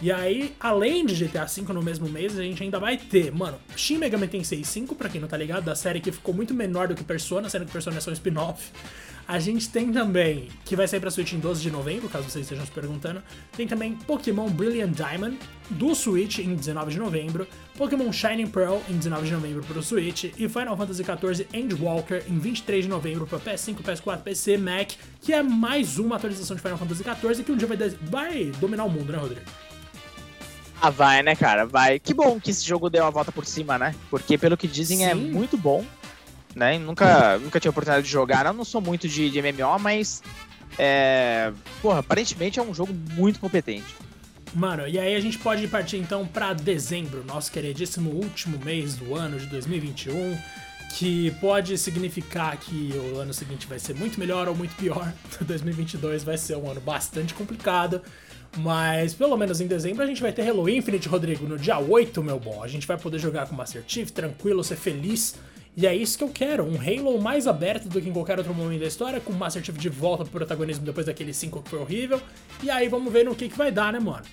E 0.01 0.11
aí, 0.11 0.55
além 0.59 1.05
de 1.05 1.13
GTA 1.13 1.45
V 1.45 1.71
no 1.73 1.83
mesmo 1.83 2.09
mês, 2.09 2.37
a 2.39 2.41
gente 2.41 2.63
ainda 2.63 2.79
vai 2.79 2.97
ter, 2.97 3.31
mano, 3.31 3.59
Shin 3.75 3.99
Megami 3.99 4.27
Tensei 4.27 4.63
5, 4.63 4.95
pra 4.95 5.07
quem 5.09 5.21
não 5.21 5.27
tá 5.27 5.37
ligado, 5.37 5.63
da 5.65 5.75
série 5.75 5.99
que 5.99 6.11
ficou 6.11 6.33
muito 6.33 6.55
menor 6.55 6.87
do 6.87 6.95
que 6.95 7.03
Persona, 7.03 7.47
sendo 7.47 7.65
que 7.67 7.71
Persona 7.71 7.97
é 7.97 7.99
só 8.01 8.09
um 8.09 8.13
spin-off. 8.13 8.71
A 9.27 9.39
gente 9.39 9.69
tem 9.69 9.91
também, 9.91 10.49
que 10.65 10.75
vai 10.75 10.87
sair 10.87 10.99
pra 10.99 11.09
Switch 11.09 11.31
em 11.31 11.39
12 11.39 11.61
de 11.61 11.71
novembro, 11.71 12.09
caso 12.09 12.29
vocês 12.29 12.43
estejam 12.43 12.65
se 12.65 12.71
perguntando. 12.71 13.23
Tem 13.55 13.65
também 13.65 13.95
Pokémon 13.95 14.49
Brilliant 14.49 14.91
Diamond 14.91 15.37
do 15.69 15.95
Switch 15.95 16.39
em 16.39 16.53
19 16.53 16.91
de 16.91 16.99
novembro, 16.99 17.47
Pokémon 17.77 18.11
Shining 18.11 18.47
Pearl 18.47 18.79
em 18.89 18.97
19 18.97 19.25
de 19.25 19.33
novembro 19.33 19.63
pro 19.63 19.81
Switch 19.81 20.25
e 20.25 20.49
Final 20.49 20.75
Fantasy 20.75 21.03
XIV 21.03 21.47
Endwalker 21.53 22.23
em 22.27 22.37
23 22.37 22.83
de 22.83 22.89
novembro 22.89 23.25
para 23.25 23.39
PS5, 23.39 23.77
PS4, 23.81 24.21
PC, 24.21 24.57
Mac, 24.57 24.91
que 25.21 25.31
é 25.31 25.41
mais 25.41 25.97
uma 25.97 26.17
atualização 26.17 26.55
de 26.55 26.61
Final 26.61 26.77
Fantasy 26.77 27.03
XIV 27.03 27.43
que 27.43 27.51
um 27.51 27.57
dia 27.57 27.67
vai, 27.67 27.77
vai 27.77 28.45
dominar 28.59 28.83
o 28.83 28.89
mundo, 28.89 29.11
né, 29.11 29.17
Rodrigo? 29.17 29.41
Ah, 30.81 30.89
vai, 30.89 31.23
né, 31.23 31.33
cara? 31.33 31.65
Vai. 31.65 31.97
Que 31.97 32.13
bom 32.13 32.37
que 32.41 32.51
esse 32.51 32.65
jogo 32.65 32.89
deu 32.89 33.05
uma 33.05 33.11
volta 33.11 33.31
por 33.31 33.45
cima, 33.45 33.79
né? 33.79 33.95
Porque 34.09 34.37
pelo 34.37 34.57
que 34.57 34.67
dizem 34.67 35.05
é 35.05 35.13
Sim. 35.13 35.29
é 35.29 35.31
muito 35.31 35.57
bom 35.57 35.85
né? 36.55 36.77
Nunca, 36.77 37.37
nunca 37.39 37.59
tive 37.59 37.69
oportunidade 37.69 38.05
de 38.05 38.11
jogar, 38.11 38.45
eu 38.45 38.53
não 38.53 38.65
sou 38.65 38.81
muito 38.81 39.07
de, 39.07 39.29
de 39.29 39.41
MMO, 39.41 39.79
mas 39.79 40.21
é, 40.77 41.51
porra, 41.81 41.99
aparentemente 41.99 42.59
é 42.59 42.63
um 42.63 42.73
jogo 42.73 42.93
muito 43.13 43.39
competente. 43.39 43.95
Mano, 44.53 44.87
e 44.87 44.99
aí 44.99 45.15
a 45.15 45.19
gente 45.19 45.39
pode 45.39 45.67
partir 45.67 45.97
então 45.97 46.27
para 46.27 46.53
dezembro, 46.53 47.23
nosso 47.25 47.51
queridíssimo 47.51 48.11
último 48.11 48.59
mês 48.63 48.95
do 48.95 49.15
ano 49.15 49.39
de 49.39 49.47
2021, 49.47 50.37
que 50.95 51.31
pode 51.41 51.75
significar 51.75 52.55
que 52.57 52.91
o 52.93 53.17
ano 53.17 53.33
seguinte 53.33 53.65
vai 53.65 53.79
ser 53.79 53.95
muito 53.95 54.19
melhor 54.19 54.47
ou 54.47 54.55
muito 54.55 54.75
pior. 54.75 55.11
2022 55.41 56.23
vai 56.23 56.37
ser 56.37 56.55
um 56.55 56.69
ano 56.69 56.79
bastante 56.79 57.33
complicado. 57.33 58.01
Mas 58.57 59.15
pelo 59.15 59.35
menos 59.35 59.59
em 59.59 59.65
dezembro 59.65 60.03
a 60.03 60.05
gente 60.05 60.21
vai 60.21 60.31
ter 60.31 60.47
Halo 60.47 60.69
Infinite, 60.69 61.07
Rodrigo, 61.07 61.47
no 61.47 61.57
dia 61.57 61.79
8, 61.79 62.21
meu 62.21 62.39
bom. 62.39 62.61
A 62.61 62.67
gente 62.67 62.85
vai 62.85 62.97
poder 62.97 63.17
jogar 63.17 63.47
com 63.47 63.55
Master 63.55 63.83
Chief, 63.87 64.11
tranquilo, 64.11 64.63
ser 64.63 64.75
feliz. 64.75 65.35
E 65.75 65.87
é 65.87 65.95
isso 65.95 66.17
que 66.17 66.23
eu 66.23 66.29
quero, 66.29 66.63
um 66.63 66.77
Halo 66.77 67.19
mais 67.19 67.47
aberto 67.47 67.89
do 67.89 67.99
que 67.99 68.07
em 68.07 68.13
qualquer 68.13 68.37
outro 68.37 68.53
momento 68.53 68.81
da 68.81 68.87
história, 68.87 69.19
com 69.19 69.33
o 69.33 69.35
Master 69.35 69.63
Chief 69.63 69.75
de 69.75 69.89
volta 69.89 70.23
pro 70.23 70.33
protagonismo 70.33 70.85
depois 70.85 71.07
daquele 71.07 71.33
5 71.33 71.63
que 71.63 71.69
foi 71.69 71.79
horrível. 71.79 72.21
E 72.61 72.69
aí 72.69 72.87
vamos 72.87 73.11
ver 73.11 73.25
no 73.25 73.35
que, 73.35 73.49
que 73.49 73.57
vai 73.57 73.71
dar, 73.71 73.91
né, 73.91 73.99
mano? 73.99 74.23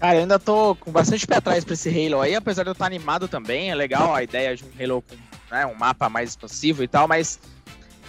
Cara, 0.00 0.16
eu 0.16 0.20
ainda 0.22 0.40
tô 0.40 0.74
com 0.74 0.90
bastante 0.90 1.24
pé 1.24 1.36
atrás 1.36 1.64
pra 1.64 1.74
esse 1.74 1.88
Halo 1.88 2.20
aí, 2.20 2.34
apesar 2.34 2.64
de 2.64 2.70
eu 2.70 2.72
estar 2.72 2.86
animado 2.86 3.28
também. 3.28 3.70
É 3.70 3.74
legal 3.76 4.12
a 4.12 4.24
ideia 4.24 4.56
de 4.56 4.64
um 4.64 4.70
Halo 4.82 5.02
com 5.02 5.14
né, 5.54 5.64
um 5.66 5.74
mapa 5.74 6.08
mais 6.08 6.30
expansivo 6.30 6.82
e 6.82 6.88
tal, 6.88 7.06
mas, 7.06 7.38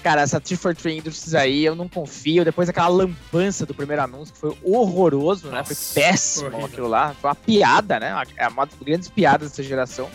cara, 0.01 0.21
essa 0.21 0.39
343 0.39 0.97
Industries 0.97 1.35
aí 1.35 1.63
eu 1.63 1.75
não 1.75 1.87
confio. 1.87 2.43
Depois 2.43 2.65
daquela 2.65 2.87
lambança 2.87 3.67
do 3.67 3.75
primeiro 3.75 4.01
anúncio, 4.01 4.33
que 4.33 4.39
foi 4.39 4.57
horroroso, 4.63 5.49
né? 5.49 5.63
Foi 5.63 5.75
Nossa, 5.75 5.93
péssimo 5.93 6.47
horrível. 6.47 6.65
aquilo 6.65 6.87
lá. 6.87 7.13
Foi 7.21 7.29
uma 7.29 7.35
piada, 7.35 7.99
né? 7.99 8.23
É 8.35 8.47
uma 8.47 8.65
das 8.65 8.79
grandes 8.79 9.09
piadas 9.09 9.51
dessa 9.51 9.61
geração. 9.61 10.09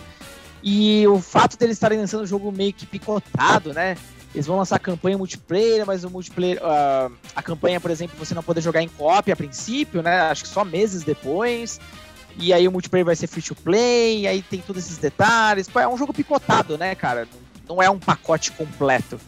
E 0.63 1.07
o 1.07 1.21
fato 1.21 1.57
deles 1.57 1.77
estarem 1.77 1.99
lançando 1.99 2.23
o 2.23 2.27
jogo 2.27 2.51
meio 2.51 2.73
que 2.73 2.87
picotado, 2.87 3.73
né? 3.73 3.97
Eles 4.35 4.47
vão 4.47 4.57
lançar 4.57 4.77
a 4.77 4.81
campanha 4.81 5.17
multiplayer, 5.17 5.87
mas 5.87 6.05
o 6.05 6.11
multiplayer. 6.11 6.61
ah, 6.63 7.11
a 7.35 7.43
campanha, 7.43 7.81
por 7.81 7.91
exemplo, 7.91 8.19
você 8.19 8.35
não 8.35 8.43
poder 8.43 8.61
jogar 8.61 8.83
em 8.83 8.89
co-op 8.89 9.31
a 9.31 9.37
princípio, 9.37 10.03
né? 10.03 10.21
Acho 10.23 10.43
que 10.43 10.49
só 10.49 10.65
meses 10.65 11.03
depois. 11.03 11.81
E 12.39 12.53
aí 12.53 12.69
o 12.69 12.73
multiplayer 12.73 13.05
vai 13.05 13.17
ser 13.17 13.27
free 13.27 13.43
to 13.43 13.55
play, 13.55 14.21
e 14.21 14.27
aí 14.29 14.43
tem 14.43 14.61
todos 14.61 14.85
esses 14.85 14.99
detalhes. 14.99 15.69
Pô, 15.69 15.81
é 15.81 15.89
um 15.89 15.97
jogo 15.97 16.13
picotado, 16.13 16.79
né, 16.79 16.95
cara? 16.95 17.27
Não 17.69 17.83
é 17.83 17.91
um 17.91 17.99
pacote 17.99 18.53
completo. 18.53 19.19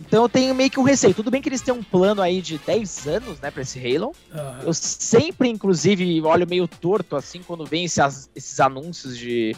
Então 0.00 0.22
eu 0.22 0.28
tenho 0.28 0.54
meio 0.54 0.70
que 0.70 0.80
um 0.80 0.82
receio. 0.82 1.14
Tudo 1.14 1.30
bem 1.30 1.42
que 1.42 1.48
eles 1.48 1.60
têm 1.60 1.74
um 1.74 1.82
plano 1.82 2.22
aí 2.22 2.40
de 2.40 2.58
10 2.58 3.06
anos, 3.06 3.40
né, 3.40 3.50
pra 3.50 3.62
esse 3.62 3.78
Halo. 3.78 4.12
Aham. 4.32 4.60
Eu 4.64 4.74
sempre, 4.74 5.48
inclusive, 5.48 6.20
olho 6.22 6.46
meio 6.48 6.66
torto, 6.66 7.16
assim, 7.16 7.42
quando 7.46 7.66
vem 7.66 7.84
esses, 7.84 8.30
esses 8.34 8.60
anúncios 8.60 9.16
de 9.16 9.54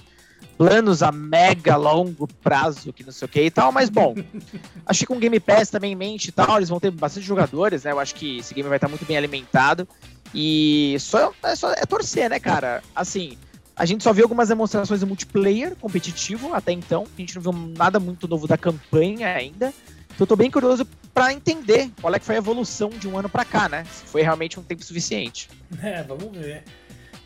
planos 0.57 1.03
a 1.03 1.13
mega 1.13 1.77
longo 1.77 2.27
prazo, 2.43 2.93
que 2.93 3.05
não 3.05 3.13
sei 3.13 3.27
o 3.27 3.29
que 3.29 3.43
e 3.43 3.51
tal, 3.51 3.71
mas 3.71 3.89
bom, 3.89 4.15
acho 4.87 5.01
que 5.01 5.07
com 5.07 5.17
o 5.17 5.19
Game 5.19 5.39
Pass 5.39 5.71
também 5.71 5.93
em 5.93 5.97
mente 5.97 6.29
e 6.29 6.33
tal, 6.33 6.57
eles 6.57 6.69
vão 6.69 6.81
ter 6.81 6.91
bastante 6.91 7.27
jogadores, 7.27 7.85
né? 7.85 7.93
Eu 7.93 8.01
acho 8.01 8.15
que 8.15 8.39
esse 8.39 8.55
game 8.55 8.69
vai 8.69 8.79
estar 8.79 8.89
muito 8.89 9.05
bem 9.05 9.17
alimentado. 9.17 9.87
E 10.35 10.97
só 10.99 11.33
é, 11.43 11.55
só 11.55 11.73
é 11.73 11.87
torcer, 11.87 12.29
né, 12.29 12.39
cara? 12.39 12.83
Assim, 12.95 13.39
a 13.75 13.85
gente 13.85 14.03
só 14.03 14.13
viu 14.13 14.25
algumas 14.25 14.49
demonstrações 14.49 15.01
do 15.01 15.07
multiplayer 15.07 15.77
competitivo 15.77 16.53
até 16.55 16.73
então. 16.73 17.07
A 17.17 17.21
gente 17.21 17.37
não 17.37 17.43
viu 17.43 17.53
nada 17.53 18.01
muito 18.01 18.27
novo 18.27 18.47
da 18.47 18.57
campanha 18.57 19.29
ainda. 19.29 19.73
Então 20.17 20.25
eu 20.25 20.27
tô 20.27 20.37
bem 20.37 20.51
curioso 20.51 20.87
pra 21.13 21.33
entender 21.33 21.91
qual 22.01 22.15
é 22.15 22.19
que 22.19 22.25
foi 22.25 22.37
a 22.37 22.39
evolução 22.39 22.89
de 22.89 23.07
um 23.07 23.19
ano 23.19 23.29
pra 23.29 23.45
cá, 23.45 23.69
né? 23.69 23.85
Se 23.85 24.05
foi 24.05 24.23
realmente 24.23 24.59
um 24.59 24.63
tempo 24.63 24.83
suficiente. 24.83 25.49
É, 25.83 26.03
vamos 26.03 26.37
ver. 26.37 26.65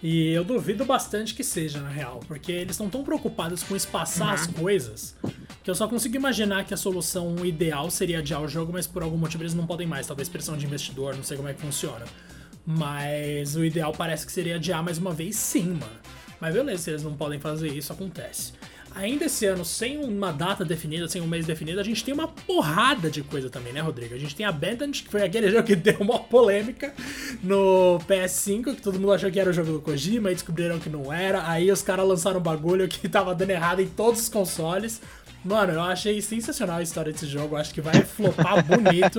E 0.03 0.29
eu 0.29 0.45
duvido 0.45 0.85
bastante 0.85 1.35
que 1.35 1.45
seja, 1.45 1.81
na 1.81 1.91
real, 1.91 2.21
porque 2.27 2.51
eles 2.53 2.73
estão 2.73 2.89
tão 2.89 3.05
preocupados 3.05 3.63
com 3.63 3.77
espaçar 3.77 4.33
as 4.33 4.47
coisas 4.47 5.15
que 5.63 5.71
eu 5.71 5.75
só 5.75 5.87
consigo 5.87 6.17
imaginar 6.17 6.65
que 6.65 6.73
a 6.73 6.77
solução 6.77 7.45
ideal 7.45 7.91
seria 7.91 8.21
adiar 8.21 8.43
o 8.43 8.49
jogo, 8.49 8.73
mas 8.73 8.87
por 8.87 9.03
algum 9.03 9.19
motivo 9.19 9.43
eles 9.43 9.53
não 9.53 9.67
podem 9.67 9.87
mais, 9.87 10.07
talvez 10.07 10.29
pressão 10.29 10.57
de 10.57 10.65
investidor, 10.65 11.15
não 11.15 11.23
sei 11.23 11.37
como 11.37 11.49
é 11.49 11.55
que 11.55 11.61
funciona. 11.61 12.07
Mas 12.65 13.57
o 13.57 13.65
ideal 13.65 13.93
parece 13.93 14.25
que 14.25 14.33
seria 14.33 14.57
adiar 14.57 14.83
mais 14.83 14.97
uma 14.97 15.13
vez 15.13 15.37
sim, 15.37 15.65
mano. 15.65 16.01
Mas 16.41 16.55
beleza, 16.55 16.83
se 16.85 16.91
eles 16.91 17.03
não 17.03 17.15
podem 17.15 17.39
fazer 17.39 17.69
isso, 17.69 17.93
acontece. 17.93 18.55
Ainda 18.95 19.27
esse 19.27 19.47
ano, 19.47 19.65
sem 19.65 19.99
uma 19.99 20.33
data 20.33 20.65
definida, 20.65 21.09
sem 21.09 21.23
um 21.23 21.27
mês 21.27 21.47
definido, 21.47 21.81
a 21.81 21.85
gente 21.85 22.05
tem 22.05 22.13
uma 22.13 22.27
porrada 22.27 23.11
de 23.11 23.23
coisa 23.23 23.49
também, 23.49 23.73
né, 23.73 23.81
Rodrigo? 23.81 24.15
A 24.15 24.19
gente 24.19 24.35
tem 24.35 24.45
Abandoned, 24.45 25.03
que 25.03 25.11
foi 25.11 25.23
aquele 25.23 25.49
jogo 25.53 25.65
que 25.65 25.77
deu 25.77 25.97
uma 26.01 26.19
polêmica 26.19 26.93
no 27.43 27.99
PS5, 28.09 28.75
que 28.75 28.83
todo 28.83 28.99
mundo 28.99 29.13
achou 29.13 29.31
que 29.31 29.39
era 29.39 29.51
o 29.51 29.53
jogo 29.53 29.73
do 29.73 29.81
Kojima, 29.81 30.31
e 30.31 30.35
descobriram 30.35 30.79
que 30.79 30.89
não 30.89 31.13
era. 31.13 31.49
Aí 31.49 31.71
os 31.71 31.83
caras 31.83 32.07
lançaram 32.07 32.41
um 32.41 32.43
bagulho 32.43 32.89
que 32.89 33.07
tava 33.09 33.35
dando 33.35 33.51
errado 33.51 33.81
em 33.81 33.89
todos 33.89 34.21
os 34.21 34.29
consoles. 34.29 35.01
Mano, 35.45 35.73
eu 35.73 35.81
achei 35.81 36.21
sensacional 36.21 36.79
a 36.79 36.83
história 36.83 37.13
desse 37.13 37.27
jogo, 37.27 37.57
acho 37.57 37.73
que 37.73 37.81
vai 37.81 38.03
flopar 38.03 38.63
bonito. 38.63 39.19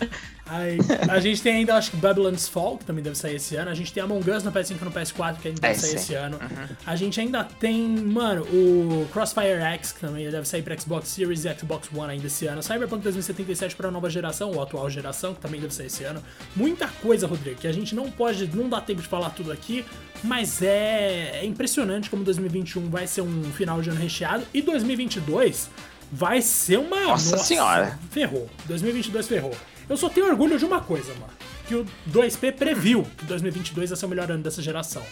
Aí, 0.48 0.78
a 1.08 1.20
gente 1.20 1.42
tem 1.42 1.56
ainda, 1.56 1.74
acho 1.76 1.90
que 1.90 1.96
Babylon's 1.98 2.48
Fall, 2.48 2.78
que 2.78 2.84
também 2.84 3.02
deve 3.04 3.16
sair 3.16 3.36
esse 3.36 3.54
ano. 3.56 3.70
A 3.70 3.74
gente 3.74 3.92
tem 3.92 4.02
Among 4.02 4.30
Us 4.30 4.42
no 4.42 4.50
PS5 4.50 4.76
e 4.80 4.84
no 4.84 4.90
PS4, 4.90 5.36
que 5.40 5.48
ainda 5.48 5.60
deve 5.60 5.74
É, 5.74 5.78
sair 5.78 5.90
sim. 5.90 5.96
esse 5.96 6.14
ano. 6.14 6.38
A 6.86 6.96
gente 6.96 7.20
ainda 7.20 7.44
tem, 7.44 7.86
mano, 7.86 8.42
o 8.44 9.06
Crossfire 9.12 9.60
X, 9.60 9.92
que 9.92 10.00
também 10.00 10.30
deve 10.30 10.48
sair 10.48 10.62
pra 10.62 10.76
Xbox 10.78 11.08
Series 11.08 11.44
e 11.44 11.54
Xbox 11.54 11.88
One 11.94 12.12
ainda 12.12 12.26
esse 12.26 12.46
ano. 12.46 12.62
Cyberpunk 12.62 13.02
2077 13.02 13.76
pra 13.76 13.90
nova 13.90 14.08
geração, 14.08 14.50
ou 14.52 14.62
atual 14.62 14.88
geração, 14.88 15.34
que 15.34 15.40
também 15.40 15.60
deve 15.60 15.74
sair 15.74 15.86
esse 15.86 16.04
ano. 16.04 16.22
Muita 16.56 16.88
coisa, 16.88 17.26
Rodrigo, 17.26 17.60
que 17.60 17.66
a 17.66 17.72
gente 17.72 17.94
não 17.94 18.10
pode, 18.10 18.46
não 18.56 18.68
dá 18.68 18.80
tempo 18.80 19.02
de 19.02 19.08
falar 19.08 19.30
tudo 19.30 19.52
aqui, 19.52 19.84
mas 20.24 20.62
é, 20.62 21.40
é 21.40 21.44
impressionante 21.44 22.08
como 22.08 22.24
2021 22.24 22.88
vai 22.88 23.06
ser 23.06 23.20
um 23.20 23.44
final 23.52 23.80
de 23.82 23.90
ano 23.90 24.00
recheado 24.00 24.44
e 24.54 24.62
2022 24.62 25.68
vai 26.10 26.40
ser 26.40 26.78
uma. 26.78 27.02
Nossa 27.08 27.36
Senhora. 27.38 27.98
Ferrou. 28.10 28.48
2022 28.66 29.28
ferrou. 29.28 29.54
Eu 29.88 29.96
só 29.96 30.08
tenho 30.08 30.26
orgulho 30.26 30.58
de 30.58 30.64
uma 30.64 30.80
coisa, 30.80 31.12
mano. 31.14 31.32
Que 31.66 31.74
o 31.74 31.86
2P 32.10 32.52
previu 32.52 33.06
que 33.16 33.24
2022 33.24 33.90
ia 33.90 33.96
ser 33.96 34.06
o 34.06 34.08
melhor 34.08 34.30
ano 34.30 34.42
dessa 34.42 34.62
geração. 34.62 35.02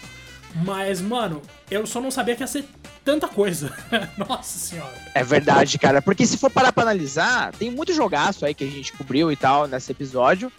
Mas, 0.65 1.01
mano, 1.01 1.43
eu 1.71 1.87
só 1.87 2.01
não 2.01 2.11
sabia 2.11 2.35
que 2.35 2.43
ia 2.43 2.47
ser 2.47 2.65
tanta 3.05 3.29
coisa. 3.29 3.73
Nossa 4.17 4.59
senhora. 4.59 4.95
É 5.15 5.23
verdade, 5.23 5.79
cara. 5.79 6.01
Porque 6.01 6.27
se 6.27 6.39
for 6.39 6.51
parar 6.51 6.73
pra 6.73 6.83
analisar, 6.83 7.53
tem 7.53 7.71
muito 7.71 7.93
jogaço 7.93 8.45
aí 8.47 8.55
que 8.55 8.65
a 8.65 8.71
gente 8.71 8.93
cobriu 8.93 9.31
e 9.31 9.37
tal 9.37 9.67
nesse 9.67 9.93
episódio. 9.93 10.51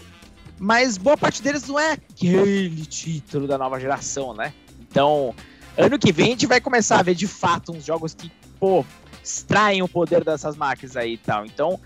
Mas 0.60 0.98
boa 0.98 1.18
parte 1.18 1.42
deles 1.42 1.68
não 1.68 1.80
é 1.80 1.94
aquele 1.94 2.86
título 2.86 3.48
da 3.48 3.58
nova 3.58 3.80
geração, 3.80 4.34
né? 4.34 4.54
Então, 4.80 5.34
ano 5.78 6.00
que 6.00 6.12
vem 6.12 6.28
a 6.28 6.30
gente 6.30 6.48
vai 6.48 6.60
começar 6.60 7.00
a 7.00 7.04
ver 7.04 7.14
de 7.16 7.28
fato 7.28 7.72
uns 7.72 7.86
jogos 7.86 8.14
que, 8.14 8.32
pô, 8.60 8.84
extraem 9.24 9.82
o 9.84 9.88
poder 9.88 10.24
dessas 10.24 10.56
máquinas 10.56 10.98
aí 10.98 11.14
e 11.14 11.18
tal. 11.18 11.46
Então, 11.46 11.80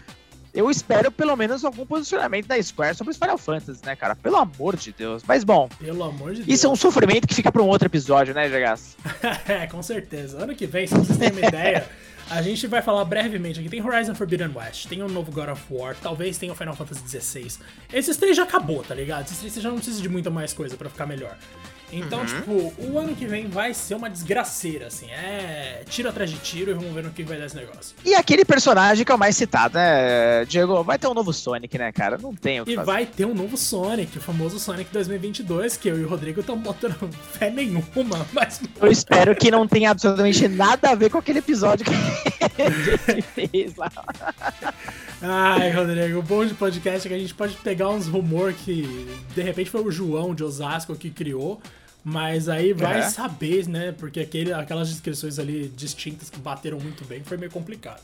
eu 0.54 0.70
espero 0.70 1.12
pelo 1.12 1.36
menos 1.36 1.64
algum 1.64 1.86
posicionamento 1.86 2.48
da 2.48 2.62
Square 2.62 2.96
sobre 2.96 3.12
os 3.12 3.18
Final 3.18 3.38
Fantasy, 3.38 3.86
né, 3.86 3.96
cara? 3.96 4.16
Pelo 4.16 4.38
amor 4.38 4.76
de 4.76 4.92
Deus. 4.92 5.24
Mas 5.28 5.44
bom, 5.44 5.70
Pelo 5.80 6.04
amor 6.04 6.32
de 6.34 6.44
Deus. 6.44 6.48
isso 6.48 6.68
é 6.68 6.70
um 6.70 6.76
sofrimento 6.76 7.28
que 7.28 7.34
fica 7.34 7.52
pra 7.52 7.62
um 7.62 7.68
outro 7.68 7.88
episódio, 7.88 8.34
né, 8.34 8.50
Jagas? 8.50 8.98
é, 9.48 9.68
com 9.68 9.82
certeza. 9.82 10.38
Ano 10.44 10.54
que 10.56 10.66
vem, 10.66 10.86
se 10.88 10.94
vocês 10.94 11.18
terem 11.18 11.38
uma 11.38 11.48
ideia, 11.48 11.88
a 12.30 12.42
gente 12.42 12.66
vai 12.68 12.82
falar 12.82 13.04
brevemente 13.06 13.60
aqui. 13.60 13.70
Tem 13.70 13.86
Horizon 13.86 14.16
Forbidden 14.16 14.52
West, 14.56 14.88
tem 14.88 15.02
o 15.02 15.08
novo 15.08 15.32
God 15.32 15.50
of 15.50 15.62
War, 15.70 15.96
talvez 16.02 16.38
tenha 16.38 16.52
o 16.54 16.56
Final 16.56 16.76
Fantasy 16.76 17.20
XVI. 17.20 17.48
Esses 17.94 18.18
três 18.18 18.36
já 18.38 18.44
acabou, 18.44 18.84
tá 18.84 18.96
ligado? 18.96 19.26
Esses 19.26 19.40
três 19.40 19.54
já 19.56 19.70
não 19.70 19.78
precisa 19.78 20.02
de 20.02 20.10
muita 20.10 20.30
mais 20.30 20.54
coisa 20.54 20.76
pra 20.78 20.90
ficar 20.90 21.06
melhor. 21.06 21.38
Então, 21.92 22.26
tipo, 22.26 22.74
o 22.78 22.98
ano 22.98 23.16
que 23.16 23.26
vem 23.26 23.48
vai 23.48 23.74
ser 23.74 23.96
uma 23.96 24.10
desgraceira, 24.10 24.88
assim. 24.88 25.10
É 25.12 25.84
tiro 25.90 26.08
atrás 26.10 26.30
de 26.30 26.38
tiro 26.38 26.72
e 26.72 26.74
vamos 26.74 26.94
ver 26.94 27.04
no 27.04 27.12
que 27.12 27.22
vai 27.24 27.38
dar 27.38 27.46
esse 27.48 27.56
negócio. 27.56 27.96
E 28.06 28.16
aquele 28.16 28.46
personagem 28.46 29.04
que 29.06 29.12
é 29.12 29.16
o 29.16 29.20
mais 29.20 29.36
citado, 29.36 29.74
né, 29.78 30.46
Diego? 30.46 30.84
Vai 30.84 30.98
ter 30.98 31.08
um 31.08 31.14
novo 31.14 31.34
Sonic, 31.34 31.78
né, 31.78 31.92
cara? 31.92 32.18
Não 32.18 32.34
tem 32.34 32.62
o 32.62 32.66
que 32.66 32.72
E 32.72 32.76
fazer. 32.76 32.86
vai 32.86 33.06
ter 33.06 33.26
um 33.26 33.34
novo 33.34 33.58
Sonic, 33.58 34.18
o 34.18 34.22
famoso 34.22 34.58
Sonic 34.60 34.90
2022, 34.92 35.76
que 35.78 35.90
eu 35.90 36.00
e 36.00 36.04
o 36.06 36.08
Rodrigo 36.08 36.40
estão 36.40 36.58
botando 36.58 37.10
fé 37.34 37.50
nenhuma, 37.50 38.26
mas 38.32 38.62
Eu 38.80 38.92
espero 38.92 39.36
que 39.36 39.52
não 39.52 39.68
tenha 39.68 39.92
absolutamente 39.92 40.48
nada 40.48 40.92
a 40.92 40.96
ver 40.96 41.10
com 41.10 41.18
aquele 41.18 41.40
episódio 41.40 41.86
que 41.86 41.92
a 41.92 42.70
gente 42.70 43.22
fez 43.50 43.76
lá. 43.76 43.92
Ai, 45.22 45.72
Rodrigo, 45.72 46.20
o 46.20 46.24
bom 46.24 46.46
de 46.46 46.54
podcast 46.54 47.08
é 47.08 47.10
que 47.10 47.16
a 47.16 47.20
gente 47.20 47.34
pode 47.34 47.56
pegar 47.58 47.90
uns 47.90 48.08
rumor 48.08 48.54
que 48.54 49.08
de 49.36 49.42
repente 49.42 49.70
foi 49.70 49.82
o 49.82 49.92
João 49.92 50.34
de 50.34 50.44
Osasco 50.44 50.96
que 50.96 51.10
criou, 51.12 51.62
Mas 52.04 52.50
aí 52.50 52.74
vai 52.74 53.04
saber, 53.04 53.68
né? 53.68 53.92
Porque 53.92 54.20
aquele, 54.20 54.52
aquelas 54.54 54.90
descrições 54.90 55.38
ali 55.38 55.72
distintas 55.76 56.30
que 56.30 56.40
bateram 56.40 56.80
muito 56.80 57.06
bem 57.06 57.24
foi 57.24 57.38
meio 57.38 57.52
complicado. 57.52 58.02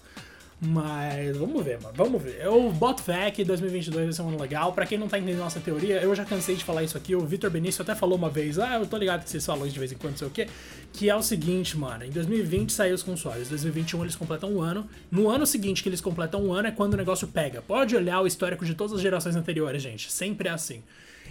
Mas 0.59 1.37
vamos 1.37 1.63
ver, 1.63 1.79
mano. 1.79 1.93
Vamos 1.95 2.21
ver. 2.21 2.41
Eu 2.41 2.71
boto 2.71 3.03
fé 3.03 3.29
que 3.29 3.43
2022 3.43 4.05
vai 4.05 4.13
ser 4.13 4.21
um 4.23 4.29
ano 4.29 4.41
legal. 4.41 4.73
Pra 4.73 4.87
quem 4.87 4.97
não 4.97 5.07
tá 5.07 5.19
entendendo 5.19 5.39
nossa 5.39 5.59
teoria, 5.59 6.01
eu 6.01 6.15
já 6.15 6.25
cansei 6.25 6.55
de 6.55 6.63
falar 6.63 6.83
isso 6.83 6.97
aqui. 6.97 7.15
O 7.15 7.21
Vitor 7.21 7.51
Benício 7.51 7.83
até 7.83 7.93
falou 7.93 8.17
uma 8.17 8.29
vez. 8.29 8.57
Ah, 8.57 8.75
eu 8.75 8.87
tô 8.87 8.97
ligado 8.97 9.23
que 9.23 9.29
vocês 9.29 9.45
falam 9.45 9.67
de 9.67 9.77
vez 9.77 9.91
em 9.91 9.95
quando, 9.95 10.13
não 10.13 10.17
sei 10.17 10.27
o 10.27 10.31
quê. 10.31 10.47
Que 10.91 11.11
é 11.11 11.15
o 11.15 11.21
seguinte, 11.21 11.77
mano. 11.77 12.03
Em 12.03 12.09
2020 12.09 12.73
saiu 12.73 12.95
os 12.95 13.03
consoles. 13.03 13.47
Em 13.47 13.49
2021 13.51 14.01
eles 14.01 14.15
completam 14.15 14.51
um 14.51 14.61
ano. 14.61 14.87
No 15.11 15.29
ano 15.29 15.45
seguinte 15.45 15.83
que 15.83 15.89
eles 15.89 16.01
completam 16.01 16.43
um 16.43 16.51
ano 16.51 16.69
é 16.69 16.71
quando 16.71 16.95
o 16.95 16.97
negócio 16.97 17.27
pega. 17.27 17.61
Pode 17.61 17.95
olhar 17.95 18.19
o 18.21 18.25
histórico 18.25 18.65
de 18.65 18.73
todas 18.73 18.93
as 18.93 19.01
gerações 19.01 19.35
anteriores, 19.35 19.83
gente. 19.83 20.11
Sempre 20.11 20.49
é 20.49 20.51
assim. 20.51 20.81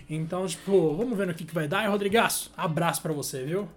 Então, 0.09 0.46
tipo, 0.46 0.94
vamos 0.96 1.16
ver 1.16 1.26
no 1.26 1.34
que, 1.34 1.44
que 1.44 1.54
vai 1.54 1.66
dar. 1.66 1.84
E, 1.84 1.88
Rodrigaço, 1.88 2.52
abraço 2.57 3.02
para 3.02 3.12
você, 3.12 3.42
viu? 3.44 3.68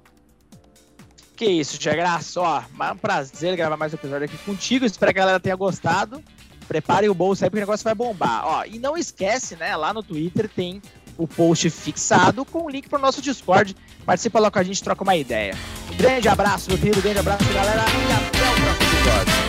Que 1.36 1.46
isso, 1.46 1.78
Tia 1.78 1.96
Graça. 1.96 2.40
Ó, 2.42 2.62
é 2.84 2.92
um 2.92 2.98
prazer 2.98 3.56
gravar 3.56 3.78
mais 3.78 3.94
um 3.94 3.96
episódio 3.96 4.26
aqui 4.26 4.38
contigo. 4.40 4.86
Espero 4.86 5.14
que 5.14 5.20
a 5.20 5.22
galera 5.22 5.40
tenha 5.40 5.56
gostado. 5.56 6.24
Preparem 6.68 7.10
o 7.10 7.16
bolso 7.16 7.44
aí 7.44 7.50
porque 7.50 7.60
o 7.60 7.66
negócio 7.66 7.84
vai 7.84 7.96
bombar. 7.96 8.46
Ó, 8.46 8.66
e 8.66 8.78
não 8.78 8.98
esquece, 8.98 9.56
né? 9.56 9.76
Lá 9.76 9.94
no 9.94 10.04
Twitter 10.04 10.50
tem 10.50 10.82
o 11.18 11.28
post 11.28 11.70
fixado 11.70 12.46
com 12.46 12.66
o 12.66 12.70
link 12.70 12.88
pro 12.90 13.00
nosso 13.00 13.22
Discord. 13.22 13.76
Participa 14.06 14.40
lá 14.40 14.52
com 14.52 14.60
a 14.60 14.64
gente, 14.64 14.84
troca 14.84 15.02
uma 15.04 15.16
ideia. 15.16 15.56
grande 15.98 16.28
abraço, 16.28 16.70
meu 16.70 16.78
querido. 16.78 17.02
Grande 17.02 17.20
abraço, 17.20 17.46
galera. 17.54 17.82
E 17.82 18.12
até 18.12 18.50
o 18.50 18.62
próximo 18.62 18.98
episódio. 18.98 19.49